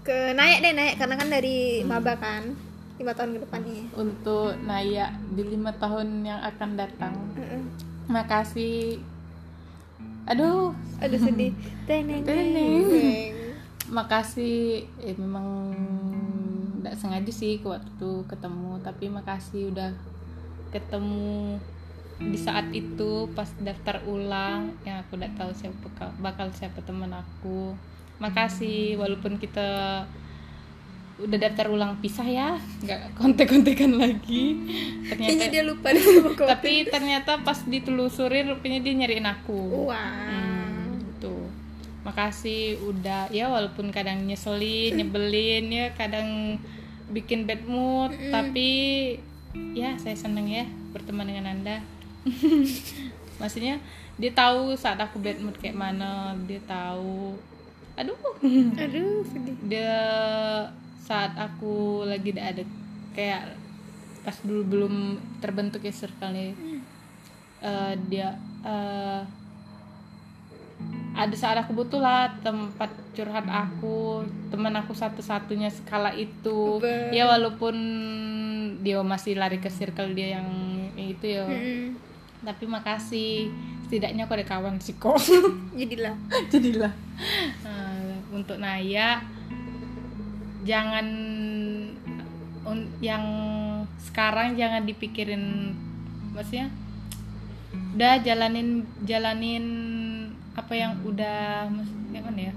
[0.00, 2.54] ke naik deh naik karena kan dari maba kan
[2.96, 7.14] lima tahun ke depannya untuk Naya di lima tahun yang akan datang.
[7.34, 7.62] Mm-mm.
[8.06, 9.02] makasih
[10.28, 10.76] aduh.
[11.00, 11.50] Aduh sedih.
[11.88, 12.22] Teneng.
[12.22, 12.84] Teneng.
[13.90, 14.86] makasih.
[15.02, 15.74] Eh, memang
[16.78, 19.90] tidak sengaja sih ke waktu ketemu tapi makasih udah
[20.70, 21.58] ketemu
[22.20, 25.88] di saat itu pas daftar ulang yang aku tidak tahu siapa
[26.20, 27.72] bakal- siapa teman aku.
[28.20, 30.04] Makasih walaupun kita
[31.20, 34.56] udah daftar ulang pisah ya nggak kontek-kontekan lagi.
[35.04, 39.88] Kayaknya ternyata dia lupa deh sama tapi ternyata pas ditelusurin rupanya dia nyariin aku.
[39.88, 41.48] Wah Hmm, gitu.
[42.04, 43.28] Makasih udah.
[43.28, 46.56] Ya walaupun kadang nyeselin, nyebelin ya, kadang
[47.12, 48.68] bikin bad mood, tapi
[49.76, 51.84] ya saya seneng ya berteman dengan Anda.
[53.40, 53.80] Maksudnya
[54.20, 57.36] dia tahu saat aku bad mood kayak mana, dia tahu.
[57.96, 58.16] Aduh,
[58.82, 59.56] aduh sedih.
[59.64, 59.96] Dia
[61.00, 62.62] saat aku lagi tidak ada
[63.16, 63.56] kayak
[64.20, 64.94] pas dulu belum
[65.40, 66.52] terbentuk ya circle-nya.
[67.60, 69.22] Eh, dia eh,
[71.16, 76.80] ada saat aku butuh lah tempat curhat aku teman aku satu-satunya skala itu.
[76.80, 77.76] Be- ya walaupun
[78.80, 80.48] dia masih lari ke circle dia yang
[80.96, 81.44] itu ya.
[82.44, 83.52] Tapi makasih.
[83.86, 85.18] Setidaknya aku ada kawan sih kok
[85.78, 86.14] jadilah.
[86.46, 86.94] Jadilah.
[87.66, 89.18] Eh, untuk Naya
[90.62, 91.06] jangan
[92.68, 93.24] un- yang
[93.98, 95.74] sekarang jangan dipikirin
[96.36, 96.68] maksudnya
[97.96, 99.66] udah jalanin jalanin
[100.54, 102.54] apa yang udah maksudnya mana ya?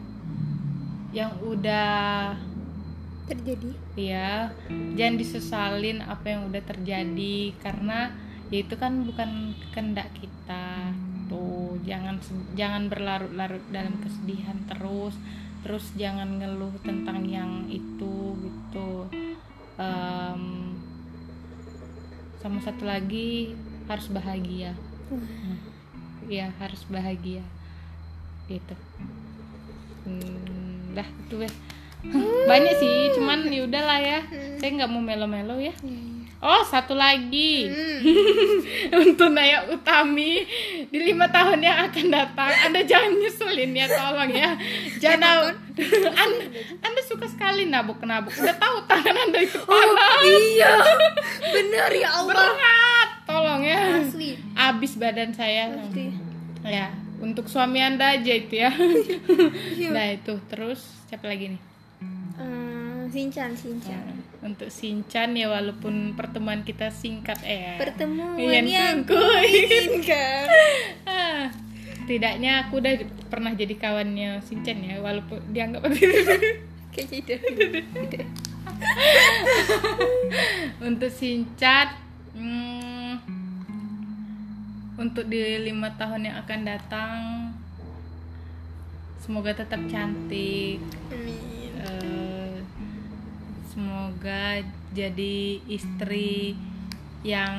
[1.13, 1.97] Yang udah
[3.25, 3.71] terjadi.
[3.97, 4.53] Ya
[4.93, 8.13] jangan disesalin apa yang udah terjadi karena
[8.53, 10.93] ya itu kan bukan kehendak kita
[11.25, 11.81] tuh.
[11.89, 12.21] Jangan
[12.53, 15.17] jangan berlarut-larut dalam kesedihan terus.
[15.65, 19.09] Terus jangan ngeluh tentang yang itu gitu.
[19.81, 20.77] Em,
[22.45, 23.57] sama satu lagi
[23.89, 24.77] harus bahagia.
[25.09, 25.57] Hmm.
[26.29, 27.41] ya harus bahagia.
[28.45, 28.75] Gitu.
[30.05, 31.53] Hmm, dah itu weh
[32.43, 34.19] banyak sih cuman ya udahlah ya.
[34.61, 35.73] Saya nggak mau melo-melo ya
[36.43, 37.71] oh satu lagi.
[39.03, 40.43] Untuk Naya Utami
[40.91, 42.51] di lima tahun yang akan datang.
[42.67, 44.51] Anda jangan nyusulin ya tolong ya.
[44.99, 45.55] Jangan
[46.13, 46.45] anda,
[46.83, 50.21] anda suka sekali nabuk-nabuk udah tahu tangan anda itu panas.
[50.27, 50.73] iya.
[51.49, 52.35] Bener ya Allah.
[52.35, 53.09] Berat.
[53.23, 53.81] Tolong ya.
[54.03, 54.35] Asli.
[54.53, 55.71] Abis badan saya.
[55.71, 56.11] Asli.
[56.67, 56.91] ya
[57.23, 58.71] untuk suami anda aja itu ya.
[59.95, 60.35] Nah itu.
[60.51, 61.72] Terus siapa lagi nih
[63.13, 64.01] Sinchan Sinchan.
[64.01, 70.49] Nah, untuk Sinchan ya walaupun pertemuan kita singkat eh pertemuan Yang yang ku ku inginkan
[71.05, 71.53] ah,
[72.09, 72.93] tidaknya aku udah
[73.29, 78.25] pernah jadi kawannya Sinchan ya walaupun dianggap tidak tidak
[80.89, 81.93] untuk Sinchan
[82.33, 83.13] hmm,
[84.97, 87.21] untuk di lima tahun yang akan datang
[89.23, 90.83] semoga tetap cantik.
[91.07, 91.71] Amin.
[91.79, 92.42] Eh,
[93.73, 94.61] semoga
[94.93, 96.53] jadi istri
[97.25, 97.57] yang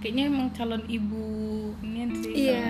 [0.00, 1.28] kayaknya emang calon ibu
[1.84, 2.32] ini sih.
[2.48, 2.64] Iya.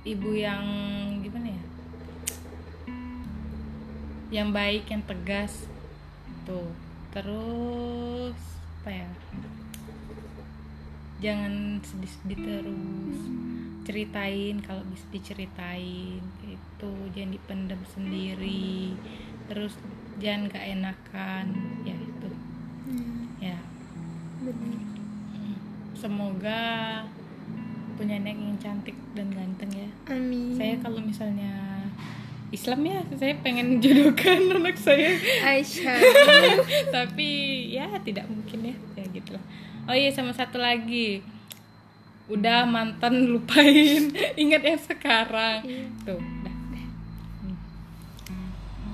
[0.00, 0.64] ibu yang
[1.24, 1.64] gimana ya?
[4.42, 5.64] Yang baik yang tegas.
[6.44, 6.68] Tuh.
[7.16, 8.36] Terus
[8.80, 9.08] apa ya?
[11.24, 13.20] Jangan sedih-sedih terus.
[13.88, 16.20] Ceritain kalau bisa diceritain
[16.80, 18.96] itu jangan dipendam sendiri.
[19.52, 19.76] Terus
[20.16, 21.46] jangan gak enakan
[21.84, 22.30] ya itu.
[22.88, 23.58] Hmm, ya.
[24.40, 24.80] Bener.
[25.92, 26.64] Semoga
[28.00, 29.88] punya anak yang cantik dan ganteng ya.
[30.08, 30.56] Amin.
[30.56, 31.84] Saya kalau misalnya
[32.48, 35.20] Islam ya saya pengen jodohkan anak saya.
[35.44, 36.00] Aisyah.
[36.96, 37.28] Tapi
[37.68, 39.44] ya tidak mungkin ya ya gitu lah
[39.90, 41.18] oh iya sama satu lagi.
[42.30, 44.14] Udah mantan lupain.
[44.42, 45.66] Ingat yang sekarang.
[45.66, 45.84] Iya.
[46.06, 46.22] tuh.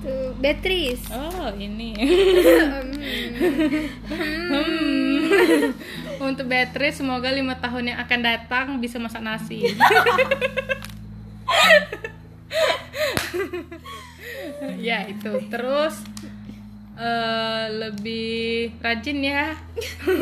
[0.01, 1.05] Tuh Beatrice.
[1.11, 1.93] Oh ini.
[4.07, 5.29] Hmm.
[5.29, 5.69] Hmm.
[6.23, 9.61] untuk Beatrice semoga lima tahun yang akan datang bisa masak nasi.
[14.77, 15.31] Ya itu.
[15.51, 16.01] Terus
[16.97, 19.53] eh, lebih rajin ya.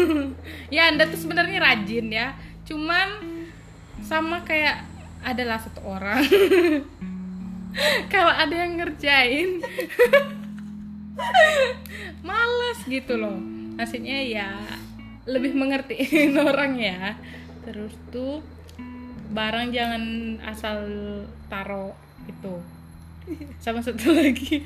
[0.75, 2.35] Ya anda tuh sebenarnya rajin ya.
[2.67, 3.21] Cuman
[4.03, 4.83] sama kayak
[5.25, 6.21] adalah satu orang
[8.13, 9.61] kalau ada yang ngerjain.
[12.27, 13.37] Males gitu loh.
[13.75, 14.49] Maksudnya ya
[15.27, 17.19] lebih mengertiin orang ya.
[17.65, 18.39] Terus tuh
[19.35, 20.03] barang jangan
[20.47, 20.79] asal
[21.51, 21.97] taro
[22.29, 22.55] itu
[23.57, 24.63] sama satu lagi.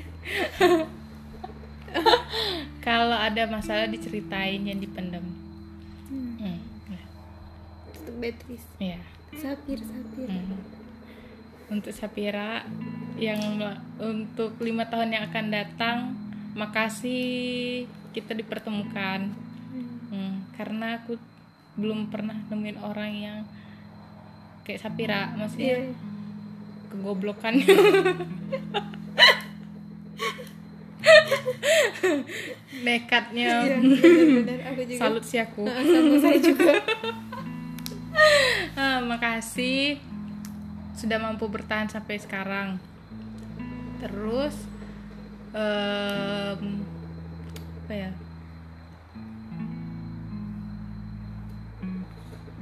[2.84, 5.24] Kalau ada masalah diceritain yang dipendam.
[6.10, 7.02] Hmm, ya,
[7.98, 8.68] Untuk Beatrice.
[8.78, 9.00] Ya.
[9.34, 10.28] Sapir Sapir.
[10.28, 10.79] Hmm.
[11.70, 12.66] Untuk Sapira
[13.16, 13.40] yang
[14.02, 15.98] untuk lima tahun yang akan datang,
[16.58, 19.30] makasih kita dipertemukan.
[20.10, 21.14] Hmm, karena aku
[21.78, 23.38] belum pernah nemuin orang yang
[24.66, 26.10] kayak Sapira, maksudnya Iya
[26.90, 27.54] kegoblokan.
[32.84, 33.62] Nekatnya.
[33.62, 35.64] Iya benar-benar aku juga Salut sih aku.
[35.70, 36.74] Sama saya juga
[38.80, 40.02] Ah, makasih
[41.00, 42.76] sudah mampu bertahan sampai sekarang.
[44.04, 44.52] Terus
[45.56, 46.84] em,
[47.80, 48.10] apa ya?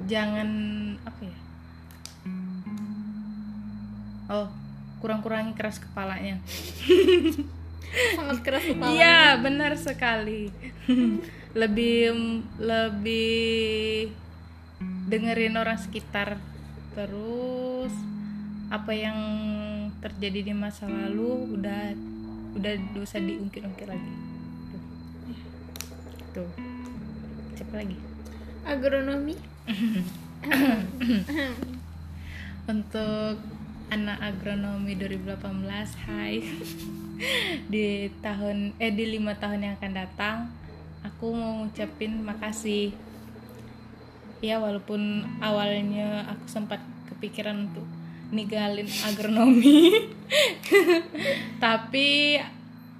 [0.06, 0.48] Jangan
[1.02, 1.38] apa ya?
[4.30, 4.46] Oh,
[5.02, 6.38] kurang-kurangi keras kepalanya.
[7.88, 10.54] sangat keras kepala Iya, benar sekali.
[11.60, 12.14] lebih
[12.62, 14.14] lebih
[15.10, 16.38] dengerin orang sekitar.
[16.94, 17.67] Terus
[18.68, 19.18] apa yang
[20.04, 21.96] terjadi di masa lalu udah
[22.56, 24.12] udah bisa diungkit-ungkit lagi.
[24.72, 24.82] Tuh.
[26.36, 26.50] Tuh.
[27.56, 27.98] Siapa lagi?
[28.68, 29.32] agronomi
[32.72, 33.40] Untuk
[33.88, 36.44] anak agronomi 2018, hai.
[37.72, 40.52] di tahun eh di lima tahun yang akan datang,
[41.00, 42.92] aku mau ngucapin makasih.
[44.44, 47.88] Ya walaupun awalnya aku sempat kepikiran untuk
[48.28, 50.12] ninggalin agronomi,
[51.64, 52.36] tapi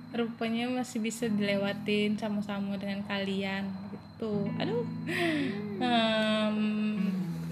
[0.09, 4.49] rupanya masih bisa dilewatin sama-sama dengan kalian gitu.
[4.57, 4.89] Aduh,
[5.79, 6.59] Em,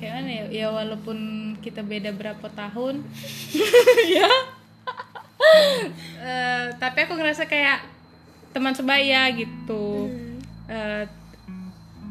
[0.01, 0.44] kayak mana ya?
[0.51, 1.19] Ya walaupun
[1.62, 3.05] kita beda berapa tahun,
[4.16, 4.31] ya.
[6.27, 7.86] Eh, tapi aku ngerasa kayak
[8.51, 10.11] teman sebaya gitu.
[10.66, 11.05] Eh,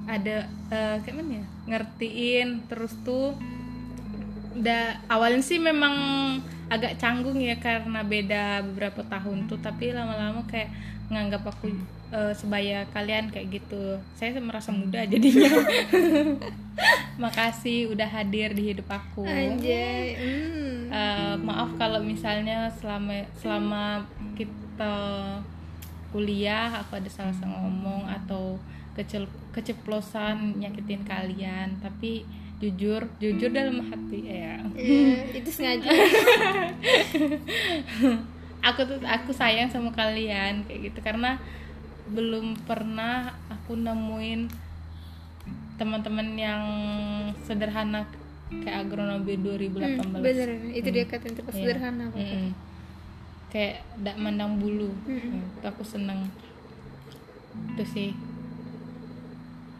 [0.05, 1.45] ada eh, kayak mana ya?
[1.65, 3.33] Ngertiin terus tuh
[4.55, 5.93] da awalnya sih memang
[6.71, 10.71] agak canggung ya karena beda beberapa tahun tuh tapi lama-lama kayak
[11.11, 11.69] nganggap aku
[12.09, 13.99] eh, sebaya kalian kayak gitu.
[14.17, 15.51] Saya merasa muda jadinya.
[17.23, 19.23] Makasih udah hadir di hidup aku.
[19.23, 20.65] Anjay hmm.
[20.95, 24.07] Eh, maaf kalau misalnya selama selama
[24.39, 24.95] kita
[26.15, 28.55] kuliah aku ada salah-salah ngomong atau
[28.95, 32.23] kecel keceplosan nyakitin kalian tapi
[32.55, 34.63] jujur jujur dalam hati ya.
[34.73, 35.89] Iya, itu sengaja.
[38.65, 40.99] Aku tuh aku sayang sama kalian kayak gitu.
[40.99, 41.37] Karena
[42.09, 44.49] belum pernah aku nemuin
[45.77, 46.63] teman-teman yang
[47.43, 48.09] sederhana
[48.49, 50.49] kayak agronomi 2018 Hmm, bener.
[50.71, 51.53] Itu dia kata yang Iya.
[51.53, 52.17] sederhana kok.
[52.17, 52.47] Mm-mm.
[53.53, 54.89] kayak dak mandang bulu.
[55.05, 55.21] Mm-mm.
[55.21, 56.27] Hmm, itu aku seneng.
[57.71, 58.09] Itu sih.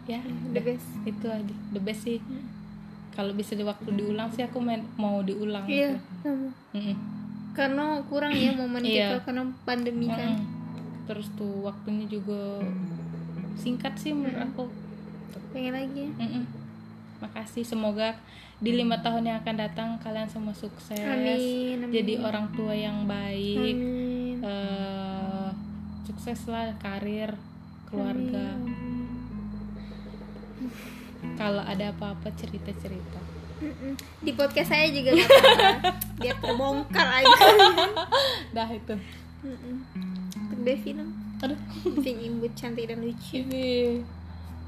[0.06, 0.22] Ya
[0.54, 0.86] the best.
[1.04, 1.56] itu aja.
[1.74, 2.22] The best sih
[3.16, 6.00] kalau bisa di waktu diulang sih aku main, mau diulang iya gitu.
[6.22, 6.52] sama.
[6.72, 6.96] Mm-mm.
[7.52, 9.16] karena kurang ya momen Iya.
[9.16, 10.44] kita karena pandemi kan.
[11.06, 12.60] Terus tuh waktunya juga
[13.56, 14.68] singkat sih menurut aku.
[15.50, 16.12] Pengen lagi ya.
[16.18, 16.44] Mm-mm.
[17.16, 18.20] makasih semoga
[18.56, 21.00] di lima tahun yang akan datang kalian semua sukses.
[21.00, 21.90] Amin, amin.
[21.90, 24.40] jadi orang tua yang baik amin.
[24.42, 25.50] eh,
[26.04, 27.32] sukses lah karir
[27.86, 28.60] keluarga
[31.34, 33.20] kalau ada apa-apa cerita-cerita.
[34.20, 35.92] Di podcast saya juga apa-apa.
[36.20, 37.48] Biar terbongkar aja.
[38.56, 38.96] Dah itu.
[40.36, 41.12] Untuk Bevi dong.
[41.44, 41.60] Aduh.
[42.04, 43.42] Si imbut cantik dan lucu.
[43.42, 44.02] Ini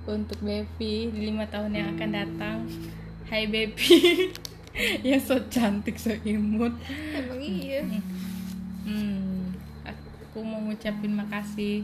[0.07, 2.57] untuk Bevi di lima tahun yang akan datang.
[3.27, 4.31] Hai Bevi
[5.07, 6.71] yang so cantik so imut.
[7.11, 7.83] Emang iya.
[8.87, 9.51] Hmm,
[9.83, 11.83] aku mau ngucapin makasih.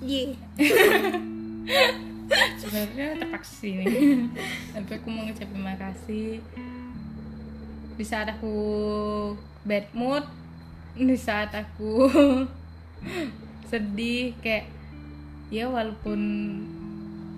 [0.00, 0.32] Ye.
[2.58, 4.28] sebenarnya terpaksa sih ini.
[4.72, 6.40] Tapi aku mau ngucap terima kasih.
[7.94, 8.56] Di saat aku
[9.64, 10.24] bad mood
[10.94, 12.06] di saat aku
[13.70, 14.70] sedih kayak
[15.50, 16.20] ya walaupun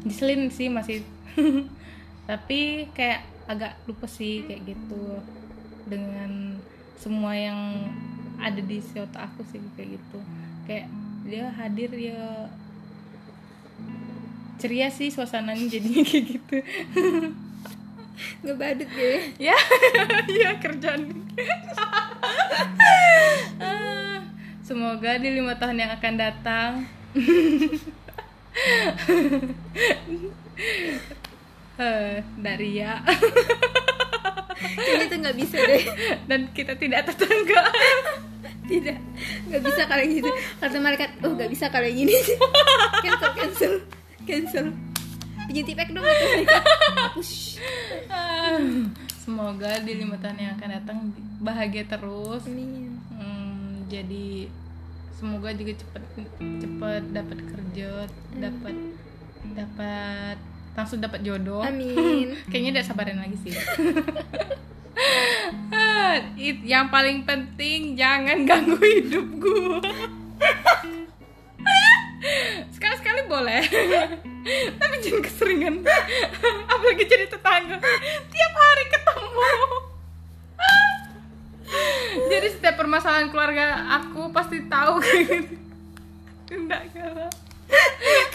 [0.07, 1.03] nyeselin sih masih.
[2.29, 5.23] Tapi kayak agak lupa sih kayak gitu
[5.87, 6.59] dengan
[6.99, 7.87] semua yang
[8.37, 10.19] ada di otak aku sih kayak gitu.
[10.67, 10.91] Kayak
[11.27, 12.51] dia hadir ya
[14.57, 16.57] ceria sih suasananya jadinya kayak gitu.
[18.43, 19.57] Ngebadut gue ya
[20.43, 21.12] ya kerjaan.
[23.61, 24.24] Ah,
[24.65, 26.70] semoga di lima tahun yang akan datang.
[31.77, 33.05] Eh, dari ya.
[34.81, 35.85] Itu nggak bisa deh.
[36.24, 37.69] Dan kita tidak tetangga.
[38.65, 38.97] Tidak
[39.53, 40.31] nggak bisa kalau gitu.
[40.57, 42.16] Kata malaikat oh nggak bisa kalau yang gini
[43.05, 43.73] cancel cancel
[44.27, 44.66] cancel.
[45.47, 47.31] Pinjam tipek dong hapus.
[48.11, 48.59] Ah,
[49.16, 50.98] semoga di lima tahun yang akan datang
[51.39, 52.43] bahagia terus.
[52.44, 52.98] Amin.
[53.09, 54.51] Hmm, jadi
[55.15, 56.03] semoga juga cepet
[56.59, 57.90] cepet dapat kerja
[58.35, 58.74] dapat
[59.55, 60.36] dapat
[60.74, 61.62] langsung dapat jodoh.
[61.62, 62.35] Amin.
[62.51, 63.55] Kayaknya udah sabarin lagi sih.
[65.69, 69.78] Ah, it- yang paling penting jangan ganggu hidup gue
[72.73, 73.62] sekali-sekali boleh.
[74.81, 75.74] Tapi jangan keseringan.
[76.73, 77.77] Apalagi jadi tetangga.
[78.31, 79.51] Tiap hari ketemu.
[82.31, 85.03] Jadi setiap permasalahan keluarga aku pasti tahu.
[86.55, 87.31] Enggak enggak.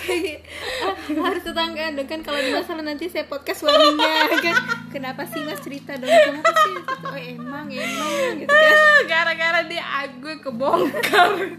[0.03, 0.43] Kayak
[0.83, 0.95] ah,
[1.31, 1.95] harus tetangga.
[1.95, 4.55] Dong kan kalau di masalah nanti saya podcast suaminya kan.
[4.91, 6.11] Kenapa sih mas cerita dong?
[6.11, 8.11] Kenapa sih Gitu, oh emang emang
[8.43, 8.73] gitu kan.
[8.75, 11.55] Ah, gara-gara dia aku kebongkar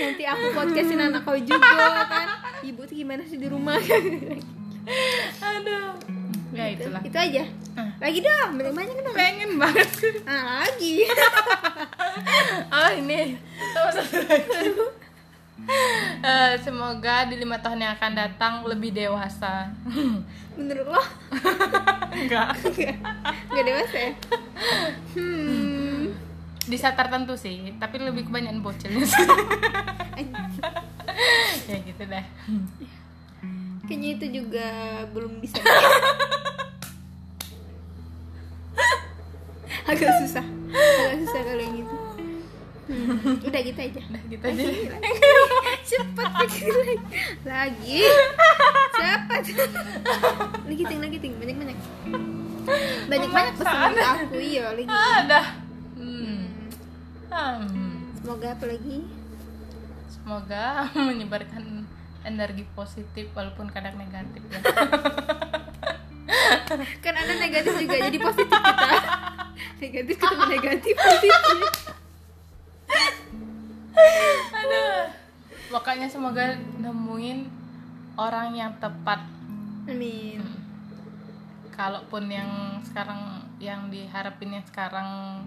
[0.00, 2.26] nanti aku podcastin anak kau juga kan?
[2.64, 3.76] Ibu tuh gimana sih di rumah?
[5.40, 5.92] Aduh.
[6.50, 7.00] Ya itulah.
[7.04, 7.44] Itu aja.
[7.78, 7.86] Ah.
[8.02, 9.14] lagi dong banyak banyak dong.
[9.14, 9.88] Pengen banget
[10.26, 11.06] ah lagi.
[12.74, 13.38] Oh ini.
[13.70, 14.50] Sama satu lagi.
[16.20, 19.70] Eh, semoga di lima tahun yang akan datang lebih dewasa.
[20.58, 21.02] Menurut lo?
[22.18, 22.58] Enggak.
[23.52, 24.12] Nggak dewasa ya?
[25.14, 25.69] Hmm
[26.70, 29.26] di saat tertentu sih tapi lebih kebanyakan bocilnya sih
[31.66, 32.26] ya gitu deh
[33.90, 34.66] kayaknya itu juga
[35.10, 35.58] belum bisa.
[39.90, 40.46] Agak susah.
[40.70, 41.96] Agak susah kalau yang gitu.
[42.90, 44.00] Hmm, udah gitu aja.
[44.06, 44.62] Udah gitu aja.
[45.90, 46.62] cepet lagi
[47.42, 47.98] lagi.
[48.94, 49.42] Cepet.
[50.70, 51.34] Lagi ting lagi ting.
[51.34, 51.78] Banyak banyak.
[53.10, 55.59] Banyak banyak pesan aku iya lagi ada hmm.
[57.30, 58.10] Hmm.
[58.18, 59.06] semoga apa lagi?
[60.10, 60.64] Semoga
[61.08, 61.86] menyebarkan
[62.26, 64.60] energi positif walaupun kadang negatif ya.
[67.02, 68.90] Kan ada negatif juga jadi positif kita.
[69.80, 71.40] Negatif ketemu negatif positif
[74.52, 75.04] aduh.
[75.70, 77.48] Pokoknya semoga nemuin
[78.18, 79.24] orang yang tepat.
[79.88, 80.42] Amin.
[81.72, 85.40] Kalaupun yang sekarang yang diharapin yang sekarang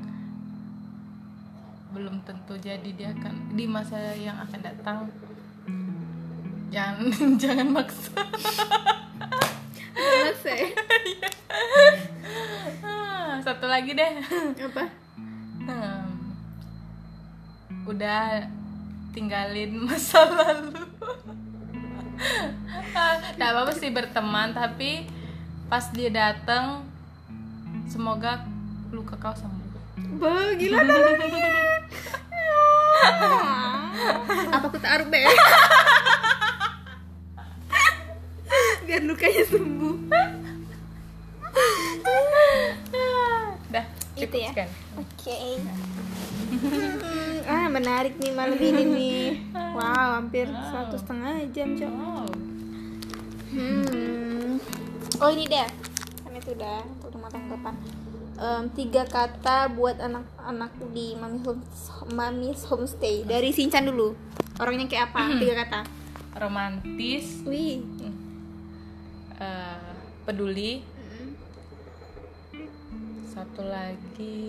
[1.94, 4.98] belum tentu jadi dia akan di masa yang akan datang.
[6.74, 8.18] Jangan jangan maksa.
[9.94, 10.74] Selesai
[12.82, 14.14] Ah, satu lagi deh.
[14.57, 14.84] Apa?
[15.64, 16.10] Hmm.
[17.86, 18.44] udah
[19.14, 20.82] tinggalin masa lalu.
[22.94, 25.06] Ah, Gak apa-apa sih berteman tapi
[25.70, 26.86] pas dia datang
[27.86, 28.45] semoga
[28.94, 29.62] luka kau sembuh
[30.14, 31.06] Bah, gila dong
[34.53, 35.18] apa aku taruh be?
[38.85, 39.98] Biar lukanya sembuh.
[43.69, 44.52] Dah Itu ya?
[44.53, 44.69] sekian.
[44.95, 45.40] oke.
[46.53, 49.26] Hmm, ah menarik nih malam ini nih.
[49.73, 51.91] Wow hampir satu setengah jam cok.
[51.91, 52.27] Oh,
[53.53, 54.57] Hmm.
[55.18, 55.69] Oh ini deh,
[56.19, 57.77] kan itu udah untuk rumah tanggapan.
[58.34, 61.62] Em, tiga kata buat anak-anak di mami home
[62.12, 64.18] mami's homestay dari Sinchan dulu.
[64.58, 65.38] Orangnya kayak apa?
[65.38, 65.82] Tiga kata.
[66.34, 67.86] romantis Wih.
[69.38, 69.94] eh,
[70.26, 70.82] peduli
[73.30, 74.42] satu lagi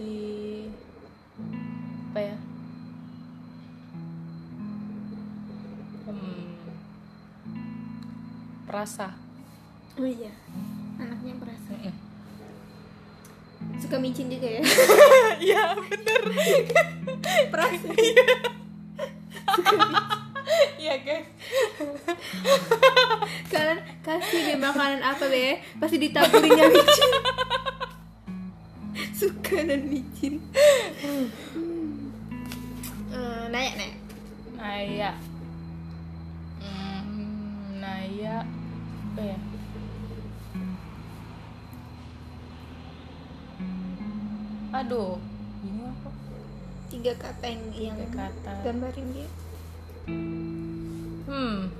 [2.08, 2.36] apa ya
[6.04, 6.56] Hmm,
[8.64, 9.12] perasa
[9.94, 10.32] Oh iya.
[10.98, 11.70] Anaknya perasa.
[11.70, 11.94] Mm-mm.
[13.80, 14.62] Suka micin juga ya.
[15.46, 16.22] Iya bener.
[17.52, 17.88] Perasa.
[20.78, 20.94] Iya.
[21.00, 21.26] Guys.
[23.48, 25.58] Kalian kasih deh makanan apa be?
[25.80, 27.10] Pasti ditaburinnya micin.
[29.16, 30.44] Suka dan micin.
[33.10, 33.96] Eh, nanya nanya
[34.60, 35.10] Naya.
[36.60, 38.36] Hmm, Naya.
[39.14, 39.53] Apa ya
[44.74, 45.16] aduh.
[45.60, 46.08] Bingung aku
[46.90, 48.52] tiga kata yang yang Tiga kata.
[48.62, 49.28] gambarin dia.
[51.24, 51.70] Hmm.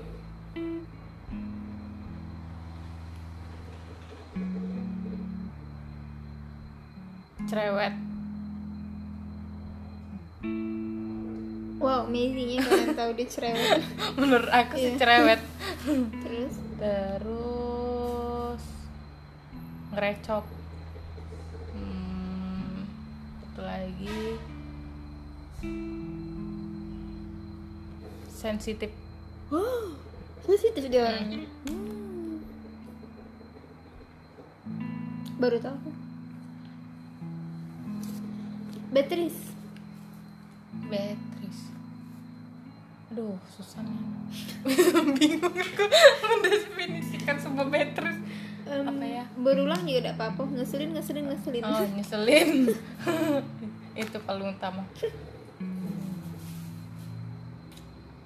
[7.45, 7.93] Cerewet.
[11.77, 13.81] Wow amazing ya kalian tahu dia cerewet.
[14.19, 14.97] Menurut aku sih Iya.
[14.97, 15.41] cerewet.
[16.23, 16.53] Terus?
[16.75, 18.63] Terus
[19.87, 20.43] ngerecok
[21.71, 22.83] hmm,
[23.39, 24.37] satu lagi.
[28.29, 28.91] Sensitif.
[29.49, 30.05] Wow
[30.45, 31.09] sensitif dia.
[31.09, 32.37] Orangnya Hmm.
[35.35, 35.89] baru tahu.
[38.93, 39.41] Beatrice.
[40.87, 41.63] Beatrice.
[43.11, 43.97] Aduh susah nih.
[45.17, 45.83] Bingung aku
[46.31, 48.21] mendefinisikan sebuah Beatrice.
[48.65, 49.25] Em, Apa ya?
[49.35, 50.41] berulang juga tidak apa-apa.
[50.53, 51.61] Ngeselin ngeselin ngeselin.
[51.61, 52.49] Oh nyeselin
[53.95, 54.83] itu paling utama.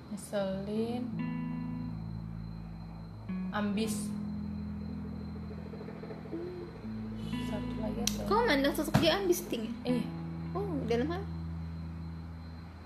[0.10, 1.06] Nyeselin.
[3.54, 4.10] Ambis.
[7.50, 8.08] Satu lagi ya?
[8.30, 9.74] kamu mandang sosok dia ambis ting?
[9.86, 10.02] Eh
[10.58, 11.24] oh dalam hal?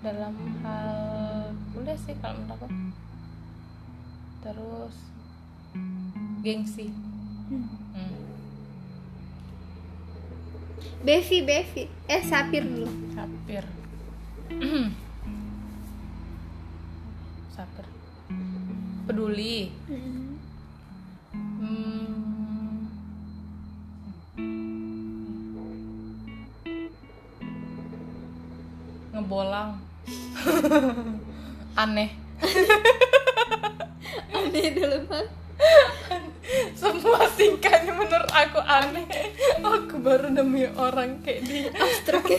[0.03, 0.99] Dalam hal
[1.71, 2.67] kuliah sih kalau menurut aku.
[4.43, 4.95] Terus
[6.43, 6.91] gengsi.
[7.47, 7.67] Hmm.
[7.95, 8.12] hmm.
[11.03, 11.83] Bevi Bevi.
[12.07, 12.87] Eh Sapir dulu.
[13.11, 13.65] Sapir.
[17.51, 17.85] Sapir.
[19.07, 19.71] Peduli.
[19.77, 20.31] Hmm.
[29.13, 29.77] ngebolang.
[31.83, 32.23] Aneh
[34.83, 35.25] dalam hal
[36.75, 39.05] semua tingkahnya menurut aku aneh
[39.63, 39.95] aku
[40.53, 41.69] nemu orang kayak dia.
[41.73, 42.37] Abstrak ya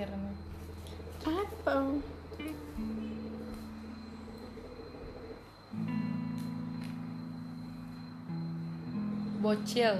[0.00, 0.36] udah kepikir nih
[1.20, 1.74] Apa?
[9.40, 9.94] bocil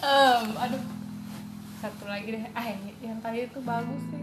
[0.00, 0.82] Em, aduh
[1.80, 2.64] satu lagi deh ah
[3.00, 4.20] yang- tadi itu bagus sih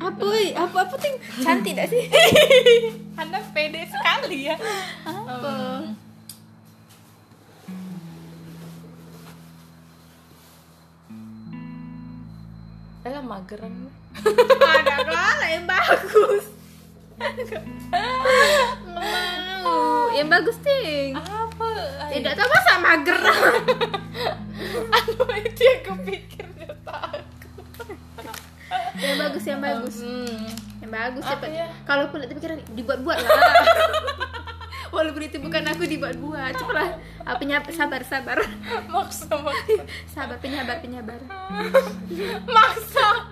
[0.00, 0.24] Apa?
[0.56, 1.12] Apa apa ting?
[1.44, 2.00] Cantik gak sih?
[3.20, 4.56] anda pede sekali ya
[5.04, 5.52] Apa?
[5.52, 5.79] Em,
[13.50, 13.74] mageran
[14.62, 16.44] Ada lah yang bagus.
[17.18, 17.62] Nggak
[19.60, 20.06] mau.
[20.14, 21.12] Yang bagus ting.
[21.18, 21.68] apa
[22.08, 23.18] Tidak tahu masa mager.
[24.70, 27.64] aduh itu yang kepikir dia takut
[28.94, 29.94] yang bagus yang bagus.
[29.98, 30.46] hmm.
[30.80, 31.48] Yang bagus Apa cepat.
[31.50, 31.66] ya?
[31.82, 33.30] Kalaupun ada pikiran dibuat-buat lah.
[34.90, 36.52] Walaupun itu bukan aku dibuat-buat.
[36.52, 36.98] Cepatlah.
[37.22, 38.38] Ah, penyab- sabar sabar.
[38.86, 41.18] maksa maksa sabar penyabar penyabar.
[42.44, 43.29] maksa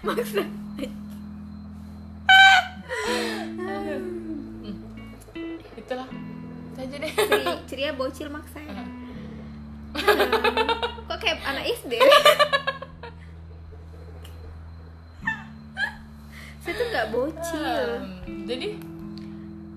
[0.00, 0.44] Maksa.
[5.76, 6.08] itulah.
[6.70, 7.12] Itu aja deh.
[7.12, 8.84] Ceri- ceria bocil maksa ya.
[11.10, 11.98] kok kayak anak SD
[16.60, 17.64] saya tuh nggak bocil.
[17.98, 18.68] Hmm, jadi?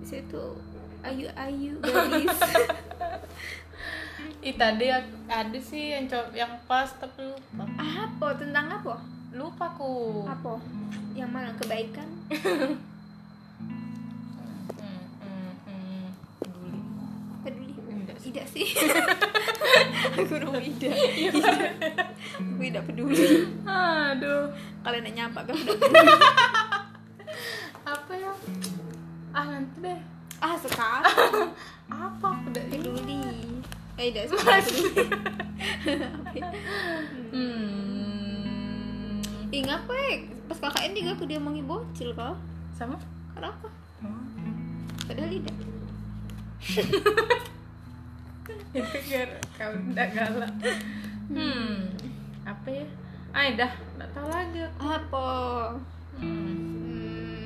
[0.05, 0.53] Saya tuh
[1.01, 2.37] ayu ayu gadis.
[4.43, 4.91] Ih tadi
[5.31, 6.05] ada sih yang
[6.35, 7.65] yang pas tapi lupa.
[7.79, 8.27] apa?
[8.37, 8.95] Tentang apa
[9.33, 10.23] Lupa ku.
[10.23, 10.61] apa
[11.13, 12.05] yang mana kebaikan
[14.73, 16.05] Hmm, hmm, hmm.
[17.41, 17.73] Peduli.
[17.73, 17.73] peduli
[18.15, 18.29] sih.
[18.29, 18.65] tidak sih
[20.15, 23.25] aku rumah tidak aku tidak peduli
[23.63, 24.53] Aduh.
[24.81, 26.13] kalian yang nyapa aku tidak peduli
[27.83, 28.31] Apa ya?
[29.31, 29.99] Ah nanti deh.
[30.39, 31.49] ah sekarang
[31.91, 32.69] Apa aku ini?
[32.69, 33.21] peduli
[33.95, 34.93] eh tidak sekarang peduli
[37.33, 38.02] Hmm.
[39.53, 40.33] Ih ngapain?
[40.49, 42.33] Pas KKN juga aku dia mangi bocil kau
[42.73, 42.97] Sama?
[43.37, 43.69] Kenapa?
[44.01, 44.25] Oh.
[45.05, 45.53] Padahal tidak
[48.73, 50.53] Itu biar kau udah galak.
[51.29, 51.93] Hmm.
[52.49, 52.85] Apa ya?
[53.29, 54.65] Ah, dah, nggak tahu lagi.
[54.65, 54.89] aku.
[54.89, 55.29] Apa?
[56.17, 56.73] Hmm.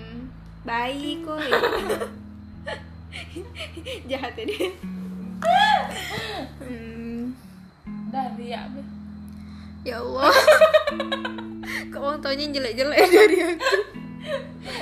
[0.08, 0.32] Hmm,
[0.64, 1.38] baik kok
[4.10, 4.58] Jahat ya dia
[6.64, 7.32] hmm,
[8.10, 8.97] Dari ya, Be.
[9.82, 10.32] Ya Allah
[11.92, 13.76] Kok orang taunya jelek-jelek dari aku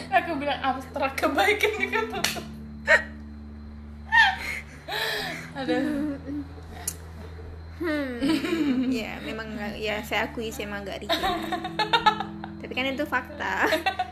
[0.07, 2.19] Aku bilang abstrak kebaikan kata.
[5.55, 6.17] Aduh.
[7.77, 11.21] hmm, Ya memang nggak- Ya saya akui saya emang gak riki
[12.57, 13.69] Tapi kan itu fakta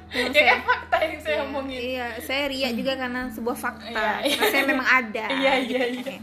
[0.10, 1.80] Memang Ya saya- kan fakta yang saya omongin.
[1.90, 3.90] Iya, saya ria juga karena sebuah fakta.
[3.90, 4.30] Iya, iya.
[4.32, 5.26] Karena saya memang ada.
[5.28, 6.18] Iya, iya, iya.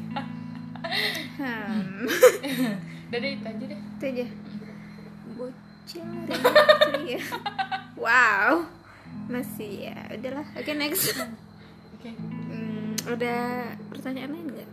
[1.37, 2.07] Hmm,
[3.09, 3.75] Dari itu aja deh.
[3.75, 4.27] itu aja.
[8.01, 8.67] Wow.
[9.31, 10.47] Masih ya, udahlah.
[10.57, 11.15] Oke, next.
[11.95, 12.11] Oke.
[12.17, 14.69] Hmm, udah pertanyaan lain nggak?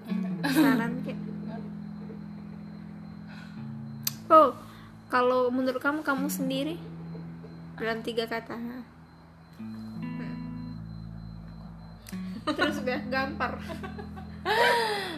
[0.54, 1.20] Saran kayak.
[4.28, 4.52] Oh,
[5.08, 6.76] kalau menurut kamu kamu sendiri
[7.78, 8.58] dalam tiga kata.
[9.60, 10.74] Hmm.
[12.48, 13.60] Terus udah gampar.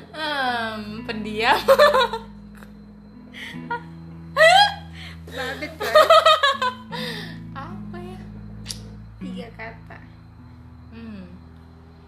[0.10, 1.62] Hmm, pendiam.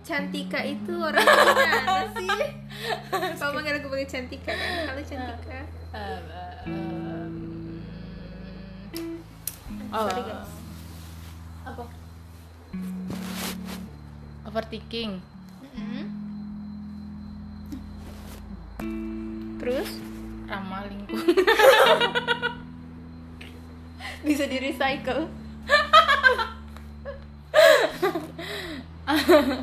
[0.02, 2.30] Cantika itu orang mana sih?
[3.38, 4.90] Kamu manggil aku pakai Cantika kan?
[4.90, 5.62] Halo Cantika.
[5.94, 6.26] Em,
[9.94, 10.50] oh, Sorry guys.
[11.62, 11.84] apa?
[14.50, 15.22] Overthinking.
[15.62, 16.10] Mm-mm.
[19.62, 19.90] Terus
[20.50, 21.38] Ramah lingkungan.
[24.26, 25.30] bisa di recycle.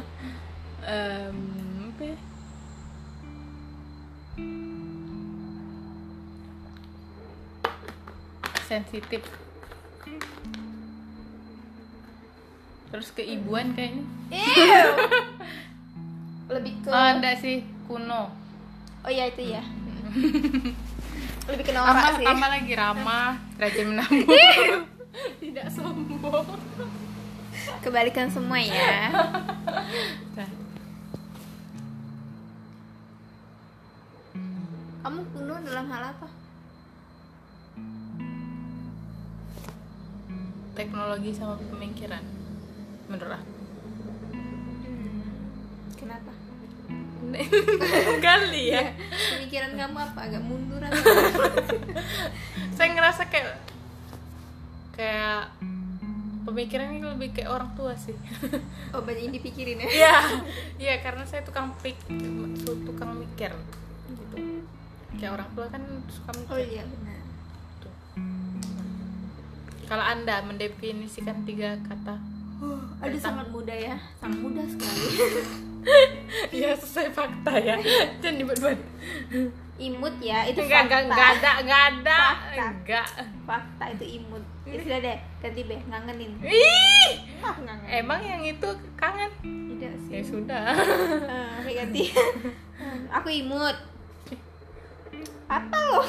[0.89, 1.37] Em,
[1.93, 2.19] apa ya?
[8.69, 9.25] sensitif
[12.89, 14.05] terus keibuan kayaknya.
[16.49, 18.33] Lebih ke oh enggak sih kuno
[19.05, 19.65] Oh iya itu ya.
[21.49, 22.25] Lebih ke norak sih.
[22.25, 24.29] tambah lagi ramah rajin menabung
[25.41, 26.45] tidak sombong
[27.81, 29.13] Kebalikan semua ya.
[34.99, 36.29] Kamu kuno dalam hal apa?
[40.79, 42.23] teknologi sama pemikiran
[43.11, 43.53] menurut aku
[45.99, 46.31] Kenapa?
[48.25, 48.95] kali ya
[49.35, 50.21] Pemikiran kamu apa?
[50.31, 51.03] Agak mundur atau?
[52.79, 53.59] saya ngerasa kayak
[54.95, 55.51] kayak
[56.47, 58.15] pemikiran ini lebih kayak orang tua sih
[58.95, 59.89] Oh banyak yang dipikirin ya.
[59.91, 60.17] Iya,
[60.81, 61.99] iya karena saya tukang pik,
[62.65, 63.53] tukang mikir
[64.09, 64.58] gitu.
[65.17, 66.53] Kayak orang tua kan suka mikir.
[66.53, 67.19] Oh iya benar.
[67.81, 67.95] Tuh.
[69.85, 72.21] Kalau anda mendefinisikan tiga kata,
[72.99, 75.05] Aduh sangat mudah ya, sangat mudah sekali.
[76.61, 77.79] ya sesuai fakta ya,
[78.19, 78.79] jangan dibuat-buat.
[79.79, 80.99] Imut ya, itu Enggak, fakta.
[81.07, 82.67] enggak ada, enggak ada, Fakta.
[82.75, 83.07] enggak.
[83.47, 84.43] Fakta itu imut.
[84.67, 86.33] Ya sudah deh, ganti be, ngangenin.
[86.43, 87.55] Ih, Ah,
[87.87, 88.69] emang yang itu
[88.99, 89.31] kangen?
[89.41, 90.19] Tidak sih.
[90.19, 90.63] Ya sudah.
[91.63, 92.11] Oke ganti.
[93.23, 93.79] Aku imut.
[95.49, 96.07] Apa loh?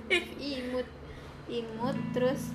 [0.52, 0.88] imut.
[1.48, 2.52] Imut terus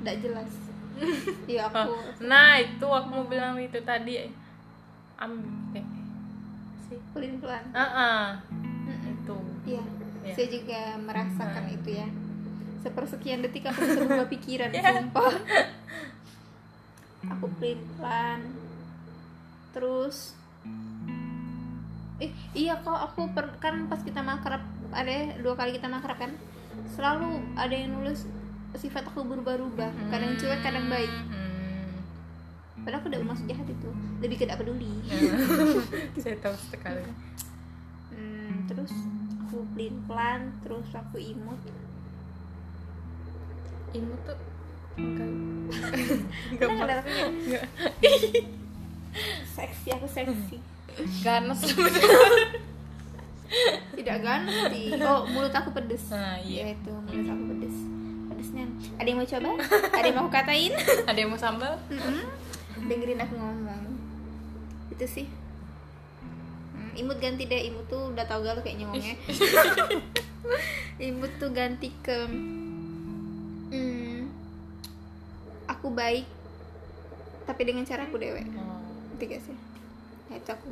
[0.00, 0.52] Tidak jelas.
[1.50, 1.96] Iya aku.
[2.24, 4.28] Nah itu aku mau bilang itu tadi.
[5.16, 5.32] Am,
[5.72, 5.84] eh,
[6.88, 6.96] sih.
[7.12, 7.64] Pelin pelan.
[7.72, 8.36] Ah,
[9.04, 9.36] itu.
[9.64, 9.84] Iya.
[10.20, 10.32] Iya.
[10.36, 12.08] Saya juga merasakan itu ya.
[12.80, 15.04] Sepersekian detik aku bisa berubah pikiran, Iya.
[15.04, 15.32] sumpah.
[17.36, 18.40] Aku pelin pelan.
[19.72, 20.36] Terus
[22.20, 24.60] eh iya kok aku per, kan pas kita makrab
[24.92, 26.32] ada dua kali kita makrab kan
[26.92, 28.28] selalu ada yang nulis
[28.76, 31.10] sifat aku berubah-ubah kadang cuek kadang baik.
[31.10, 32.06] Hmm.
[32.86, 33.90] padahal aku udah bermaksud jahat itu
[34.22, 34.94] lebih ke tidak peduli.
[36.22, 37.02] Saya tahu sekali.
[38.14, 38.92] Hmm, terus
[39.42, 41.60] aku pelin pelan terus aku imut.
[43.96, 44.38] Imut tuh
[45.00, 45.30] enggak.
[46.52, 47.60] Kita nggak ada rasanya.
[49.50, 50.56] seksi aku seksi
[51.22, 51.60] ganas.
[53.98, 56.08] Tidak ganas sih oh mulut aku pedes.
[56.14, 56.70] Nah, iya.
[56.70, 57.76] Ya, itu mulut aku pedes.
[58.30, 58.64] Pedesnya.
[58.96, 59.50] Ada yang mau coba?
[59.90, 60.72] Ada yang mau aku katain?
[61.10, 61.74] Ada yang mau sambal?
[61.90, 62.26] Mm-mm.
[62.86, 63.84] dengerin aku ngomong.
[64.94, 65.26] Itu sih.
[66.72, 67.68] Hmm, imut ganti deh.
[67.68, 69.18] Imut tuh udah tau galau kayak ngomongnya.
[71.10, 72.28] Imut tuh ganti ke
[73.70, 74.28] hmm,
[75.68, 76.24] aku baik
[77.44, 78.46] tapi dengan cara aku dewek.
[78.56, 78.80] Oh.
[79.20, 79.69] ngerti gak sih
[80.30, 80.68] ya itu aku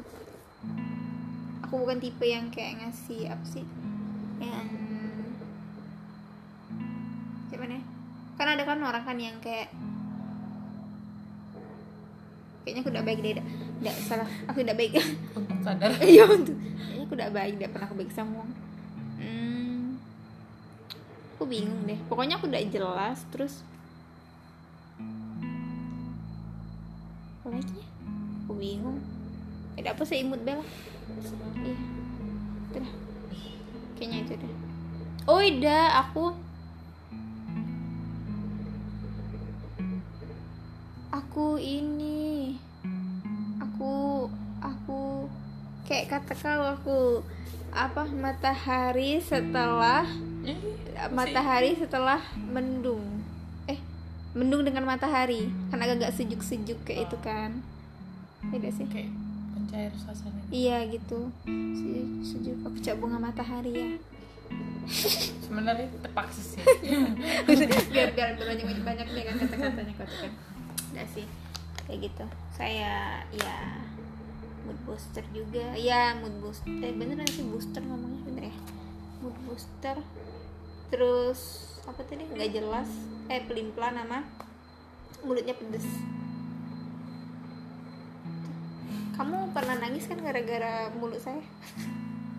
[1.66, 3.66] aku bukan tipe yang kayak ngasih apa sih
[4.38, 4.70] yang
[7.50, 7.84] gimana ya
[8.38, 9.68] kan ada kan orang kan yang kayak
[12.62, 13.34] kayaknya aku udah baik deh
[13.78, 14.98] tidak salah aku udah baik.
[15.38, 15.94] Untung sadar.
[16.04, 18.56] Iya untuk kayaknya aku udah baik tidak pernah aku baik sama orang.
[19.18, 19.82] Hmm,
[21.38, 21.98] aku bingung deh.
[22.10, 23.62] Pokoknya aku udah jelas terus
[27.40, 27.86] apa lagi ya?
[28.44, 28.98] Aku bingung
[29.78, 30.58] tidak apa saya imut bel
[31.62, 31.76] iya.
[32.68, 32.92] Itu dah.
[33.96, 34.52] Kayaknya itu dah.
[35.24, 36.36] Oh iya aku.
[41.08, 42.56] Aku ini.
[43.62, 44.26] Aku
[44.60, 45.30] aku.
[45.88, 47.00] Kayak kata kau aku.
[47.72, 48.04] Apa?
[48.08, 50.04] Matahari setelah
[51.08, 53.24] matahari setelah mendung.
[53.64, 53.80] Eh
[54.36, 55.48] mendung dengan matahari.
[55.72, 57.64] Kan agak-agak sejuk-sejuk kayak itu kan.
[58.52, 58.86] Tidak sih?
[58.88, 59.27] Kayak
[59.68, 60.40] pencair suasana.
[60.48, 61.28] Iya gitu.
[62.24, 63.90] Sejuk, cak bunga matahari ya.
[65.44, 66.64] Sebenarnya terpaksa sih.
[67.92, 70.32] Biar biar banyak banyak deh kan kata-katanya kata kan
[70.96, 71.28] udah sih.
[71.84, 72.24] Kayak gitu.
[72.56, 73.84] Saya ya
[74.64, 75.76] mood booster juga.
[75.76, 76.72] Ya mood booster.
[76.80, 78.56] Eh bener nggak sih booster ngomongnya bener ya?
[79.20, 80.00] Mood booster.
[80.88, 81.40] Terus
[81.84, 82.24] apa tadi?
[82.24, 82.88] Nggak jelas.
[83.28, 84.24] Eh pelin pelan sama
[85.20, 85.84] mulutnya pedes
[89.18, 91.42] kamu pernah nangis kan gara-gara mulut saya?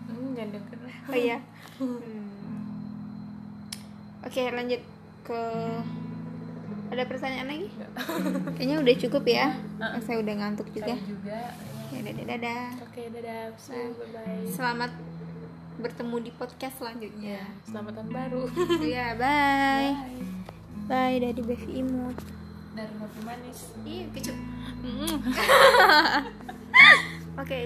[0.08, 0.78] Hmm, jangan denger.
[1.12, 1.38] Oh iya.
[1.76, 2.00] Hmm.
[4.20, 4.82] oke lanjut
[5.24, 5.40] ke
[6.90, 7.68] ada pertanyaan lagi?
[8.56, 9.46] Kayaknya udah cukup ya.
[10.02, 10.96] Saya udah ngantuk juga.
[10.96, 11.40] Saya juga.
[11.92, 12.64] Ya dadah dadah.
[12.88, 13.40] Oke dadah.
[13.60, 13.92] See you.
[13.94, 14.92] Bye bye selamat
[15.80, 17.40] bertemu di podcast selanjutnya.
[17.40, 18.42] Ya selamat tahun baru.
[18.96, 19.92] Ya bye.
[20.88, 21.16] Bye.
[21.20, 22.16] Dari Bevi Imut.
[22.72, 22.92] Dari
[23.26, 24.36] Manis iya kecup
[27.40, 27.60] oke